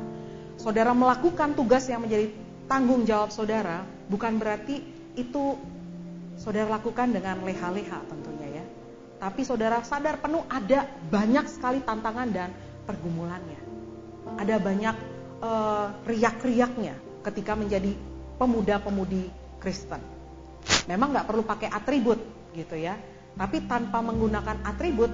saudara 0.60 0.92
melakukan 0.92 1.56
tugas 1.56 1.88
yang 1.88 2.04
menjadi 2.04 2.28
tanggung 2.68 3.08
jawab 3.08 3.32
saudara, 3.32 3.86
bukan 4.12 4.36
berarti 4.36 4.84
itu 5.16 5.56
saudara 6.36 6.76
lakukan 6.76 7.14
dengan 7.16 7.40
leha-leha 7.46 7.98
tentunya 8.10 8.60
ya. 8.60 8.64
Tapi 9.22 9.40
saudara 9.46 9.80
sadar 9.86 10.18
penuh 10.18 10.42
ada 10.50 10.84
banyak 11.08 11.46
sekali 11.48 11.80
tantangan 11.80 12.28
dan 12.28 12.50
pergumulannya. 12.84 13.62
Ada 14.36 14.58
banyak 14.58 14.96
uh, 15.40 15.86
riak-riaknya 16.04 17.11
ketika 17.22 17.54
menjadi 17.54 17.94
pemuda-pemudi 18.36 19.30
Kristen. 19.62 20.02
Memang 20.90 21.14
nggak 21.14 21.26
perlu 21.26 21.42
pakai 21.46 21.70
atribut 21.70 22.18
gitu 22.54 22.74
ya. 22.74 22.98
Tapi 23.32 23.64
tanpa 23.64 24.04
menggunakan 24.04 24.60
atribut, 24.66 25.08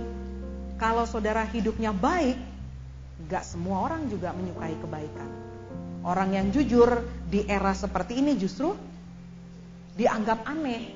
kalau 0.80 1.06
saudara 1.06 1.46
hidupnya 1.46 1.94
baik, 1.94 2.34
nggak 3.28 3.44
semua 3.46 3.86
orang 3.86 4.10
juga 4.10 4.34
menyukai 4.34 4.74
kebaikan. 4.80 5.30
Orang 6.02 6.34
yang 6.34 6.50
jujur 6.50 7.04
di 7.26 7.46
era 7.46 7.74
seperti 7.74 8.18
ini 8.18 8.34
justru 8.38 8.74
dianggap 9.98 10.46
aneh. 10.46 10.94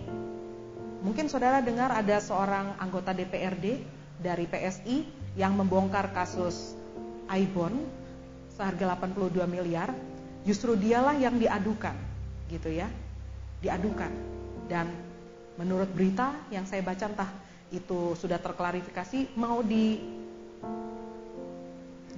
Mungkin 1.03 1.27
saudara 1.27 1.59
dengar 1.59 1.91
ada 1.91 2.23
seorang 2.23 2.79
anggota 2.79 3.11
DPRD 3.11 3.83
dari 4.23 4.47
PSI 4.47 5.03
yang 5.35 5.59
membongkar 5.59 6.15
kasus 6.15 6.79
Aibon 7.27 7.75
seharga 8.55 8.95
82 8.95 9.43
miliar, 9.51 9.91
justru 10.43 10.75
dialah 10.75 11.15
yang 11.19 11.39
diadukan, 11.39 11.95
gitu 12.51 12.71
ya. 12.71 12.89
Diadukan. 13.63 14.11
Dan 14.67 14.91
menurut 15.61 15.91
berita 15.93 16.35
yang 16.51 16.67
saya 16.67 16.83
baca 16.83 17.07
entah 17.07 17.31
itu 17.73 18.13
sudah 18.19 18.37
terklarifikasi 18.37 19.33
mau 19.39 19.65
di 19.65 19.97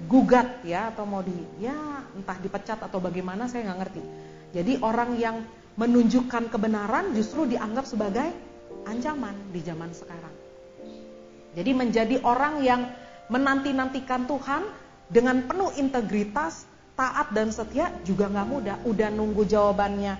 gugat 0.05 0.61
ya 0.67 0.91
atau 0.91 1.07
mau 1.07 1.23
di 1.23 1.33
ya 1.63 2.03
entah 2.11 2.35
dipecat 2.35 2.83
atau 2.83 2.99
bagaimana 2.99 3.47
saya 3.47 3.71
nggak 3.71 3.79
ngerti. 3.79 4.03
Jadi 4.55 4.73
orang 4.83 5.15
yang 5.19 5.35
menunjukkan 5.75 6.51
kebenaran 6.51 7.11
justru 7.15 7.47
dianggap 7.47 7.83
sebagai 7.87 8.31
ancaman 8.87 9.35
di 9.51 9.59
zaman 9.63 9.91
sekarang. 9.91 10.35
Jadi 11.55 11.71
menjadi 11.71 12.15
orang 12.23 12.63
yang 12.63 12.81
menanti-nantikan 13.31 14.27
Tuhan 14.27 14.63
dengan 15.07 15.43
penuh 15.47 15.71
integritas, 15.79 16.67
taat 16.95 17.35
dan 17.35 17.51
setia 17.51 17.91
juga 18.07 18.31
nggak 18.31 18.47
mudah. 18.47 18.77
Udah 18.87 19.11
nunggu 19.11 19.43
jawabannya 19.43 20.15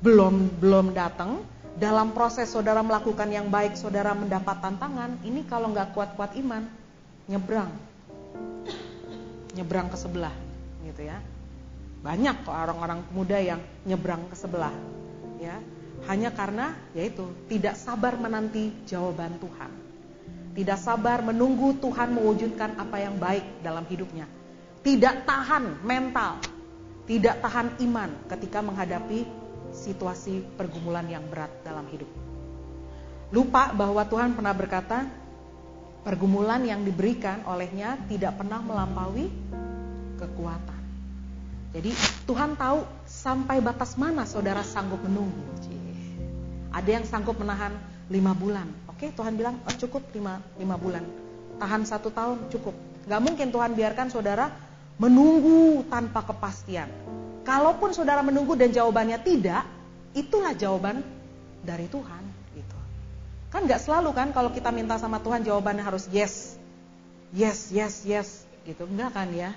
belum 0.00 0.58
belum 0.58 0.96
datang. 0.96 1.44
Dalam 1.80 2.12
proses 2.12 2.50
saudara 2.52 2.84
melakukan 2.84 3.30
yang 3.30 3.48
baik, 3.48 3.78
saudara 3.78 4.12
mendapat 4.12 4.60
tantangan. 4.60 5.16
Ini 5.24 5.48
kalau 5.48 5.72
nggak 5.72 5.96
kuat-kuat 5.96 6.36
iman, 6.36 6.68
nyebrang, 7.24 7.72
nyebrang 9.56 9.88
ke 9.88 9.96
sebelah, 9.96 10.34
gitu 10.84 11.08
ya. 11.08 11.16
Banyak 12.04 12.44
kok 12.44 12.52
orang-orang 12.52 13.00
muda 13.16 13.40
yang 13.40 13.60
nyebrang 13.88 14.28
ke 14.28 14.36
sebelah, 14.36 14.74
ya. 15.40 15.56
Hanya 16.08 16.32
karena 16.32 16.76
yaitu 16.92 17.28
tidak 17.48 17.76
sabar 17.80 18.16
menanti 18.16 18.72
jawaban 18.84 19.40
Tuhan. 19.40 19.72
Tidak 20.56 20.76
sabar 20.80 21.24
menunggu 21.24 21.80
Tuhan 21.80 22.12
mewujudkan 22.12 22.76
apa 22.76 23.00
yang 23.00 23.16
baik 23.16 23.64
dalam 23.64 23.88
hidupnya. 23.88 24.28
Tidak 24.80 25.28
tahan 25.28 25.84
mental, 25.84 26.40
tidak 27.04 27.44
tahan 27.44 27.76
iman 27.84 28.10
ketika 28.32 28.64
menghadapi 28.64 29.28
situasi 29.76 30.40
pergumulan 30.56 31.04
yang 31.04 31.24
berat 31.28 31.52
dalam 31.60 31.84
hidup. 31.92 32.08
Lupa 33.30 33.76
bahwa 33.76 34.02
Tuhan 34.08 34.32
pernah 34.32 34.56
berkata, 34.56 35.04
pergumulan 36.00 36.64
yang 36.64 36.80
diberikan 36.80 37.44
olehnya 37.44 38.00
tidak 38.08 38.40
pernah 38.40 38.64
melampaui 38.64 39.28
kekuatan. 40.16 40.80
Jadi 41.70 41.94
Tuhan 42.26 42.58
tahu 42.58 42.82
sampai 43.06 43.62
batas 43.62 43.94
mana 43.94 44.26
saudara 44.26 44.64
sanggup 44.66 44.98
menunggu. 45.06 45.38
Ada 46.70 47.02
yang 47.02 47.04
sanggup 47.06 47.38
menahan 47.38 47.74
lima 48.10 48.34
bulan. 48.34 48.66
Oke, 48.90 49.10
Tuhan 49.14 49.38
bilang 49.38 49.58
oh, 49.62 49.74
cukup 49.78 50.02
lima, 50.14 50.42
lima 50.58 50.74
bulan. 50.74 51.02
Tahan 51.62 51.86
satu 51.86 52.10
tahun 52.10 52.50
cukup. 52.50 52.74
Gak 53.06 53.20
mungkin 53.22 53.50
Tuhan 53.54 53.74
biarkan 53.74 54.10
saudara 54.10 54.50
menunggu 55.00 55.88
tanpa 55.88 56.20
kepastian. 56.20 56.92
Kalaupun 57.40 57.96
saudara 57.96 58.20
menunggu 58.20 58.52
dan 58.52 58.68
jawabannya 58.68 59.16
tidak, 59.24 59.64
itulah 60.12 60.52
jawaban 60.52 61.00
dari 61.64 61.88
Tuhan. 61.88 62.22
Gitu. 62.52 62.78
Kan 63.48 63.64
gak 63.64 63.80
selalu 63.80 64.12
kan 64.12 64.36
kalau 64.36 64.52
kita 64.52 64.68
minta 64.68 65.00
sama 65.00 65.24
Tuhan 65.24 65.40
jawabannya 65.40 65.80
harus 65.80 66.04
yes, 66.12 66.60
yes, 67.32 67.72
yes, 67.72 68.04
yes, 68.04 68.28
gitu. 68.68 68.84
Enggak 68.84 69.16
kan 69.16 69.32
ya? 69.32 69.56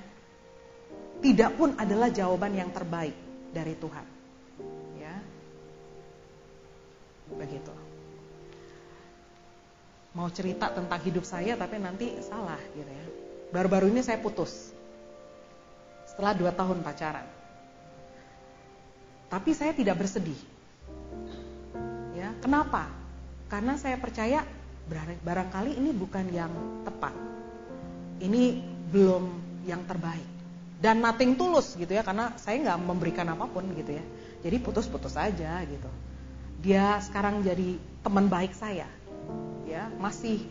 tidak 1.24 1.56
pun 1.56 1.72
adalah 1.80 2.12
jawaban 2.12 2.52
yang 2.52 2.68
terbaik 2.76 3.16
dari 3.56 3.80
Tuhan. 3.80 4.06
Ya. 5.00 5.16
Begitu. 7.32 7.72
Mau 10.14 10.28
cerita 10.30 10.70
tentang 10.70 11.00
hidup 11.00 11.24
saya 11.24 11.56
tapi 11.56 11.80
nanti 11.80 12.12
salah 12.28 12.60
gitu 12.76 12.92
ya. 12.92 13.06
Baru-baru 13.56 13.88
ini 13.88 14.04
saya 14.04 14.20
putus. 14.20 14.73
Setelah 16.14 16.34
dua 16.38 16.52
tahun 16.54 16.86
pacaran. 16.86 17.26
Tapi 19.34 19.52
saya 19.58 19.74
tidak 19.74 19.98
bersedih. 19.98 20.38
Ya, 22.14 22.38
kenapa? 22.38 22.86
Karena 23.50 23.76
saya 23.82 23.98
percaya 23.98 24.46
barangkali 25.26 25.74
ini 25.74 25.90
bukan 25.90 26.30
yang 26.30 26.54
tepat. 26.86 27.18
Ini 28.22 28.62
belum 28.94 29.24
yang 29.66 29.82
terbaik 29.90 30.34
dan 30.84 31.00
nothing 31.00 31.40
tulus 31.40 31.80
gitu 31.80 31.96
ya 31.96 32.04
karena 32.04 32.36
saya 32.36 32.60
nggak 32.60 32.80
memberikan 32.84 33.24
apa 33.32 33.48
pun 33.48 33.64
gitu 33.72 33.96
ya 33.96 34.04
jadi 34.44 34.60
putus-putus 34.60 35.16
aja 35.16 35.64
gitu 35.64 35.88
dia 36.60 37.00
sekarang 37.00 37.40
jadi 37.40 37.80
teman 38.04 38.28
baik 38.28 38.52
saya 38.52 38.86
ya 39.64 39.88
masih 39.96 40.44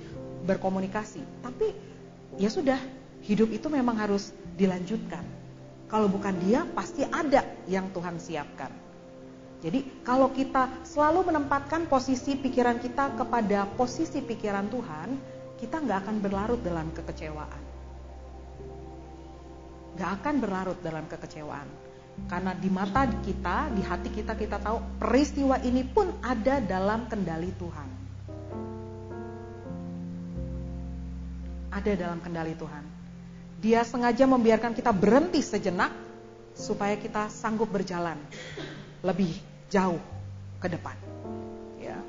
berkomunikasi 0.49 1.21
tapi 1.45 1.77
ya 2.41 2.49
sudah 2.49 2.81
hidup 3.29 3.53
itu 3.53 3.69
memang 3.69 4.01
harus 4.01 4.33
dilanjutkan 4.57 5.21
kalau 5.93 6.09
bukan 6.09 6.32
dia 6.40 6.64
pasti 6.72 7.05
ada 7.05 7.45
yang 7.68 7.93
Tuhan 7.93 8.16
siapkan 8.16 8.72
jadi 9.61 9.84
kalau 10.03 10.32
kita 10.32 10.82
selalu 10.88 11.28
menempatkan 11.28 11.86
posisi 11.86 12.34
pikiran 12.34 12.80
kita 12.80 13.14
kepada 13.20 13.68
posisi 13.76 14.24
pikiran 14.24 14.72
Tuhan 14.72 15.09
kita 15.61 15.76
nggak 15.78 15.99
akan 16.09 16.16
berlarut 16.24 16.64
dalam 16.64 16.88
kekecewaan 16.97 17.72
gak 19.97 20.11
akan 20.20 20.34
berlarut 20.40 20.78
dalam 20.80 21.05
kekecewaan. 21.09 21.68
Karena 22.28 22.53
di 22.53 22.68
mata 22.68 23.09
kita, 23.09 23.72
di 23.72 23.80
hati 23.80 24.12
kita, 24.12 24.36
kita 24.36 24.61
tahu 24.61 25.01
peristiwa 25.01 25.57
ini 25.64 25.80
pun 25.84 26.12
ada 26.20 26.61
dalam 26.61 27.09
kendali 27.09 27.49
Tuhan. 27.57 27.88
Ada 31.72 31.93
dalam 31.97 32.20
kendali 32.20 32.53
Tuhan. 32.53 32.84
Dia 33.63 33.87
sengaja 33.87 34.27
membiarkan 34.27 34.75
kita 34.75 34.91
berhenti 34.91 35.39
sejenak 35.39 35.95
supaya 36.59 36.99
kita 36.99 37.31
sanggup 37.31 37.71
berjalan 37.71 38.19
lebih 39.07 39.31
jauh 39.71 40.03
ke 40.59 40.67
depan. 40.67 40.99
Ya. 41.79 42.03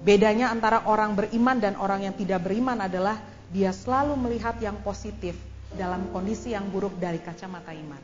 Bedanya 0.00 0.48
antara 0.48 0.88
orang 0.88 1.12
beriman 1.12 1.60
dan 1.60 1.76
orang 1.76 2.08
yang 2.08 2.16
tidak 2.16 2.48
beriman 2.48 2.80
adalah 2.80 3.20
dia 3.52 3.68
selalu 3.68 4.16
melihat 4.16 4.56
yang 4.64 4.80
positif 4.80 5.36
dalam 5.76 6.08
kondisi 6.08 6.56
yang 6.56 6.72
buruk 6.72 6.96
dari 6.96 7.20
kacamata 7.20 7.76
iman. 7.76 8.02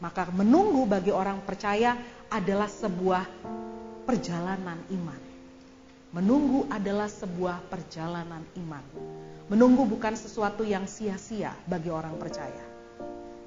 Maka 0.00 0.32
menunggu 0.32 0.88
bagi 0.88 1.12
orang 1.12 1.44
percaya 1.44 1.94
adalah 2.32 2.66
sebuah 2.66 3.28
perjalanan 4.08 4.80
iman. 4.90 5.20
Menunggu 6.12 6.68
adalah 6.68 7.08
sebuah 7.08 7.72
perjalanan 7.72 8.44
iman. 8.58 8.84
Menunggu 9.50 9.88
bukan 9.88 10.14
sesuatu 10.14 10.62
yang 10.62 10.86
sia-sia 10.86 11.56
bagi 11.66 11.90
orang 11.90 12.14
percaya. 12.20 12.62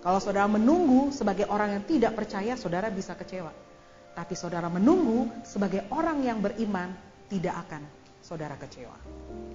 Kalau 0.05 0.21
saudara 0.21 0.45
menunggu 0.45 1.09
sebagai 1.09 1.49
orang 1.49 1.79
yang 1.79 1.83
tidak 1.87 2.13
percaya, 2.13 2.53
saudara 2.53 2.93
bisa 2.93 3.17
kecewa. 3.17 3.49
Tapi 4.15 4.33
saudara 4.37 4.69
menunggu 4.69 5.27
sebagai 5.43 5.89
orang 5.89 6.21
yang 6.21 6.39
beriman, 6.39 6.93
tidak 7.27 7.57
akan 7.67 7.81
saudara 8.21 8.55
kecewa. 8.57 8.95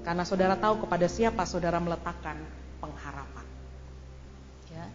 Karena 0.03 0.27
saudara 0.27 0.55
tahu 0.59 0.87
kepada 0.87 1.07
siapa 1.07 1.47
saudara 1.47 1.79
meletakkan 1.79 2.37
pengharapan. 2.83 3.47
Ya. 4.71 4.87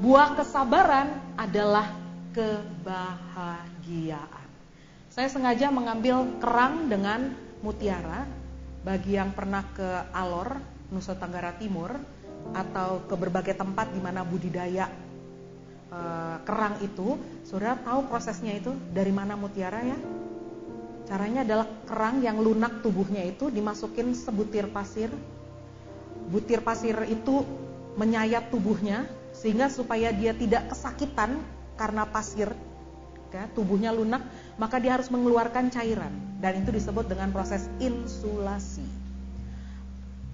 Buah 0.00 0.36
kesabaran 0.36 1.08
adalah 1.36 1.88
kebahagiaan. 2.36 4.48
Saya 5.14 5.30
sengaja 5.30 5.70
mengambil 5.70 6.26
kerang 6.42 6.90
dengan 6.90 7.32
mutiara 7.62 8.26
bagi 8.82 9.16
yang 9.16 9.32
pernah 9.32 9.62
ke 9.72 9.88
Alor, 10.12 10.58
Nusa 10.92 11.16
Tenggara 11.16 11.56
Timur 11.56 11.94
atau 12.52 13.00
ke 13.08 13.14
berbagai 13.16 13.56
tempat 13.56 13.88
di 13.94 14.00
mana 14.02 14.20
budidaya 14.20 14.92
e, 15.88 16.00
kerang 16.44 16.76
itu, 16.84 17.16
saudara 17.48 17.80
tahu 17.80 18.04
prosesnya 18.10 18.52
itu 18.52 18.74
dari 18.92 19.14
mana 19.14 19.38
mutiara 19.38 19.80
ya? 19.80 19.96
Caranya 21.04 21.44
adalah 21.44 21.68
kerang 21.84 22.24
yang 22.24 22.40
lunak 22.40 22.80
tubuhnya 22.80 23.24
itu 23.24 23.52
dimasukin 23.52 24.16
sebutir 24.16 24.68
pasir, 24.72 25.12
butir 26.32 26.64
pasir 26.64 26.96
itu 27.08 27.44
menyayat 28.00 28.48
tubuhnya 28.48 29.04
sehingga 29.36 29.68
supaya 29.68 30.12
dia 30.12 30.32
tidak 30.32 30.72
kesakitan 30.72 31.40
karena 31.76 32.08
pasir 32.08 32.48
ya, 33.34 33.50
tubuhnya 33.52 33.90
lunak, 33.92 34.24
maka 34.56 34.78
dia 34.80 34.96
harus 34.96 35.10
mengeluarkan 35.10 35.68
cairan 35.68 36.12
dan 36.38 36.62
itu 36.62 36.70
disebut 36.72 37.10
dengan 37.10 37.34
proses 37.34 37.66
insulasi. 37.82 39.03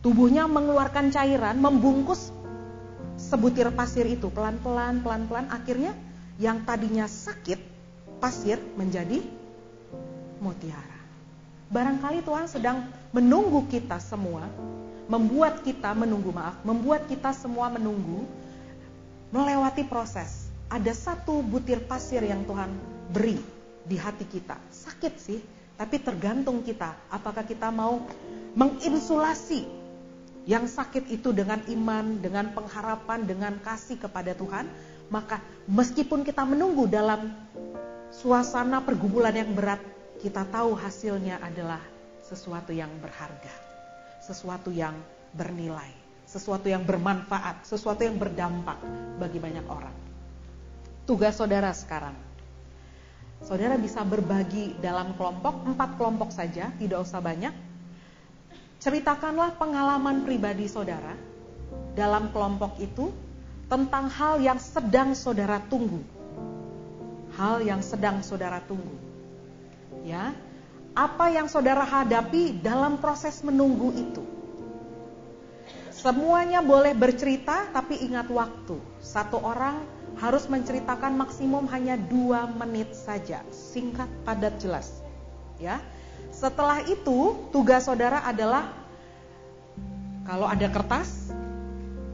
Tubuhnya 0.00 0.48
mengeluarkan 0.48 1.12
cairan, 1.12 1.60
membungkus 1.60 2.32
sebutir 3.20 3.68
pasir 3.76 4.08
itu 4.08 4.32
pelan-pelan, 4.32 5.04
pelan-pelan, 5.04 5.52
akhirnya 5.52 5.92
yang 6.40 6.64
tadinya 6.64 7.04
sakit 7.04 7.60
pasir 8.16 8.56
menjadi 8.80 9.20
mutiara. 10.40 11.00
Barangkali 11.68 12.24
Tuhan 12.24 12.48
sedang 12.48 12.88
menunggu 13.12 13.68
kita 13.68 14.00
semua, 14.00 14.48
membuat 15.04 15.60
kita 15.60 15.92
menunggu 15.92 16.32
maaf, 16.32 16.56
membuat 16.64 17.04
kita 17.04 17.36
semua 17.36 17.68
menunggu 17.68 18.24
melewati 19.30 19.84
proses. 19.84 20.48
Ada 20.72 20.96
satu 20.96 21.44
butir 21.44 21.84
pasir 21.84 22.24
yang 22.24 22.48
Tuhan 22.48 22.72
beri 23.12 23.36
di 23.84 24.00
hati 24.00 24.24
kita. 24.24 24.56
Sakit 24.72 25.14
sih, 25.20 25.38
tapi 25.76 26.00
tergantung 26.00 26.64
kita. 26.64 26.96
Apakah 27.12 27.44
kita 27.44 27.68
mau 27.68 28.00
menginsulasi 28.54 29.79
yang 30.48 30.64
sakit 30.64 31.08
itu 31.12 31.32
dengan 31.36 31.60
iman, 31.68 32.20
dengan 32.20 32.52
pengharapan, 32.56 33.28
dengan 33.28 33.56
kasih 33.60 34.00
kepada 34.00 34.32
Tuhan, 34.32 34.68
maka 35.12 35.42
meskipun 35.68 36.24
kita 36.24 36.44
menunggu 36.46 36.88
dalam 36.88 37.32
suasana 38.14 38.80
pergumulan 38.80 39.36
yang 39.36 39.52
berat, 39.52 39.80
kita 40.20 40.44
tahu 40.48 40.76
hasilnya 40.76 41.40
adalah 41.44 41.80
sesuatu 42.24 42.72
yang 42.72 42.90
berharga, 43.00 43.52
sesuatu 44.24 44.72
yang 44.72 44.96
bernilai 45.36 46.00
sesuatu 46.30 46.70
yang 46.70 46.86
bermanfaat, 46.86 47.66
sesuatu 47.66 48.06
yang 48.06 48.14
berdampak 48.14 48.78
bagi 49.18 49.42
banyak 49.42 49.66
orang. 49.66 49.92
Tugas 51.02 51.34
saudara 51.34 51.74
sekarang, 51.74 52.14
saudara 53.42 53.74
bisa 53.74 54.06
berbagi 54.06 54.78
dalam 54.78 55.18
kelompok, 55.18 55.66
empat 55.74 55.98
kelompok 55.98 56.30
saja, 56.30 56.70
tidak 56.78 57.02
usah 57.02 57.18
banyak. 57.18 57.50
Ceritakanlah 58.80 59.60
pengalaman 59.60 60.24
pribadi 60.24 60.64
saudara 60.66 61.12
dalam 61.92 62.32
kelompok 62.32 62.80
itu 62.80 63.12
tentang 63.68 64.08
hal 64.08 64.40
yang 64.40 64.56
sedang 64.56 65.12
saudara 65.12 65.60
tunggu. 65.68 66.00
Hal 67.36 67.60
yang 67.60 67.84
sedang 67.84 68.24
saudara 68.24 68.58
tunggu. 68.64 68.96
Ya, 70.02 70.32
apa 70.96 71.28
yang 71.28 71.46
saudara 71.46 71.84
hadapi 71.84 72.56
dalam 72.64 72.96
proses 72.98 73.44
menunggu 73.44 73.92
itu 73.92 74.24
Semuanya 76.00 76.64
boleh 76.64 76.96
bercerita, 76.96 77.68
tapi 77.76 78.00
ingat 78.00 78.32
waktu. 78.32 78.80
Satu 79.04 79.36
orang 79.36 79.84
harus 80.16 80.48
menceritakan 80.48 81.12
maksimum 81.12 81.68
hanya 81.68 82.00
dua 82.00 82.48
menit 82.48 82.96
saja, 82.96 83.44
singkat, 83.52 84.08
padat, 84.24 84.56
jelas. 84.56 85.04
Ya, 85.60 85.76
setelah 86.40 86.80
itu 86.88 87.36
tugas 87.52 87.84
saudara 87.84 88.24
adalah 88.24 88.72
kalau 90.24 90.48
ada 90.48 90.64
kertas 90.72 91.28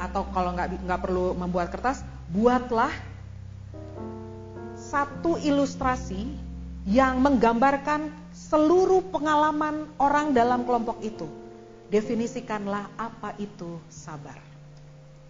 atau 0.03 0.27
kalau 0.35 0.51
nggak 0.59 0.83
nggak 0.83 1.01
perlu 1.01 1.39
membuat 1.39 1.71
kertas, 1.71 2.03
buatlah 2.35 2.91
satu 4.75 5.39
ilustrasi 5.39 6.27
yang 6.91 7.23
menggambarkan 7.23 8.11
seluruh 8.35 9.07
pengalaman 9.15 9.87
orang 10.03 10.35
dalam 10.35 10.67
kelompok 10.67 10.99
itu 11.07 11.27
Definisikanlah 11.87 12.91
apa 12.99 13.39
itu 13.39 13.79
sabar. 13.87 14.43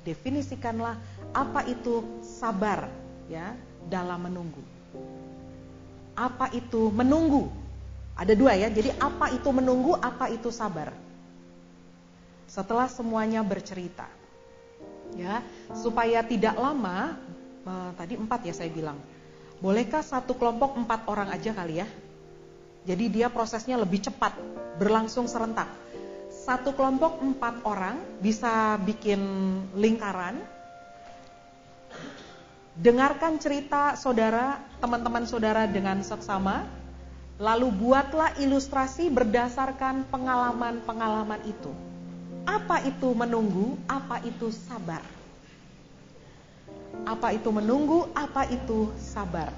Definisikanlah 0.09 0.97
apa 1.37 1.69
itu 1.69 2.01
sabar 2.25 2.89
ya 3.29 3.53
dalam 3.93 4.25
menunggu. 4.25 4.65
Apa 6.17 6.49
itu 6.57 6.89
menunggu? 6.89 7.53
Ada 8.17 8.33
dua 8.33 8.57
ya. 8.57 8.73
Jadi 8.73 8.97
apa 8.97 9.31
itu 9.31 9.49
menunggu, 9.53 9.95
apa 10.01 10.33
itu 10.33 10.49
sabar? 10.49 10.91
Setelah 12.49 12.89
semuanya 12.89 13.45
bercerita. 13.45 14.09
Ya, 15.15 15.41
supaya 15.73 16.21
tidak 16.27 16.59
lama 16.59 17.15
eh, 17.63 17.91
tadi 17.95 18.15
empat 18.19 18.41
ya 18.49 18.55
saya 18.57 18.73
bilang. 18.73 18.99
Bolehkah 19.61 20.05
satu 20.05 20.37
kelompok 20.37 20.77
empat 20.77 21.09
orang 21.09 21.33
aja 21.33 21.53
kali 21.53 21.81
ya? 21.81 21.89
Jadi 22.87 23.09
dia 23.09 23.33
prosesnya 23.33 23.81
lebih 23.81 24.05
cepat, 24.05 24.37
berlangsung 24.77 25.25
serentak 25.27 25.67
satu 26.47 26.79
kelompok 26.79 27.19
empat 27.27 27.67
orang 27.67 27.99
bisa 28.23 28.79
bikin 28.87 29.19
lingkaran. 29.75 30.39
Dengarkan 32.79 33.43
cerita 33.43 33.99
saudara, 33.99 34.63
teman-teman 34.79 35.27
saudara 35.27 35.67
dengan 35.67 36.07
seksama. 36.07 36.86
Lalu 37.37 37.69
buatlah 37.69 38.41
ilustrasi 38.41 39.13
berdasarkan 39.13 40.09
pengalaman-pengalaman 40.09 41.45
itu. 41.45 41.69
Apa 42.49 42.81
itu 42.89 43.13
menunggu, 43.13 43.77
apa 43.85 44.25
itu 44.25 44.49
sabar. 44.49 45.05
Apa 47.05 47.37
itu 47.37 47.53
menunggu, 47.53 48.09
apa 48.17 48.49
itu 48.49 48.89
sabar. 48.97 49.53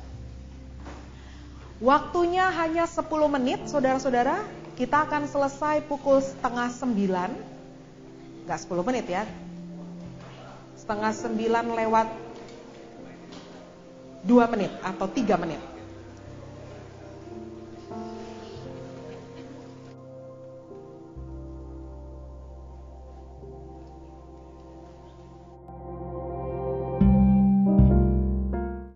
Waktunya 1.79 2.51
hanya 2.51 2.91
10 2.91 3.07
menit, 3.31 3.71
saudara-saudara. 3.71 4.43
Kita 4.75 5.07
akan 5.07 5.27
selesai 5.27 5.87
pukul 5.91 6.23
setengah 6.23 6.71
sembilan, 6.71 7.31
nggak 8.47 8.59
sepuluh 8.63 8.87
menit 8.87 9.11
ya, 9.11 9.27
setengah 10.79 11.11
sembilan 11.11 11.67
lewat 11.75 12.09
dua 14.23 14.47
menit 14.47 14.71
atau 14.79 15.11
tiga 15.11 15.35
menit. 15.35 15.59